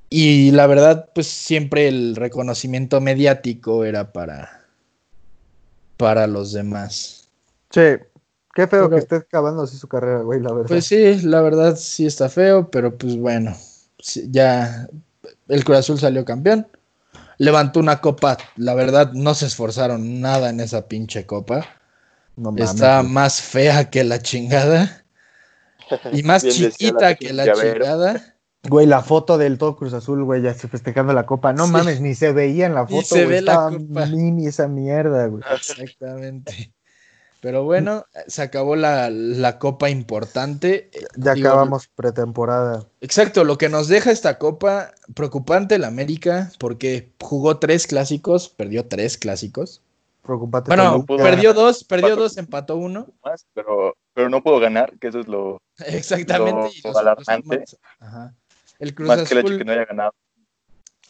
[0.09, 4.65] Y la verdad, pues siempre el reconocimiento mediático era para,
[5.97, 7.29] para los demás.
[7.69, 7.81] Sí,
[8.55, 10.67] qué feo Pero- que esté acabando así su carrera, güey, la verdad.
[10.67, 13.55] Pues sí, la verdad sí está feo, pero pues bueno,
[14.29, 14.87] ya
[15.47, 16.67] el Cruz Azul salió campeón.
[17.41, 21.65] levantó una copa, la verdad no se esforzaron nada en esa pinche copa.
[22.39, 23.11] No mames, Está güey.
[23.11, 25.03] más fea que la chingada
[26.13, 27.83] y más chiquita la que la llavero.
[27.85, 28.35] chingada.
[28.67, 31.53] Güey, la foto del todo Cruz Azul, güey, ya se festejando la copa.
[31.53, 31.71] No Sí.
[31.71, 33.35] mames, ni se veía en la Ni foto, se güey.
[33.37, 34.05] ve la Estaba copa.
[34.07, 35.43] mini esa mierda, güey.
[35.53, 36.73] Exactamente.
[37.41, 40.91] Pero bueno, se acabó la, la copa importante.
[41.15, 42.85] Ya Digo, acabamos pretemporada.
[42.99, 48.87] Exacto, lo que nos deja esta copa, preocupante el América, porque jugó tres clásicos, perdió
[48.87, 49.81] tres clásicos.
[50.29, 50.69] Preocupate.
[50.69, 52.23] Bueno, no pudo perdió dos, perdió Cuatro.
[52.23, 53.07] dos, empató uno.
[53.25, 55.57] Más, pero, pero no puedo ganar, que eso es lo
[55.87, 56.69] Exactamente.
[56.83, 57.63] Lo otros alarmante.
[57.99, 58.35] Ajá.
[58.77, 60.13] El Cruz más que el hecho Azul, que no haya ganado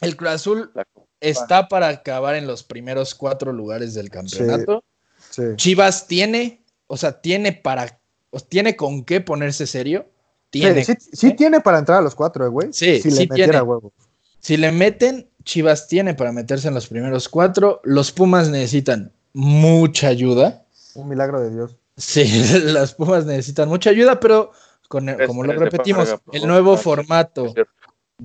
[0.02, 0.72] el Cruz Azul
[1.20, 4.84] está para acabar en los primeros cuatro lugares del campeonato.
[5.30, 5.44] Sí.
[5.56, 8.00] Chivas tiene, o sea, tiene para,
[8.30, 10.10] o tiene con qué ponerse serio.
[10.50, 10.84] Tiene.
[10.84, 12.70] Sí, sí, sí tiene para entrar a los cuatro, eh, güey.
[12.72, 13.62] Sí, si sí le metiera tiene.
[13.62, 13.94] huevo.
[14.40, 17.82] Si le meten, Chivas tiene para meterse en los primeros cuatro.
[17.84, 20.64] Los Pumas necesitan mucha ayuda.
[20.96, 21.76] Un milagro de Dios.
[21.98, 22.26] Sí,
[22.66, 24.52] las Pumas necesitan mucha ayuda, pero
[24.88, 27.54] con el- Es- como lo es de repetimos, por el nuevo formato.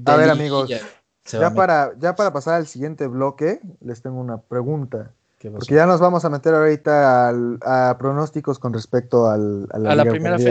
[0.06, 4.38] A ver, amigos, a Ya para, ya para pasar al siguiente bloque, les tengo una
[4.38, 5.10] pregunta.
[5.58, 9.90] Porque ya nos vamos a meter ahorita al- a pronósticos con respecto al, a la,
[9.90, 10.38] A la Liga primera.
[10.38, 10.46] Sí.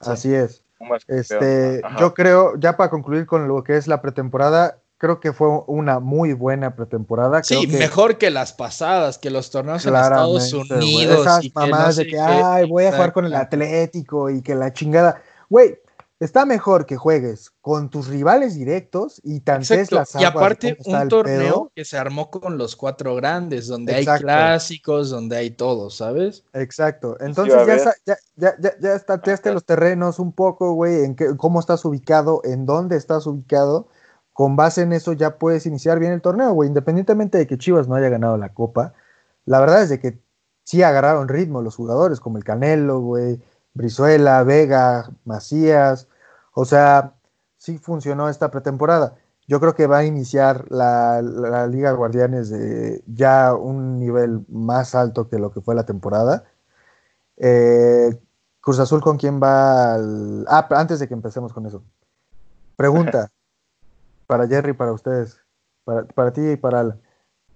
[0.00, 0.62] Así es.
[1.06, 5.48] Este, yo creo, ya para concluir con lo que es la pretemporada, creo que fue
[5.66, 7.42] una muy buena pretemporada.
[7.42, 10.52] Sí, que mejor que las pasadas, que los torneos en Estados.
[10.52, 11.20] Unidos.
[11.20, 12.20] Esas y que mamadas no de que, qué.
[12.20, 13.34] ay, voy a jugar con el.
[13.34, 15.22] Atlético y que la chingada.
[15.48, 15.78] Güey,
[16.20, 20.76] está mejor que juegues con tus rivales directos y tantes las Y aguas de aparte,
[20.78, 21.72] está un torneo pedo.
[21.74, 24.12] que se armó con los cuatro grandes, donde Exacto.
[24.12, 26.44] hay clásicos, donde hay todo, ¿sabes?
[26.52, 27.16] Exacto.
[27.20, 29.54] Entonces a ya, ya, ya, ya, ya estateaste Ajá.
[29.54, 33.88] los terrenos un poco, güey, en qué, cómo estás ubicado, en dónde estás ubicado.
[34.40, 36.66] Con base en eso ya puedes iniciar bien el torneo, güey.
[36.66, 38.94] Independientemente de que Chivas no haya ganado la copa,
[39.44, 40.18] la verdad es de que
[40.64, 43.38] sí agarraron ritmo los jugadores, como el Canelo, güey,
[43.74, 46.08] Brizuela, Vega, Macías.
[46.54, 47.12] O sea,
[47.58, 49.14] sí funcionó esta pretemporada.
[49.46, 51.20] Yo creo que va a iniciar la,
[51.70, 52.50] Liga Guardianes
[53.08, 56.44] ya un nivel más alto que lo que fue la temporada.
[57.36, 58.18] Eh,
[58.62, 59.96] Cruz Azul, ¿con quién va?
[59.96, 61.82] al- Ah, antes de que empecemos con eso.
[62.76, 63.30] Pregunta
[64.30, 65.40] para Jerry, para ustedes,
[65.84, 67.00] para, para ti y para Alan.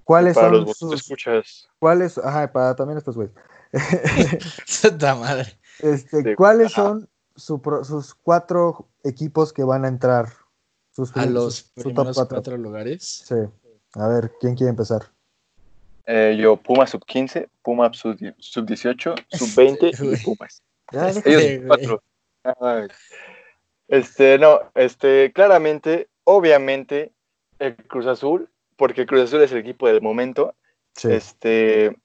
[0.02, 1.68] ¿Cuáles Para son los sus, escuchas.
[1.78, 3.32] cuáles, ajá, para también estos güeyes.
[4.66, 5.58] Santa madre.
[5.78, 6.82] Este, Sí, ¿Cuáles ajá.
[6.82, 10.28] son su sus cuatro equipos que van a entrar?
[10.90, 12.36] Sus, A sus- los su top primeros cuatro.
[12.36, 13.02] cuatro lugares.
[13.24, 13.34] Sí.
[13.94, 15.02] A ver, ¿quién quiere empezar?
[16.06, 20.20] Eh, yo, Pumas sub 15, Pumas sub, sub 18, sub 20 Sí, güey.
[20.20, 20.62] y Pumas.
[21.24, 22.02] Ellos cuatro.
[22.60, 22.88] Ay.
[23.88, 27.12] Este, no, este, claramente, obviamente,
[27.58, 30.54] el Cruz Azul, porque el Cruz Azul es el equipo del momento,
[30.94, 31.12] sí.
[31.12, 31.96] este,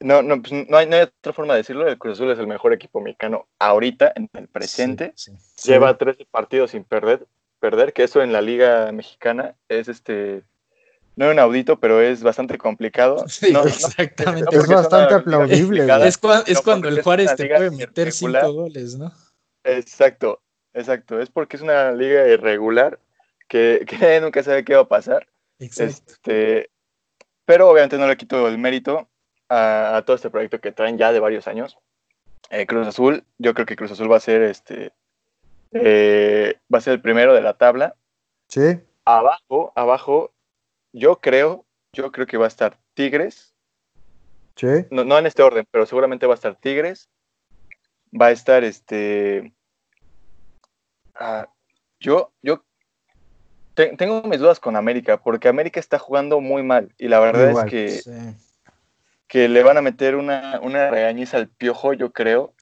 [0.00, 2.38] no, no, pues, no, hay, no hay otra forma de decirlo, el Cruz Azul es
[2.38, 5.38] el mejor equipo mexicano ahorita, en el presente, Sí, sí.
[5.56, 5.70] Sí.
[5.72, 7.26] lleva 13 partidos sin perder,
[7.60, 10.42] perder, que eso en la liga mexicana es este,
[11.16, 13.24] no inaudito, pero es bastante complicado.
[13.28, 14.54] Sí, No, no, exactamente.
[14.54, 18.52] Es bastante aplaudible, es cua- es no, cuando el es Juárez te puede meter cinco
[18.52, 19.12] goles, ¿no?
[19.64, 20.40] Exacto,
[20.74, 21.20] exacto.
[21.20, 22.98] Es porque es una liga irregular
[23.48, 25.26] que, que nunca sabe qué va a pasar.
[25.58, 26.12] Exacto.
[26.12, 26.70] Este,
[27.44, 29.08] pero obviamente no le quito el mérito
[29.48, 31.78] a, a todo este proyecto que traen ya de varios años.
[32.50, 34.92] Eh, Cruz Azul, yo creo que Cruz Azul va a ser este
[35.72, 37.96] eh, va a ser el primero de la tabla.
[38.48, 38.80] Sí.
[39.04, 40.32] Abajo, abajo,
[40.92, 43.52] yo creo, yo creo que va a estar Tigres,
[44.56, 44.86] Sí.
[44.90, 47.10] no, no en este orden, pero seguramente va a estar Tigres.
[48.18, 49.52] Va a estar este.
[51.14, 51.46] ah,
[52.00, 52.64] yo, yo
[53.76, 56.92] tengo mis dudas con América, porque América está jugando muy mal.
[56.98, 57.66] Y la verdad Igual.
[57.66, 58.10] es que, Sí.
[59.28, 62.52] que le van a meter una, una regañiza al piojo, yo creo.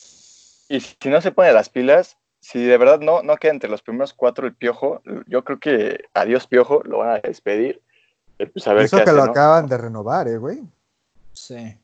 [0.68, 3.82] Y si no se pone las pilas, si de verdad no, no queda entre los
[3.82, 7.80] primeros cuatro el piojo, yo creo que adiós piojo, lo van a despedir.
[8.38, 9.30] Eh, Pues a ver Eso qué que hace, lo ¿no?
[9.30, 10.60] acaban de renovar, eh, güey.
[11.32, 11.78] Sí.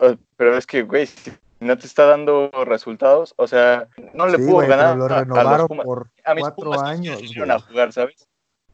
[0.00, 4.38] Eh, Pero es que, güey, si no te está dando resultados, o sea, no le
[4.38, 5.84] Sí, pudo ganar lo a- a, los renovaron Pumas.
[5.86, 7.18] por A mis cuatro Pumas años,
[7.50, 8.28] a jugar, ¿sabes?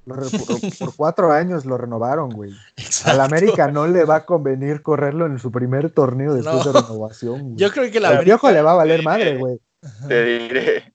[0.05, 2.51] Lo re- por, por cuatro años lo renovaron, güey.
[3.07, 6.73] Al América no le va a convenir correrlo en su primer torneo después No.
[6.73, 7.41] de renovación.
[7.43, 7.57] güey.
[7.57, 9.61] Yo creo que la Al América- Piojo le va a valer madre, güey.
[10.09, 10.93] Te diré.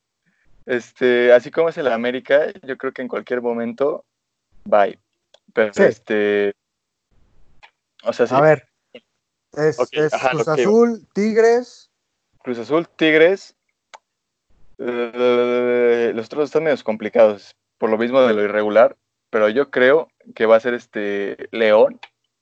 [0.66, 4.04] Este, así como es el América, yo creo que en cualquier momento,
[4.66, 5.00] bye.
[5.54, 5.84] Pero Sí.
[5.84, 6.54] este.
[8.04, 8.67] O sea, sí, A ver.
[9.54, 10.48] Es, Ok, es ajá, Cruz.
[10.48, 11.90] Azul, Tigres.
[12.44, 13.56] Cruz Azul, Tigres.
[14.80, 17.56] eh, los otros están medio complicados.
[17.78, 18.96] Por lo mismo de lo irregular.
[19.30, 22.00] pero yo creo que va a ser este León,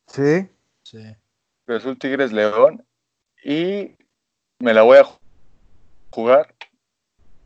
[0.07, 0.47] Sí.
[0.83, 0.99] Sí.
[1.65, 2.85] Cruz Azul Tigres León,
[3.43, 3.95] y
[4.59, 5.17] me la voy a ju-
[6.11, 6.53] jugar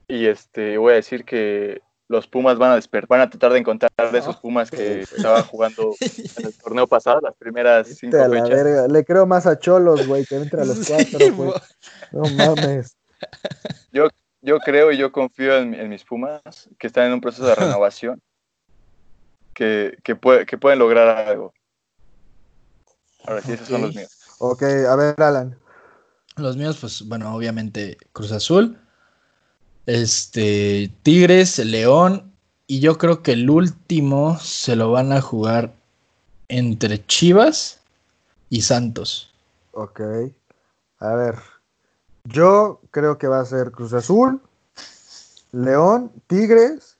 [0.10, 3.60] y este voy a decir que los Pumas van a despertar, van a tratar de
[3.60, 5.96] encontrar de esos Pumas que estaban jugando
[6.36, 8.64] en el torneo pasado, las primeras cinco Vete a la fechas.
[8.64, 8.88] verga.
[8.88, 11.54] Le creo más a Cholos, güey, que entre a los Sí, cuatro, güey.
[12.12, 12.96] No mames.
[14.42, 16.42] Yo creo y yo confío en, en mis Pumas,
[16.80, 18.22] que están en un proceso de renovación,
[19.54, 21.54] que, que, puede- que pueden lograr algo.
[23.26, 24.10] Ahora sí, esos son los míos.
[24.40, 25.60] Ok, a ver, Alan.
[26.38, 28.80] Los míos, pues, bueno, obviamente Cruz Azul,
[29.90, 32.32] este, Tigres, León,
[32.68, 35.74] y yo creo que el último se lo van a jugar
[36.48, 37.80] entre Chivas
[38.50, 39.34] y Santos.
[39.72, 40.02] Ok.
[41.00, 41.36] A ver.
[42.26, 44.40] Yo creo que va a ser Cruz Azul,
[45.52, 46.98] León, Tigres.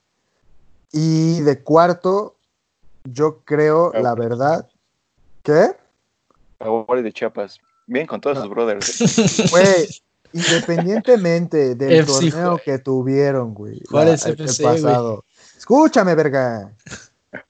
[0.92, 2.36] Y de cuarto,
[3.04, 4.68] yo creo, la verdad,
[5.44, 5.76] ¿qué?
[6.60, 7.60] Jaguares de Chiapas.
[7.86, 9.02] Bien con todos sus brothers.
[9.02, 9.46] ¿eh?
[9.52, 9.88] Güey,
[10.34, 12.64] independientemente del FC, torneo güey.
[12.64, 13.82] que tuvieron, güey.
[13.90, 14.38] Juárez la- el-
[14.82, 15.26] pasado.
[15.58, 16.72] Escúchame, verga.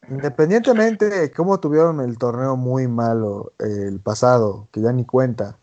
[0.09, 5.57] Independientemente de cómo tuvieron el torneo muy malo eh, el pasado, que ya ni cuenta,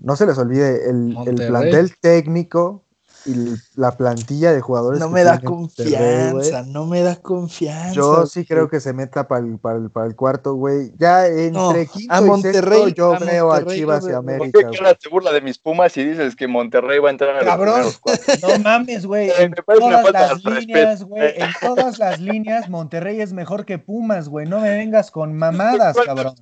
[0.00, 2.82] no se les olvide el, el plantel técnico
[3.26, 5.00] y la plantilla de jugadores.
[5.00, 7.92] No me da confianza, no me da confianza.
[7.92, 8.46] Yo sí güey.
[8.46, 10.92] creo que se meta para el, para el, para el cuarto, güey.
[10.98, 14.12] Ya entre No, quinto a y Monterrey- sexto yo a veo a Chivas yo y
[14.12, 14.70] veo- ¿Por América.
[14.70, 17.44] qué te burla de mis Pumas y dices que Monterrey va a entrar a los
[17.44, 17.84] Cabrón.
[18.42, 19.30] No mames, güey.
[19.38, 20.60] En todas las respeto.
[20.60, 21.32] líneas, güey.
[21.36, 24.46] En todas las líneas, Monterrey es mejor que Pumas, güey.
[24.46, 26.34] No me vengas con mamadas, cabrón.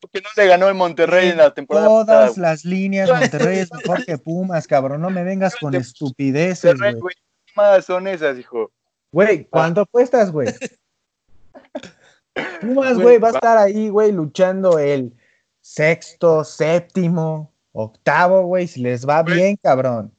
[0.00, 2.04] Porque no le ganó el Monterrey en la temporada pasada.
[2.26, 5.00] Todas las líneas, Monterrey es mejor que Pumas, cabrón.
[5.00, 7.00] No me vengas con estupideces, Monterrey, güey.
[7.02, 7.14] güey.
[7.46, 8.70] ¿Qué mamadas son esas, hijo?
[9.12, 10.48] Güey, ¿cuánto apuestas, güey?
[12.60, 15.12] Pumas, Güey, güey, va a estar ahí, güey, luchando el
[15.60, 20.12] sexto, séptimo, octavo, güey, si les va Güey, bien, cabrón.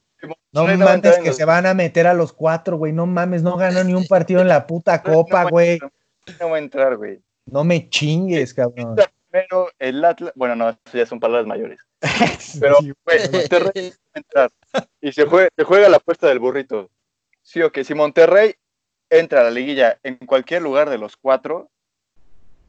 [0.51, 2.91] No no mames en que los- se van a meter a los cuatro, güey.
[2.91, 5.71] No mames, no ganó ni un partido en la puta copa, No va a güey.
[5.73, 5.91] entrar,
[6.39, 7.21] No va a entrar, güey.
[7.45, 8.95] No me chingues, cabrón.
[9.29, 10.33] Primero, el Atlas.
[10.35, 11.79] Bueno, no, eso ya son palabras mayores.
[12.59, 14.49] Pero, güey, Monterrey entrar.
[15.01, 16.89] Y se juega, se juega la apuesta del burrito.
[17.41, 18.55] Sí o que si Monterrey
[19.09, 21.69] entra a la liguilla en cualquier lugar de los cuatro,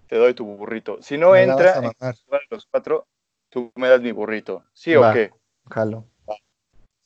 [0.09, 1.01] te doy tu burrito.
[1.03, 2.15] Si no Me entra en lugar
[2.51, 3.07] de los cuatro,
[3.49, 4.65] tú me das mi burrito.
[4.73, 5.11] ¿Sí Va.
[5.11, 5.31] o qué?
[5.71, 6.05] Jalo.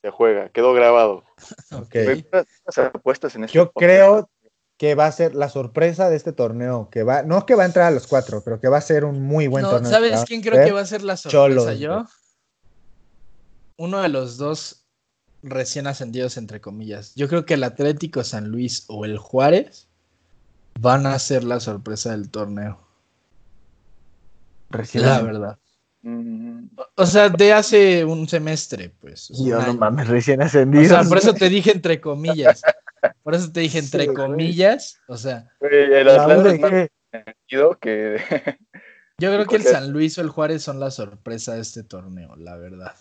[0.03, 1.25] Se juega, quedó grabado.
[1.73, 1.91] Ok.
[1.93, 3.85] Güey, puras- puras apuestas en este Yo podcast.
[3.85, 4.31] creo
[4.77, 7.67] que va a ser la sorpresa de este torneo, que va, no que va a
[7.67, 9.91] entrar a los cuatro, pero que va a ser un muy buen No, torneo.
[9.91, 12.05] ¿Sabes quién creo que va a ser la sorpresa Cholos, yo?
[13.77, 14.85] Uno de los dos
[15.43, 17.15] recién ascendidos, entre comillas.
[17.15, 19.89] Yo creo que el Atlético San Luis o el Juárez
[20.81, 22.79] van a ser la sorpresa del torneo.
[24.71, 25.05] Recién.
[25.07, 25.59] La verdad.
[26.03, 26.67] Mm,
[26.97, 29.31] O sea, de hace un semestre, pues.
[29.31, 30.89] o Yo no mames, recién O ascendido.
[30.89, 32.61] sea, por eso te dije entre comillas.
[33.23, 34.17] Por eso te dije entre Sí, güey.
[34.17, 35.01] comillas.
[35.09, 38.17] O sea, güey, el es sentido que.
[39.19, 42.37] yo creo que el San Luis o el Juárez son la sorpresa de este torneo,
[42.37, 42.95] la verdad.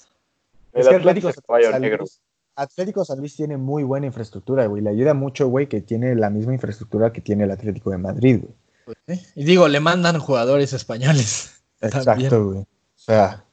[0.73, 1.97] Es el que Atlético Atlético, es San negro.
[1.99, 2.21] Luis,
[2.55, 4.81] Atlético San Luis tiene muy buena infraestructura, güey.
[4.81, 8.41] Le ayuda mucho, güey, que tiene la misma infraestructura que tiene el Atlético de Madrid,
[8.41, 8.95] güey.
[9.07, 9.19] ¿Eh?
[9.35, 11.61] Y digo, le mandan jugadores españoles.
[11.79, 12.27] También.
[12.27, 12.59] Exacto, güey.
[12.59, 13.43] O sea,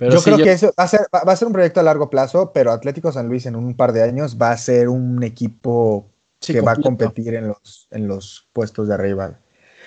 [0.00, 1.78] Pero yo sí, creo yo- que eso va a, ser, va, a ser un proyecto
[1.78, 4.88] a largo plazo, pero Atlético San Luis en un par de años va a ser
[4.88, 9.38] un equipo sí, que va a competir en los, en los puestos de arriba.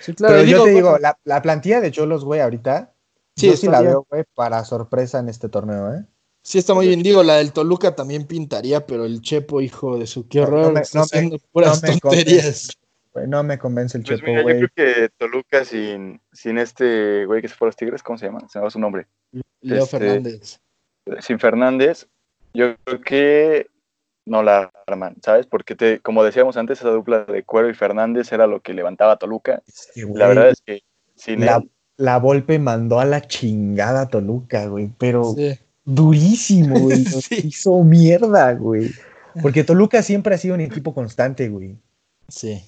[0.01, 0.35] Sí, claro.
[0.35, 2.93] pero yo digo, te digo, bueno, la, la plantilla de Cholos, güey, ahorita,
[3.35, 3.91] Sí, yo sí la bien.
[3.93, 6.05] veo, güey, para sorpresa en este torneo, ¿eh?
[6.43, 7.01] sí está muy bien.
[7.01, 10.71] Digo, la del Toluca también pintaría, pero el Chepo, hijo de su, qué horror, no
[10.73, 12.67] me- no me- puras no me tonterías.
[13.13, 14.69] Güey, no me convence el Pues Chepo, mira, yo creo
[15.05, 18.39] que Toluca sin, sin este güey que se fue a los Tigres, ¿cómo se llama?
[18.49, 19.07] Se me va su nombre.
[19.61, 20.59] Leo Este- Fernández.
[21.19, 22.07] Sin Fernández,
[22.53, 23.67] yo creo que
[24.25, 25.45] no la arman, ¿sabes?
[25.45, 29.13] Porque te, como decíamos antes, esa dupla de Cuero y Fernández era lo que levantaba
[29.13, 29.61] a Toluca.
[30.15, 30.81] La verdad es que
[31.15, 35.59] sin la, él, la Volpe mandó a la chingada a Toluca, güey, pero Sí.
[35.83, 37.03] durísimo, güey.
[37.05, 37.47] Sí.
[37.49, 38.89] hizo mierda, güey.
[39.41, 41.77] Porque Toluca siempre ha sido un equipo constante, güey.
[42.27, 42.63] sí.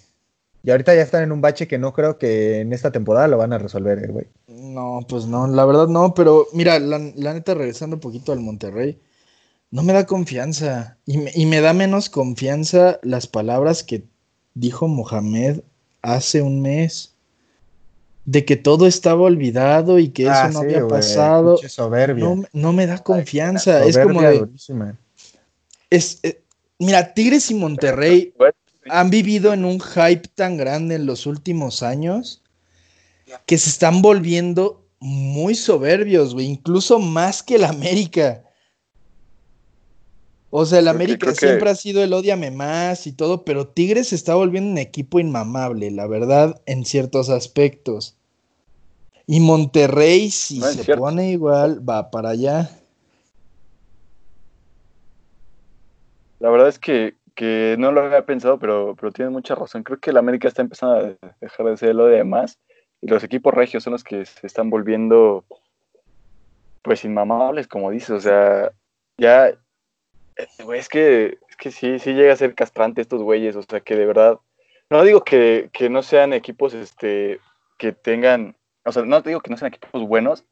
[0.65, 3.37] Y ahorita ya están en un bache que no creo que en esta temporada lo
[3.37, 4.25] van a resolver, eh, güey.
[4.47, 8.39] No, pues no, la verdad no, pero mira, la, la neta, regresando un poquito al
[8.39, 8.99] Monterrey,
[9.69, 10.97] no me da confianza.
[11.05, 14.05] Y me, y me da menos confianza las palabras que
[14.55, 15.59] dijo Mohamed
[16.01, 17.11] hace un mes.
[18.25, 21.59] De que todo estaba olvidado y que eso Ah, no sí, había pasado.
[22.15, 23.85] No, me- no me da confianza.
[23.85, 24.47] es como de.
[25.91, 26.41] Es, eh,
[26.79, 28.33] mira, Tigres y Monterrey
[28.89, 32.43] han vivido en un hype tan grande en los últimos años
[33.45, 38.43] que se están volviendo muy soberbios, güey, incluso más que el América.
[40.49, 44.15] O sea, el América siempre ha sido el odiame más y todo, pero Tigres se
[44.15, 48.15] está volviendo un equipo inmamable, la verdad, en ciertos aspectos.
[49.27, 52.69] Y Monterrey, si se pone igual, va para allá.
[56.39, 59.83] La verdad es que, no lo había pensado, pero, pero tienes mucha razón.
[59.83, 62.59] Creo que el América está empezando a dejar de ser el odio más
[63.01, 65.43] y los equipos regios son los que se están volviendo
[66.81, 68.11] pues inmamables, como dices.
[68.11, 68.71] O sea,
[69.17, 69.49] ya
[70.37, 73.79] eh, es que, es que sí, sí llega a ser castrante estos güeyes, o sea
[73.79, 74.39] que de verdad,
[74.89, 77.39] no digo que, no sean equipos este,
[77.77, 78.55] que tengan,
[78.85, 80.43] o sea, no digo que no sean equipos buenos,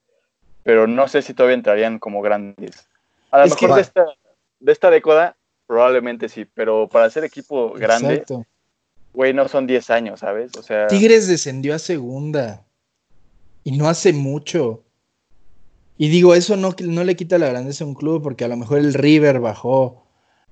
[0.63, 2.89] pero no sé si todavía entrarían como grandes.
[3.31, 4.05] A lo mejor de, esta,
[4.59, 5.35] de esta década,
[5.73, 8.23] probablemente sí, pero para ser equipo grande,
[9.11, 10.55] güey, no son 10 años, ¿sabes?
[10.55, 10.85] O sea...
[10.85, 12.63] Tigres descendió a segunda
[13.63, 14.83] y no hace mucho.
[15.97, 18.55] Y digo, eso no, no le quita la grandeza a un club, porque a lo
[18.55, 20.05] mejor el River bajó,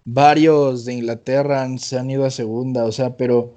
[0.05, 3.53] varios de Inglaterra se han ido a segunda, o sea, pero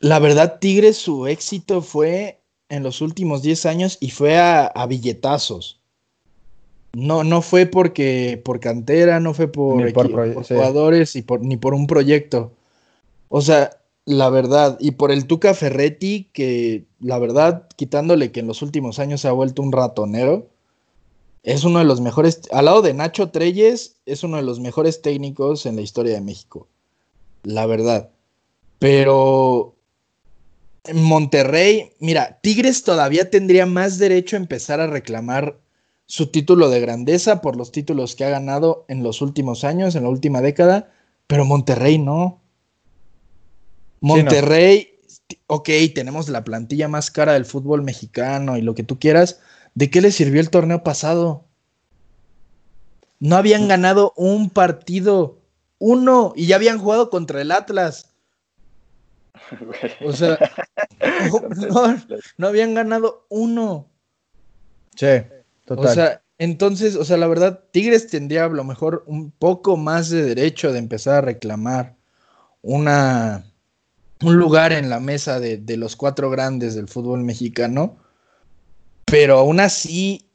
[0.00, 5.80] la verdad, Tigres, su éxito fue en los últimos 10 años y fue a, billetazos.
[6.94, 9.92] No, no fue porque por cantera, no fue por,
[10.44, 12.52] jugadores y por, ni por un proyecto.
[13.28, 13.70] O sea,
[14.04, 18.98] la verdad, y por el Tuca Ferretti, que la verdad, quitándole que en los últimos
[18.98, 20.48] años se ha vuelto un ratonero,
[21.42, 25.02] es uno de los mejores, al lado de Nacho Treyes, es uno de los mejores
[25.02, 26.68] técnicos en la historia de México.
[27.42, 28.10] La verdad.
[28.78, 29.74] Pero
[30.84, 35.58] en Monterrey, mira, Tigres todavía tendría más derecho a empezar a reclamar
[36.12, 40.02] su título de grandeza por los títulos que ha ganado en los últimos años, en
[40.02, 40.92] la última década,
[41.26, 42.38] pero Monterrey no.
[44.02, 45.00] Monterrey,
[45.46, 49.40] ok, tenemos la plantilla más cara del fútbol mexicano y lo que tú quieras,
[49.74, 51.46] ¿De qué les sirvió el torneo pasado?
[53.18, 55.38] No habían ganado un partido,
[55.78, 58.10] uno, y ya habían jugado contra el Atlas.
[60.04, 60.38] O sea,
[62.36, 63.88] no, habían ganado uno.
[64.94, 65.06] Sí,
[65.76, 65.90] total.
[65.90, 70.10] O sea, entonces, o sea, la verdad, Tigres tendría a lo mejor un poco más
[70.10, 71.94] de derecho de empezar a reclamar
[72.62, 73.44] una,
[74.22, 77.96] un lugar en la mesa de, de los cuatro grandes del fútbol mexicano
[79.12, 80.26] pero aún así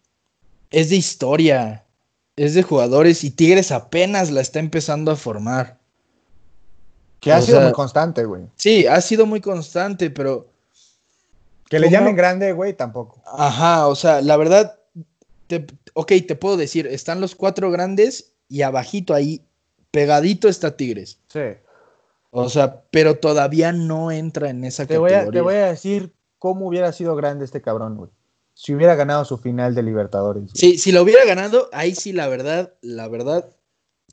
[0.70, 1.84] es de historia,
[2.36, 5.80] es de jugadores y Tigres apenas la está empezando a formar.
[7.20, 8.44] Que ha sido muy constante, güey.
[8.56, 10.52] Sí, ha sido muy constante, pero...
[11.68, 13.20] Que le llamen grande, güey, tampoco.
[13.26, 14.78] Ajá, o sea, la verdad,
[15.94, 19.42] ok, te puedo decir, están los cuatro grandes y abajito ahí,
[19.92, 21.20] pegadito está Tigres.
[21.28, 21.42] Sí.
[22.32, 25.30] O sea, pero todavía no entra en esa categoría.
[25.30, 28.10] te voy a decir cómo hubiera sido grande este cabrón, güey
[28.58, 30.50] si hubiera ganado su final de Libertadores.
[30.56, 33.46] Sí, si lo hubiera ganado, ahí sí, la verdad, la verdad,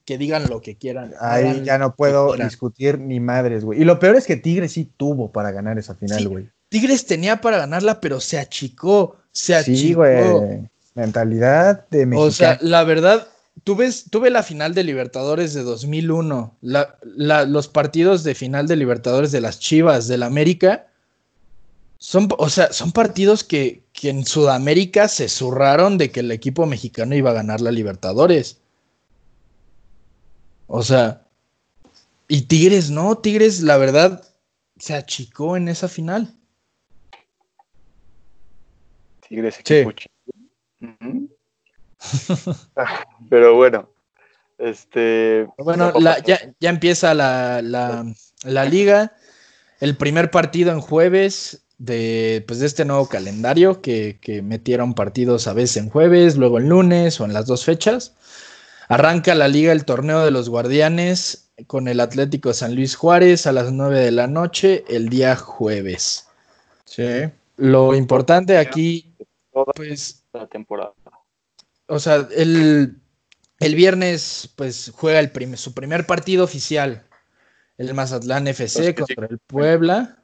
[0.04, 1.14] que digan lo que quieran.
[1.18, 3.80] Ahí ya no puedo discutir ni madres, güey.
[3.80, 6.50] Y lo peor es que Tigres sí tuvo para ganar esa final, güey.
[6.68, 9.78] Tigres tenía para ganarla, pero se achicó, se achicó.
[9.78, 10.68] Sí, güey.
[10.94, 12.26] Mentalidad de México.
[12.26, 13.28] O sea, la verdad,
[13.64, 19.40] tuve, tuve la final de Libertadores de 2001, los partidos de final de Libertadores de
[19.40, 20.86] las Chivas, del América
[22.04, 27.14] son, o sea, son partidos que, en Sudamérica se zurraron de que el equipo mexicano
[27.14, 28.60] iba a ganar la Libertadores.
[30.66, 31.26] O sea,
[32.28, 34.22] y Tigres no, Tigres la verdad
[34.78, 36.34] se achicó en esa final.
[39.26, 39.92] Tigres equipo
[43.30, 43.90] Pero bueno,
[44.58, 45.46] este.
[45.58, 45.92] Bueno,
[46.24, 48.04] ya, ya, empieza la, la,
[48.44, 49.12] la liga.
[49.80, 55.52] El primer partido en jueves de, pues, de este nuevo calendario que, metieron partidos a
[55.52, 58.14] veces en jueves, luego en lunes o en las dos fechas.
[58.88, 63.52] Arranca la liga el torneo de los guardianes con el Atlético San Luis Juárez a
[63.52, 66.28] las 9 de la noche el día jueves.
[66.84, 67.30] Sí.
[67.56, 69.14] Lo importante aquí,
[69.74, 70.23] pues...
[70.34, 70.92] La temporada.
[71.86, 73.00] O sea, el,
[73.60, 77.06] viernes, pues juega el su primer partido oficial,
[77.78, 80.18] el Mazatlán FC contra el Puebla.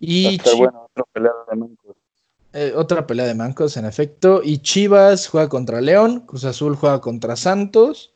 [0.00, 1.96] Y otra pelea de mancos.
[2.52, 4.40] Eh, otra pelea de mancos, en efecto.
[4.42, 8.12] Y Chivas juega contra León, Cruz Azul juega contra Santos.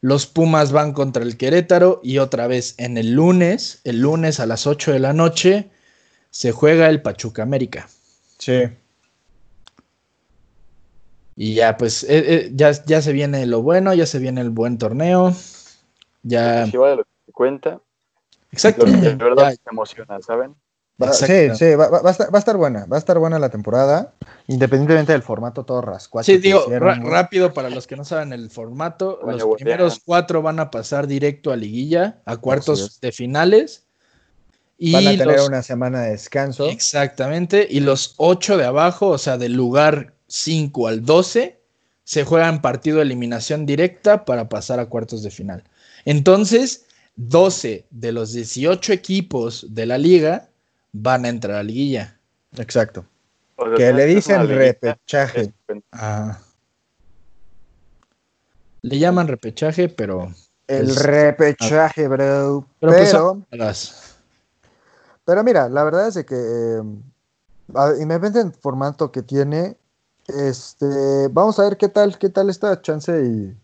[0.00, 4.46] Los Pumas van contra el Querétaro y otra vez en el lunes, el lunes a
[4.46, 5.70] las 8 de la noche,
[6.30, 7.88] se juega el Pachuca América.
[8.38, 8.70] Sí.
[11.36, 14.50] Y ya, pues, eh, eh, ya, ya se viene lo bueno, ya se viene el
[14.50, 15.34] buen torneo.
[16.22, 16.66] Ya.
[16.66, 17.80] Si vale lo que cuenta.
[18.52, 18.84] Exacto.
[18.84, 20.54] De verdad Ya, se emociona, ¿saben?
[21.02, 23.18] Va- sí, sí, va, va- va a estar, va a estar buena, va a estar
[23.18, 24.12] buena la temporada,
[24.48, 26.26] independientemente del formato todo rascuacho.
[26.30, 29.64] Sí, digo, rápido para los que no saben el formato, Bueno, los voltean.
[29.64, 33.86] primeros cuatro van a pasar directo a liguilla, a cuartos de finales.
[34.76, 36.66] Y Van a tener los- una semana de descanso.
[36.68, 41.60] Exactamente, y los ocho de abajo, o sea, del lugar 5 al 12,
[42.04, 45.64] se juegan partido de eliminación directa para pasar a cuartos de final.
[46.04, 50.48] Entonces, 12 de los 18 equipos de la liga
[50.92, 52.18] van a entrar a liguilla.
[52.56, 53.04] Exacto.
[53.56, 55.52] O sea, Que le dicen repechaje.
[55.92, 56.38] Ah.
[58.82, 60.32] Le llaman repechaje, pero...
[60.66, 62.66] El pues, repechaje, bro.
[62.78, 64.16] Pero, Pero, pues,
[65.24, 66.82] pero mira, la verdad es de que eh,
[68.00, 69.76] independientemente del formato que tiene,
[70.48, 73.54] este, vamos a ver qué tal, qué tal esta chance y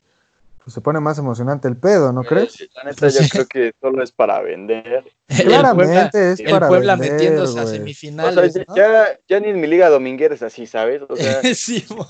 [0.65, 2.69] pues, se pone más emocionante el pedo, ¿no crees?
[2.75, 5.05] La neta, yo creo que solo es para vender.
[5.29, 7.65] el Puebla, Claramente es el para Puebla vender, metiéndose a güey.
[7.65, 8.55] O sea, semifinales.
[8.55, 8.77] ya, ¿no?
[8.77, 11.03] ya, ya ni en mi liga dominguera es así, ¿sabes?
[11.09, 12.07] O sea, Sí, mo-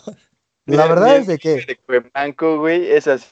[0.66, 3.26] La verdad es de que- de Cuemanco, güey, es así.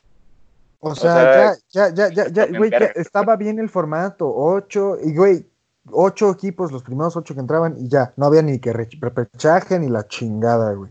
[0.87, 4.31] O sea, sea, ya, ya, ya, ya, ya, también güey, ya estaba bien el formato,
[4.31, 5.47] ocho, y güey,
[5.91, 9.79] ocho equipos, los primeros ocho que entraban, y ya, no había ni que re- repechaje
[9.79, 10.91] ni la chingada, güey.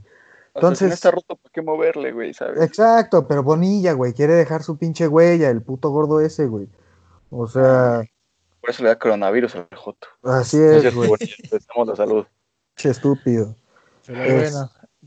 [0.55, 2.33] O sea, si Entonces- no está roto, ¿por qué moverle, güey?
[2.33, 2.61] ¿Sabes?
[2.61, 6.67] Exacto, pero Bonilla, güey, quiere dejar su pinche huella, el puto gordo ese, güey.
[7.31, 8.03] O sea,
[8.61, 10.07] Por eso le da coronavirus al Joto.
[10.23, 11.11] así es es, cierto, güey,
[11.51, 12.25] deseamos la salud.
[12.75, 13.55] che estúpido.
[14.05, 14.55] Pero Es-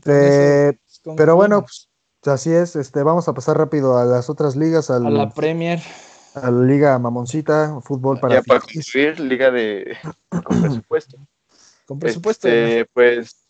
[0.05, 1.89] Eh, eso pero bueno, pues,
[2.25, 5.79] así es, este, vamos a pasar rápido a las otras ligas, al- a la Premier.
[6.35, 9.97] a la liga mamoncita, fútbol para ya para concluir, liga de
[10.43, 11.17] con presupuesto.
[11.87, 12.47] Con presupuesto.
[12.47, 13.46] Este, pues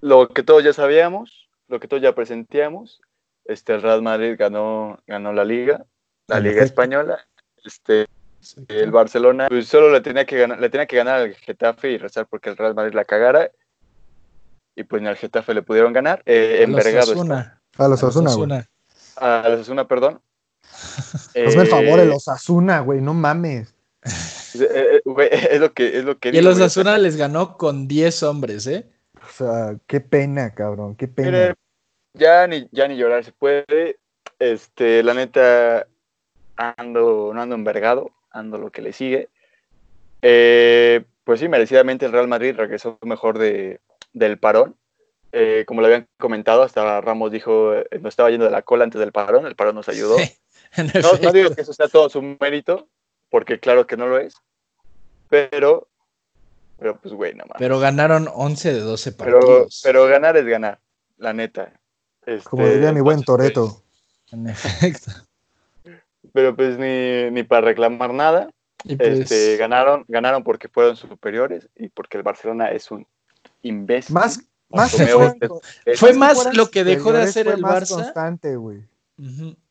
[0.00, 3.00] lo que todos ya sabíamos, lo que todos ya presentíamos,
[3.44, 5.84] este, el Real Madrid ganó, ganó la liga,
[6.28, 7.18] la liga española.
[7.64, 8.06] Este,
[8.68, 11.98] el Barcelona pues, solo le tenía que ganar, le tenía que ganar al Getafe y
[11.98, 13.50] rezar porque el Real Madrid la cagara.
[14.74, 16.22] Y pues ni al Getafe le pudieron ganar.
[16.26, 17.60] Eh, A los envergado está.
[17.78, 18.50] A los a los Osasuna, güey.
[18.50, 18.68] Osasuna.
[19.16, 20.20] A los Osasuna, perdón.
[21.34, 23.74] Hazme el favor, Eh, el Osasuna, güey, no mames.
[24.04, 27.88] eh, eh, güey, es lo que es lo que Y el Osasuna les ganó con
[27.88, 28.90] 10 hombres, ¿eh?
[29.26, 31.54] O sea, qué pena, cabrón, qué pena.
[32.14, 33.98] Ya ni, ya ni llorar se puede.
[34.38, 35.86] Este, la neta,
[36.56, 39.28] ando, no ando envergado, ando lo que le sigue.
[40.22, 43.80] Eh, pues sí, merecidamente el Real Madrid regresó mejor de,
[44.12, 44.76] del parón.
[45.32, 48.84] Eh, como lo habían comentado, hasta Ramos dijo, eh, nos estaba yendo de la cola
[48.84, 50.16] antes del parón, el parón nos ayudó.
[50.18, 50.36] Sí,
[51.02, 52.88] No, no digo que eso sea todo su mérito,
[53.28, 54.36] porque claro que no lo es,
[55.28, 55.88] pero,
[56.78, 57.56] pero pues güey, nada más.
[57.58, 59.80] Pero ganaron 11 de 12 Pero, partidos.
[59.84, 60.80] pero ganar es ganar,
[61.16, 61.72] la neta.
[62.44, 63.82] Como Este, diría mi buen Toreto.
[64.32, 65.12] En efecto.
[66.32, 68.50] pero pues ni, ni para reclamar nada.
[68.84, 73.06] Y pues, Este, ganaron, ganaron porque fueron superiores y porque el Barcelona es un
[73.62, 74.14] imbécil.
[74.14, 77.94] Más, más Fue que más lo que dejó de hacer fue el más Barça.
[77.94, 78.84] constante, güey.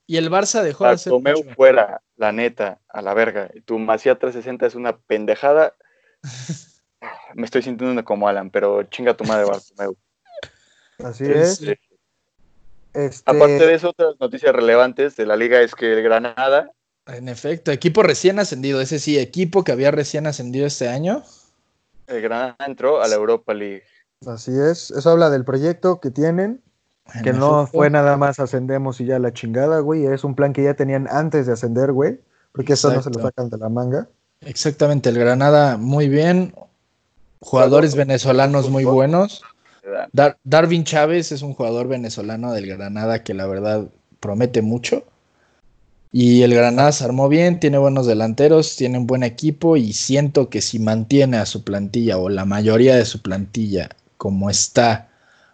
[0.07, 1.55] Y el Barça dejó de hacer Bartomeu mucho.
[1.55, 3.49] fuera, la neta, a la verga.
[3.53, 5.75] Y tu Macía 360 es una pendejada.
[7.33, 9.95] Me estoy sintiendo como Alan, pero chinga tu madre, Bartomeu.
[11.03, 11.77] Así Pues, es.
[12.93, 16.71] Este, Aparte de eso, otras noticias relevantes de la liga es que el Granada,
[17.07, 18.79] En efecto, equipo recién ascendido.
[18.81, 21.23] Ese sí, equipo que había recién ascendido este año.
[22.07, 23.83] el Granada entró a la Europa League.
[24.25, 24.91] así es.
[24.91, 26.61] Eso habla del proyecto que tienen.
[27.13, 27.77] En Que no efecto.
[27.77, 30.05] fue nada más ascendemos y ya la chingada, güey.
[30.07, 32.19] Es un plan que ya tenían antes de ascender, güey.
[32.53, 34.07] Porque eso no se lo sacan de la manga.
[34.41, 36.55] Exactamente, el Granada muy bien.
[37.45, 39.43] Jugadores venezolanos muy buenos.
[40.11, 43.85] Dar- Darwin Chávez es un jugador venezolano del Granada que la verdad
[44.19, 45.03] promete mucho.
[46.11, 50.49] Y el Granada se armó bien, tiene buenos delanteros, tiene un buen equipo y siento
[50.49, 55.09] que si mantiene a su plantilla o la mayoría de su plantilla como está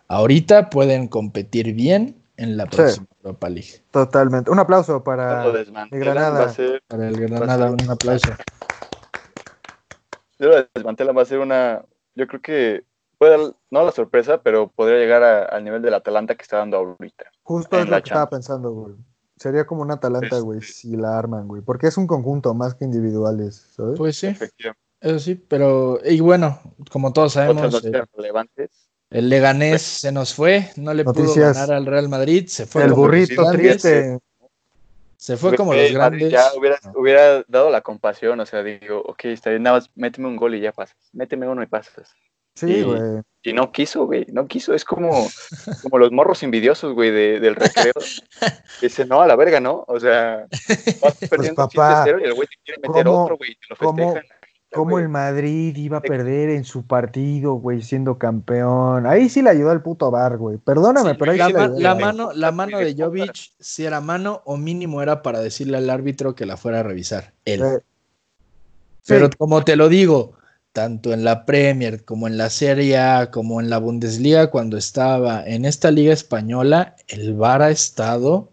[0.08, 2.70] ahorita, pueden competir bien en la Sí.
[2.78, 3.82] próxima Europa League.
[3.92, 4.50] Totalmente.
[4.50, 6.40] Un aplauso para desmantelan, Granada.
[6.46, 8.30] va a ser Para el Granada, un aplauso.
[10.42, 11.86] Si lo desmantelan va a ser una,
[12.16, 12.84] yo creo que
[13.20, 16.58] puede dar, no la sorpresa, pero podría llegar a- al nivel del Atalanta que está
[16.58, 17.26] dando ahorita.
[17.44, 18.48] Justo en es la lo que estaba Champions.
[18.48, 18.96] pensando, güey.
[19.38, 21.62] Sería como un Atalanta, Este- güey, si la arman, güey.
[21.62, 23.98] Porque es un conjunto más que individuales, ¿sabes?
[24.00, 24.36] Pues sí,
[25.00, 26.60] eso sí, pero y bueno,
[26.92, 28.90] como todos sabemos, eh, relevantes.
[29.12, 32.94] el Leganés se nos fue, no le pudo ganar al Real Madrid, se fue el
[32.94, 34.20] burrito grandes, triste.
[35.22, 36.32] Se fue como los grandes.
[36.32, 40.28] Ya hubiera, hubiera dado la compasión, o sea, digo, ok, está bien, nada más méteme
[40.28, 40.98] un gol y ya pasas.
[41.14, 42.12] Méteme uno y pasas.
[42.56, 43.00] Sí, güey.
[43.44, 44.74] Y no quiso, güey, no quiso.
[44.74, 45.10] Es como,
[45.84, 47.94] como los morros envidiosos, güey, de- del recreo.
[48.80, 49.86] Que dicen, no, a la verga, ¿no?
[49.88, 50.48] O sea,
[51.02, 53.56] vas perdiendo Pues, papá, 7-0 y el güey te quiere meter ¿cómo- otro, güey, y
[53.56, 54.24] te lo festejan.
[54.72, 59.06] ¿Cómo el Madrid iba a perder en su partido, güey, siendo campeón?
[59.06, 60.58] Ahí sí le ayudó al puto bar, güey.
[60.60, 61.80] Perdóname, Sí, pero ahí La, sí le ayudó.
[61.80, 65.90] la mano, la mano de Jovic, si era mano o mínimo era para decirle al
[65.90, 67.34] árbitro que la fuera a revisar.
[67.46, 67.62] Él.
[67.64, 67.80] Eh,
[69.06, 69.34] Pero sí.
[69.38, 70.34] como te lo digo,
[70.72, 75.46] tanto en la Premier como en la Serie A, como en la Bundesliga, cuando estaba
[75.46, 78.50] en esta liga española, el VAR ha estado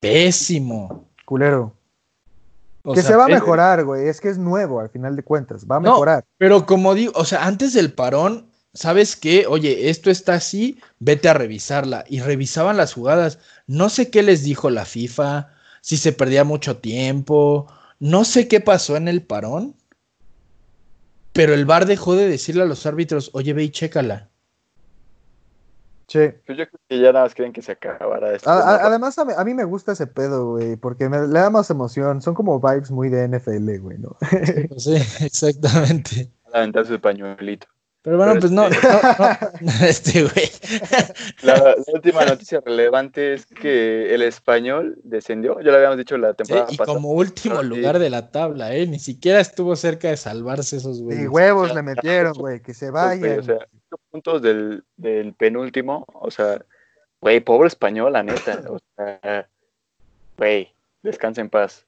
[0.00, 1.04] pésimo.
[1.24, 1.74] culero.
[2.86, 4.08] O que sea, se va a pe- mejorar, güey.
[4.08, 5.66] Es que es nuevo, al final de cuentas.
[5.70, 5.90] Va a No.
[5.90, 6.24] mejorar.
[6.38, 9.46] Pero como digo, o sea, antes del parón, ¿sabes qué?
[9.48, 12.04] Oye, esto está así, vete a revisarla.
[12.08, 13.38] Y revisaban las jugadas.
[13.66, 15.48] No sé qué les dijo la FIFA,
[15.80, 17.66] si se perdía mucho tiempo,
[17.98, 19.74] no sé qué pasó en el parón.
[21.32, 24.30] Pero el VAR dejó de decirle a los árbitros, oye, ve y chécala.
[26.08, 26.20] Sí.
[26.46, 28.48] Pues yo creo que ya nada más quieren que se acabara esto.
[28.48, 31.50] A- además, a mí, a mí me gusta ese pedo, güey, porque me, le da
[31.50, 32.22] más emoción.
[32.22, 34.16] Son como vibes muy de NFL, güey, ¿no?
[34.76, 36.30] Sí, exactamente.
[36.52, 37.66] Aventar su pañuelito.
[38.06, 38.76] Pero bueno, Pero pues no, no,
[39.62, 40.48] no, este güey.
[41.42, 45.58] La, la última noticia relevante es que el español descendió.
[45.58, 46.94] Ya lo habíamos dicho la Sí, temporada y pasada.
[46.94, 47.66] como último Ah, sí.
[47.66, 48.86] lugar de la tabla, ¿eh?
[48.86, 51.24] Ni siquiera estuvo cerca de salvarse esos güeyes.
[51.24, 53.40] Y huevos le metieron, güey, que se güey, vayan.
[53.40, 53.58] O sea,
[54.12, 56.04] puntos del, del penúltimo.
[56.14, 56.64] O sea,
[57.20, 58.62] güey, pobre español, la neta.
[58.68, 59.48] O sea,
[60.38, 60.72] güey,
[61.02, 61.84] descansa en paz.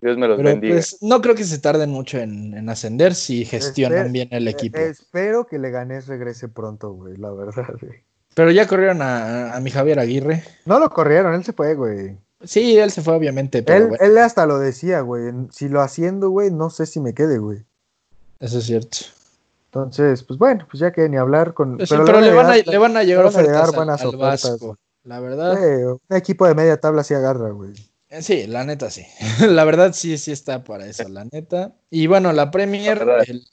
[0.00, 0.74] Dios me los Pero bendiga.
[0.74, 4.46] pues no creo que se tarden mucho en, en ascender si gestionan Espe- bien el
[4.46, 4.78] Eh, equipo.
[4.78, 8.04] espero que Leganés regrese pronto, güey, la verdad, güey.
[8.34, 10.44] Pero ya corrieron a, a mi Javier Aguirre.
[10.66, 12.16] No lo corrieron, él se fue, güey.
[12.44, 15.32] Sí, él se fue obviamente, pero Él, bueno, él hasta lo decía, güey.
[15.50, 17.64] Si lo haciendo, güey, no sé si me quede, güey.
[18.38, 18.98] eso es cierto.
[19.66, 21.76] Entonces, pues bueno, pues ya que ni hablar con.
[21.78, 23.68] Pues sí, pero, le, van a, le van a llegar le van a llegar ofertas
[23.70, 24.42] al- buenas al, ofertas.
[24.50, 24.76] Vasco.
[25.04, 27.72] La verdad, Güey, un equipo de media tabla sí agarra, güey.
[28.10, 29.06] Eh, sí, la neta sí.
[29.40, 31.74] la verdad sí, sí está para eso, la neta.
[31.90, 33.46] Y bueno, la Premier, La el,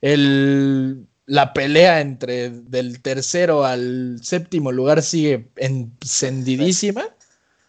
[0.00, 7.04] el- la pelea entre del tercero al séptimo lugar sigue encendidísima.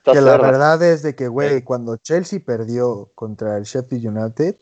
[0.03, 4.55] Que la verdad es de que, güey, cuando Chelsea perdió contra el Sheffield United,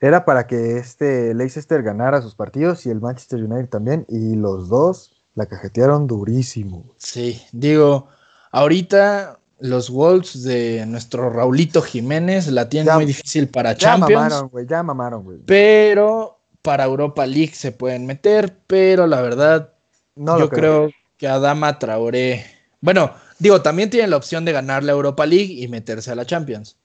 [0.00, 4.68] era para que este Leicester ganara sus partidos y el Manchester United también, y los
[4.68, 6.84] dos la cajetearon durísimo.
[6.98, 8.08] Sí, digo,
[8.50, 14.22] ahorita los Wolves de nuestro Raulito Jiménez la tienen Ya- muy difícil para Ya Champions,
[14.22, 15.38] mamaron, güey, ya mamaron, güey.
[15.46, 19.72] pero para Europa League se pueden meter, pero la verdad
[20.14, 22.44] No yo creo que Adama Traoré,
[22.80, 26.26] bueno, digo, también tienen la opción de ganar la Europa League y meterse a la
[26.26, 26.76] Champions.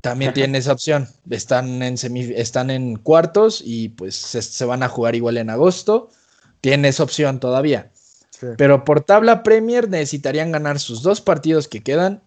[0.00, 1.06] También tienen esa opción.
[1.30, 5.48] Están en semif- están en cuartos y pues se, se van a jugar igual en
[5.48, 6.10] agosto.
[6.60, 7.90] Tienen esa opción todavía.
[8.42, 8.48] Sí.
[8.58, 12.22] Pero por tabla Premier necesitarían ganar sus dos partidos que quedan.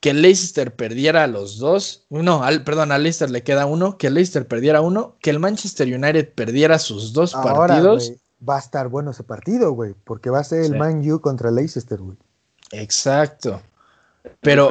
[0.00, 2.04] Que Leicester perdiera los dos.
[2.10, 3.96] No, al, perdón, a Leicester le queda uno.
[3.96, 5.16] Que Leicester perdiera uno.
[5.20, 8.12] Que el Manchester United perdiera sus dos Ahora, partidos.
[8.46, 10.76] va a estar bueno ese partido, güey, porque va a ser el.
[10.76, 12.16] Man U contra Leicester, güey.
[12.70, 13.62] Exacto.
[14.40, 14.70] Pero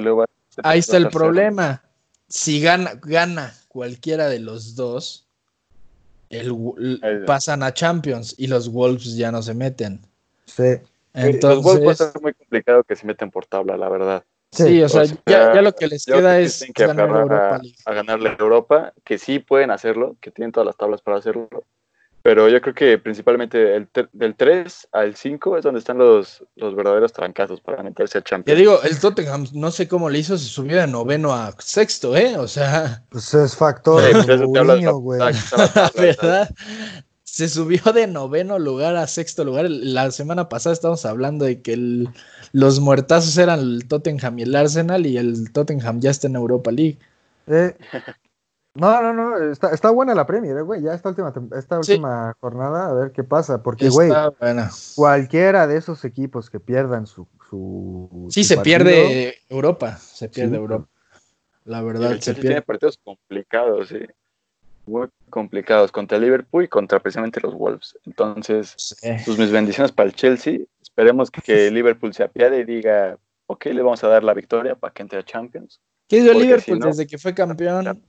[0.64, 1.84] ahí está el problema.
[2.30, 5.28] Si gana, gana cualquiera de los dos,
[6.30, 10.07] el, pasan a Champions y los Wolves ya no se meten.
[10.48, 10.64] Sí.
[11.14, 14.24] Güey, Los Wolves a Entonces, estar muy complicado que se meten por tabla, la verdad.
[14.52, 17.06] sí, o sea, o ya, sea, ya lo que les queda que es que ganar
[17.10, 20.78] aferrar Europa a, a ganarle a Europa, que sí pueden hacerlo, que tienen todas las
[20.78, 21.50] tablas para hacerlo.
[22.24, 26.44] Pero yo creo que principalmente el ter- del 3 al 5 es donde están los,
[26.56, 28.60] los verdaderos trancazos para meterse a Te Champions.
[28.60, 32.36] digo, el Tottenham, no sé cómo le hizo, se subió de noveno a sexto, ¿eh?
[32.38, 36.18] O sea, Pues es factor Sí, pues eso te habla de la la ¿sabes?
[36.18, 36.50] ¿verdad?
[37.38, 39.68] Se subió de noveno lugar a sexto lugar.
[39.70, 42.10] La semana pasada estábamos hablando de que el-
[42.52, 46.72] los muertazos eran el Tottenham y el Arsenal y el Tottenham ya está en Europa
[46.72, 46.98] League.
[47.46, 47.78] Eh,
[48.74, 50.82] no, no, no, está, está buena la Premier, eh, güey.
[50.82, 51.92] Ya esta última, esta Sí.
[51.92, 53.62] última jornada, a ver qué pasa.
[53.62, 54.12] Porque, güey,
[54.96, 57.28] cualquiera de esos equipos que pierdan su.
[57.52, 59.98] su Sí, su se partido, pierde Europa.
[59.98, 60.88] Se pierde Sí, Europa.
[61.66, 62.66] La verdad, el se Chelsea tiene pierde.
[62.66, 64.00] partidos complicados, sí.
[64.88, 67.98] Muy complicados contra el Liverpool y contra precisamente los Wolves.
[68.06, 69.10] Entonces, Sí.
[69.26, 70.60] pues mis bendiciones para el Chelsea.
[70.82, 71.40] Esperemos que
[71.72, 75.20] Liverpool se apiade y diga, ok, le vamos a dar la victoria para que entre
[75.20, 75.80] a Champions.
[76.08, 78.02] ¿Qué hizo Liverpool si no- desde que fue campeón?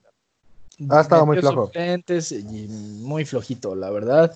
[0.90, 1.70] Ha estado muy flojo.
[1.74, 2.68] y
[3.02, 4.32] muy flojito, la verdad.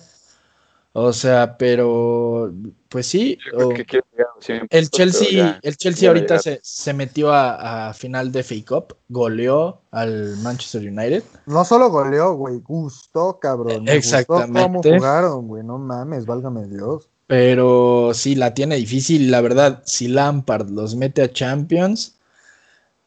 [0.95, 2.53] O sea, pero
[2.87, 3.39] pues sí.
[3.51, 6.37] Yo creo o- que quiere llegar a los 100 el Chelsea, ya, el Chelsea ahorita
[6.37, 11.23] se, se metió a, a final de FA Cup, goleó al Manchester United.
[11.47, 13.83] No solo goleó, güey, gustó, cabrón.
[13.85, 14.61] Me gustó Exactamente.
[14.61, 15.63] cómo jugaron, güey.
[15.63, 17.09] No mames, válgame Dios.
[17.25, 19.31] Pero sí, la tiene difícil.
[19.31, 22.17] La verdad, si Lampard los mete a Champions,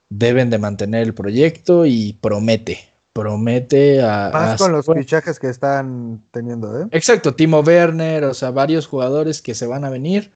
[0.09, 2.79] deben de mantener el proyecto y promete.
[3.21, 4.31] Promete a.
[4.33, 6.87] Más a- con los bueno, fichajes que están teniendo, ¿eh?
[6.91, 10.33] Exacto, Timo Werner, o sea, varios jugadores que se van a venir.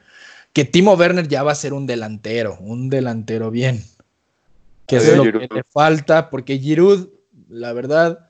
[0.52, 3.84] Que Timo Werner ya va a ser un delantero, un delantero bien.
[4.86, 5.48] Que es lo Giroud.
[5.48, 7.08] que le falta, porque Giroud,
[7.48, 8.28] la verdad,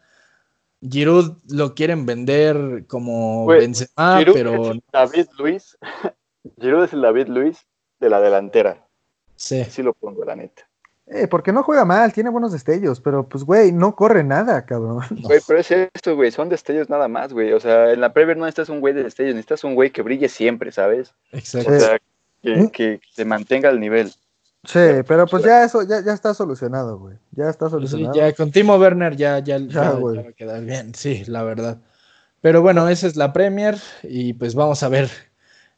[0.86, 5.78] Giroud lo quieren vender como Güey, Benzema, Giroud pero David Luis.
[6.60, 7.58] Giroud es el David Luis
[8.00, 8.84] de la delantera.
[9.36, 9.60] sí.
[9.60, 10.68] Así lo pongo, la neta.
[11.12, 15.00] Eh, porque no juega mal, tiene buenos destellos, pero pues, güey, no corre nada, cabrón.
[15.22, 16.30] Güey, pero es esto, güey.
[16.30, 17.52] Son destellos nada más, güey.
[17.52, 20.02] O sea, en la Premier no necesitas un güey de destellos, necesitas un güey que
[20.02, 21.12] brille siempre, ¿sabes?
[21.32, 21.72] Exacto.
[21.72, 21.98] O sea,
[22.42, 22.68] que, ¿Mm?
[22.68, 24.12] que se mantenga al nivel.
[24.62, 24.78] Sí,
[25.08, 27.16] pero pues ya eso, ya, ya está solucionado, güey.
[27.32, 28.14] Ya está Pues sí, solucionado.
[28.16, 30.22] ya con Timo Werner ya, ya, ya- ya güey.
[30.22, 31.78] va a quedar bien, sí, la verdad.
[32.40, 35.10] Pero bueno, esa es la Premier y pues vamos a ver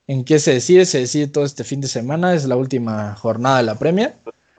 [0.08, 0.84] en qué se decide.
[0.84, 4.14] Se decide todo este fin de semana, es la última jornada de la Premier.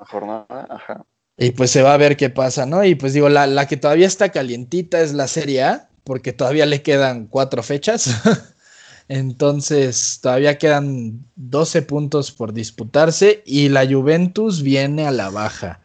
[0.05, 1.05] Jornada, ajá.
[1.37, 2.83] Y pues se va a ver qué pasa, ¿no?
[2.83, 6.65] Y pues digo, la, la que todavía está calientita es la Serie A, porque todavía
[6.65, 8.09] le quedan cuatro fechas.
[9.07, 15.81] Entonces, todavía quedan 12 puntos por disputarse y la Juventus viene a la baja.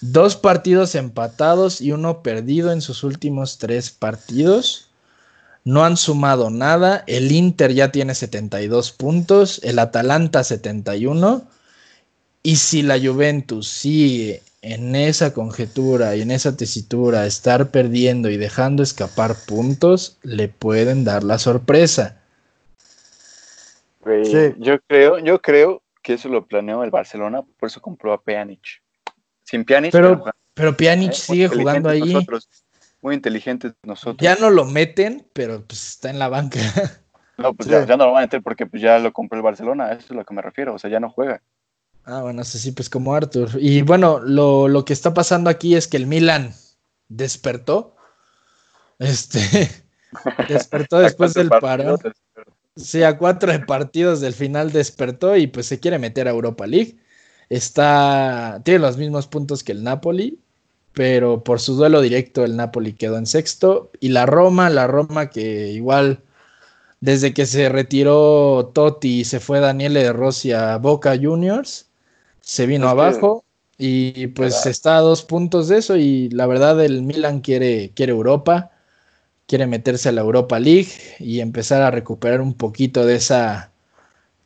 [0.00, 4.90] Dos partidos empatados y uno perdido en sus últimos tres partidos.
[5.64, 7.04] No han sumado nada.
[7.06, 11.46] El Inter ya tiene 72 puntos, el Atalanta 71.
[12.42, 18.36] Y si la Juventus sigue en esa conjetura y en esa tesitura, estar perdiendo y
[18.36, 22.20] dejando escapar puntos, le pueden dar la sorpresa.
[24.24, 24.54] Sí.
[24.58, 28.82] Yo creo, yo creo que eso lo planeó el Barcelona, por eso compró a Pjanic.
[29.44, 30.24] Sin Pjanic, Pero-
[30.54, 31.14] Pero Pjanic ¿eh?
[31.14, 32.00] Sigue jugando ahí.
[32.00, 32.48] nosotros,
[33.00, 34.18] muy inteligentes nosotros.
[34.20, 36.58] Ya no lo meten, pero pues está en la banca.
[37.38, 37.72] No, pues Sí.
[37.72, 39.92] ya, ya no lo van a meter porque pues, ya lo compró el Barcelona, a
[39.94, 41.40] eso es a lo que me refiero, o sea, ya no juega.
[42.04, 43.50] Ah, bueno, sí, sí, pues como Arthur.
[43.60, 46.52] Y bueno, lo, lo que está pasando aquí es que el Milan
[47.08, 47.96] despertó.
[48.98, 49.70] Este
[50.48, 51.98] despertó después del parón.
[52.76, 56.66] Sí, a cuatro de partidos del final despertó y pues se quiere meter a Europa
[56.66, 56.96] League.
[57.48, 60.38] Está, tiene los mismos puntos que el Napoli,
[60.94, 63.90] pero por su duelo directo el Napoli quedó en sexto.
[64.00, 66.22] Y la Roma, la Roma que igual
[67.00, 71.90] desde que se retiró Totti y se fue Daniele de Rossi a Boca Juniors,
[72.42, 73.44] se vino Es que- abajo
[73.78, 74.66] y pues ¿Verdad?
[74.68, 78.70] está a dos puntos de eso y la verdad el Milan quiere, quiere Europa
[79.46, 83.70] quiere meterse a la Europa League y empezar a recuperar un poquito de esa,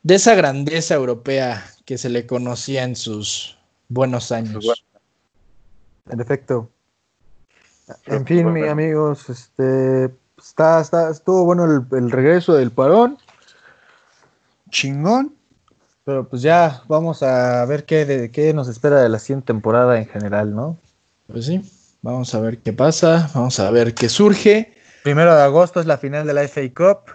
[0.03, 3.57] de esa grandeza europea que se le conocía en sus
[3.87, 4.83] buenos años.
[6.09, 6.69] En efecto.
[8.03, 13.17] Pero, En fin, mis amigos, este está, está, estuvo bueno el, el regreso del parón.
[14.71, 15.36] Chingón.
[16.07, 19.99] Pero pues ya vamos a ver qué, de, qué nos espera de la siguiente temporada
[19.99, 20.77] en general, ¿no?
[21.29, 21.61] Pues sí,
[22.01, 24.73] vamos a ver qué pasa, vamos a ver qué surge.
[25.03, 27.11] Primero de agosto es la final de la FA Cup.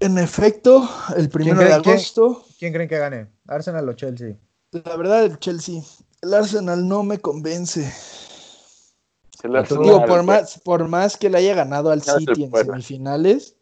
[0.00, 3.28] En efecto, el primero de cree agosto, ¿Quién creen que gane?
[3.46, 4.34] ¿Arsenal o Chelsea?
[4.72, 5.80] la verdad el Chelsea,
[6.20, 7.82] el Arsenal no me convence.
[9.44, 12.42] El Digo, Arsenal, Digo, por más, por más que le haya ganado al se City
[12.42, 13.54] en semifinales,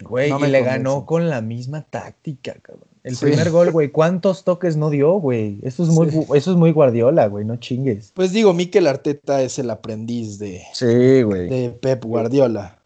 [0.00, 0.78] Güey, No y me le convence.
[0.78, 2.91] ganó con la misma táctica, cabrón.
[3.04, 3.26] El Sí.
[3.26, 5.58] primer gol, güey, ¿cuántos toques no dio, güey?
[5.62, 6.20] Eso es muy, Sí.
[6.34, 8.12] eso es muy Guardiola, güey, no chingues.
[8.14, 11.48] pues digo, Mikel Arteta es el aprendiz de, Sí, güey.
[11.48, 12.78] de Pep Guardiola.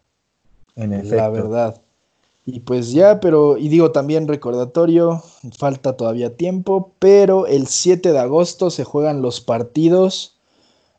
[0.75, 1.31] En la efecto.
[1.31, 1.81] verdad.
[2.45, 5.21] Y pues ya, pero, y digo también recordatorio,
[5.57, 10.35] falta todavía tiempo, pero el 7 de agosto se juegan los partidos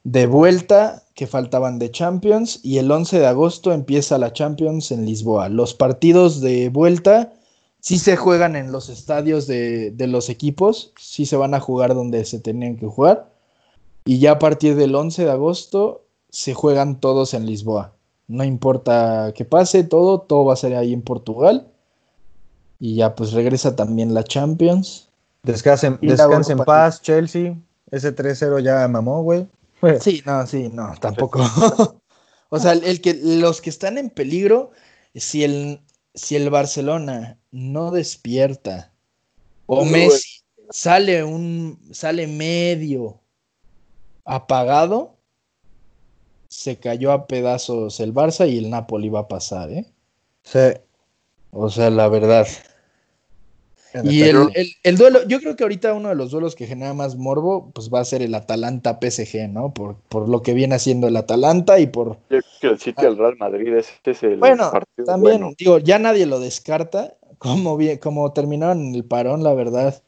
[0.04, 5.06] de vuelta que faltaban de Champions y el 11 de agosto empieza la Champions en
[5.06, 5.48] Lisboa.
[5.48, 7.32] Los partidos de vuelta
[7.80, 11.94] sí se juegan en los estadios de, de los equipos, sí se van a jugar
[11.94, 13.28] donde se tenían que jugar
[14.08, 17.92] y ya a partir del 11 de agosto se juegan todos en Lisboa.
[18.26, 21.68] No importa que pase todo, todo va a ser ahí en Portugal.
[22.80, 25.10] Y ya pues regresa también la Champions.
[25.42, 27.54] Descansen, descansen en paz, Chelsea.
[27.90, 29.46] Ese 3-0 ya mamó, güey.
[30.00, 31.40] Sí, no, sí, no, tampoco.
[32.48, 34.70] o sea, el, el que, los que están en peligro,
[35.14, 35.82] si el,
[36.14, 38.92] si el Barcelona no despierta
[39.66, 39.84] o.
[39.84, 40.38] Messi
[40.70, 43.20] sale un sale medio
[44.24, 45.16] apagado,
[46.48, 49.86] se cayó a pedazos el Barça y el Napoli va a pasar, ¿eh?
[50.42, 50.58] Sí.
[51.50, 52.46] O sea, la verdad.
[54.04, 54.50] Y el,
[54.82, 57.88] el, duelo, yo creo que ahorita uno de los duelos que genera más morbo, pues
[57.92, 59.72] va a ser el Atalanta PSG, ¿no?
[59.72, 62.18] Por, por lo que viene haciendo el Atalanta y por.
[62.28, 64.70] Yo creo que el City al Real Madrid este es el bueno,
[65.06, 67.16] También, digo, ya nadie lo descarta.
[67.38, 70.02] Como, bien, como terminaron el parón, la verdad.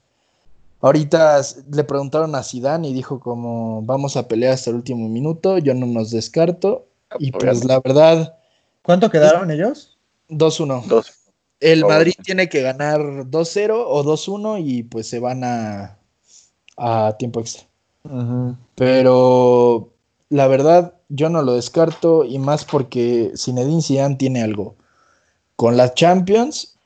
[0.81, 1.41] Ahorita
[1.71, 5.75] le preguntaron a Zidane y dijo como vamos a pelear hasta el último minuto, yo
[5.75, 6.87] no nos descarto.
[7.11, 8.35] Ah, y pues la verdad.
[8.83, 9.99] ¿Cuánto quedaron ellos?
[10.31, 10.87] 2-1.
[10.87, 11.21] 2
[11.61, 15.99] el Madrid tiene que ganar 2-0 o 2-1 y pues se van a,
[16.77, 17.67] a tiempo extra.
[18.75, 19.91] Pero
[20.31, 24.75] la verdad, yo no lo descarto y más porque Zinedine Zidane tiene algo.
[25.57, 26.79] Con la Champions,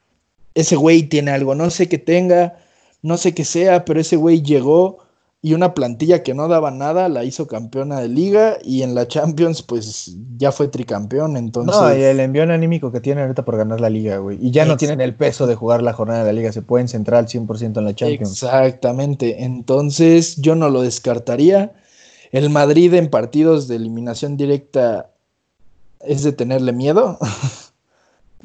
[0.55, 1.55] ese güey tiene algo.
[1.55, 2.57] No sé qué tenga,
[3.03, 5.05] no sé qué sea, pero ese güey llegó
[5.45, 9.07] y una plantilla que no daba nada la hizo campeona de liga y en la
[9.07, 11.79] Champions pues ya fue tricampeón, entonces...
[11.79, 14.39] No, y el envío anímico que tiene ahorita por ganar la liga, güey.
[14.41, 16.89] Y ya no tienen el peso de jugar la jornada de la liga, se pueden
[16.89, 18.43] centrar al 100% en la Champions.
[18.43, 21.75] Exactamente, entonces yo no lo descartaría.
[22.33, 25.11] El Madrid en partidos de eliminación directa
[26.01, 27.19] es de tenerle miedo.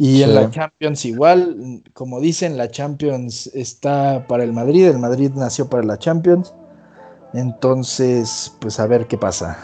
[0.01, 5.31] y en la Champions igual, como dicen, la Champions está para el Madrid, el Madrid
[5.35, 6.53] nació para la Champions.
[7.33, 9.57] Entonces, pues a ver qué pasa.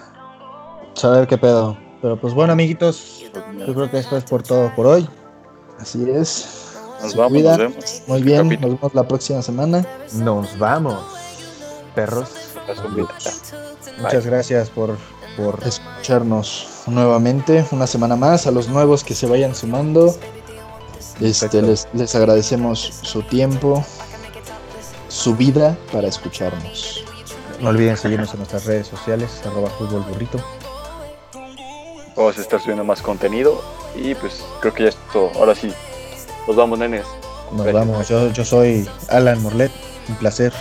[1.02, 1.78] A ver qué pedo.
[2.02, 3.24] Pero pues bueno, amiguitos,
[3.66, 5.08] yo creo que esto es por todo por hoy.
[5.80, 6.76] Así es.
[7.02, 8.04] Nos vamos, nos vemos.
[8.08, 9.88] Muy bien, nos vemos la próxima semana.
[10.16, 11.02] Nos vamos,
[11.96, 12.30] perros.
[14.02, 14.98] Muchas gracias por,
[15.36, 18.48] por escucharnos nuevamente una semana más.
[18.48, 20.16] A los nuevos que se vayan sumando,
[21.20, 23.84] este, les, les agradecemos su tiempo,
[25.08, 27.04] su vida para escucharnos.
[27.62, 30.40] No olviden seguirnos en nuestras redes sociales, arroba fútbol burrito.
[32.16, 33.62] Vamos a estar subiendo más contenido
[33.96, 35.32] y pues creo que ya es todo.
[35.36, 35.74] Ahora sí,
[36.48, 37.06] nos vamos, nenes.
[37.52, 39.72] Nos vamos, yo, yo soy Alan Morlet,
[40.10, 40.54] un placer.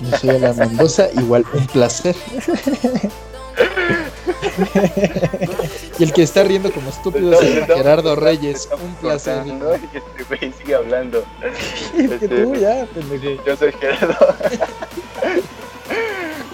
[0.00, 2.16] Yo soy Alan Mendoza, igual un placer.
[5.98, 8.68] y el que está riendo como estúpido es Gerardo Reyes.
[8.72, 9.46] Un placer.
[9.46, 11.24] No, este sigue hablando.
[11.96, 12.86] Es que tú ya,
[13.46, 14.34] Yo soy Gerardo.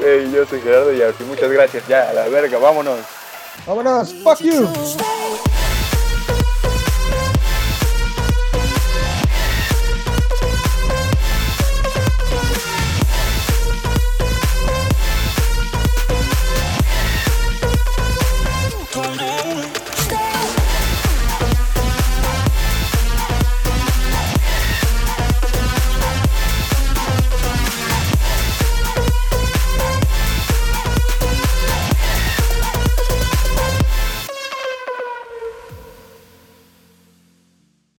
[0.03, 1.87] Hey, yo soy Gerardo y muchas gracias.
[1.87, 3.01] Ya, a la verga, vámonos.
[3.67, 4.67] Vámonos, fuck you.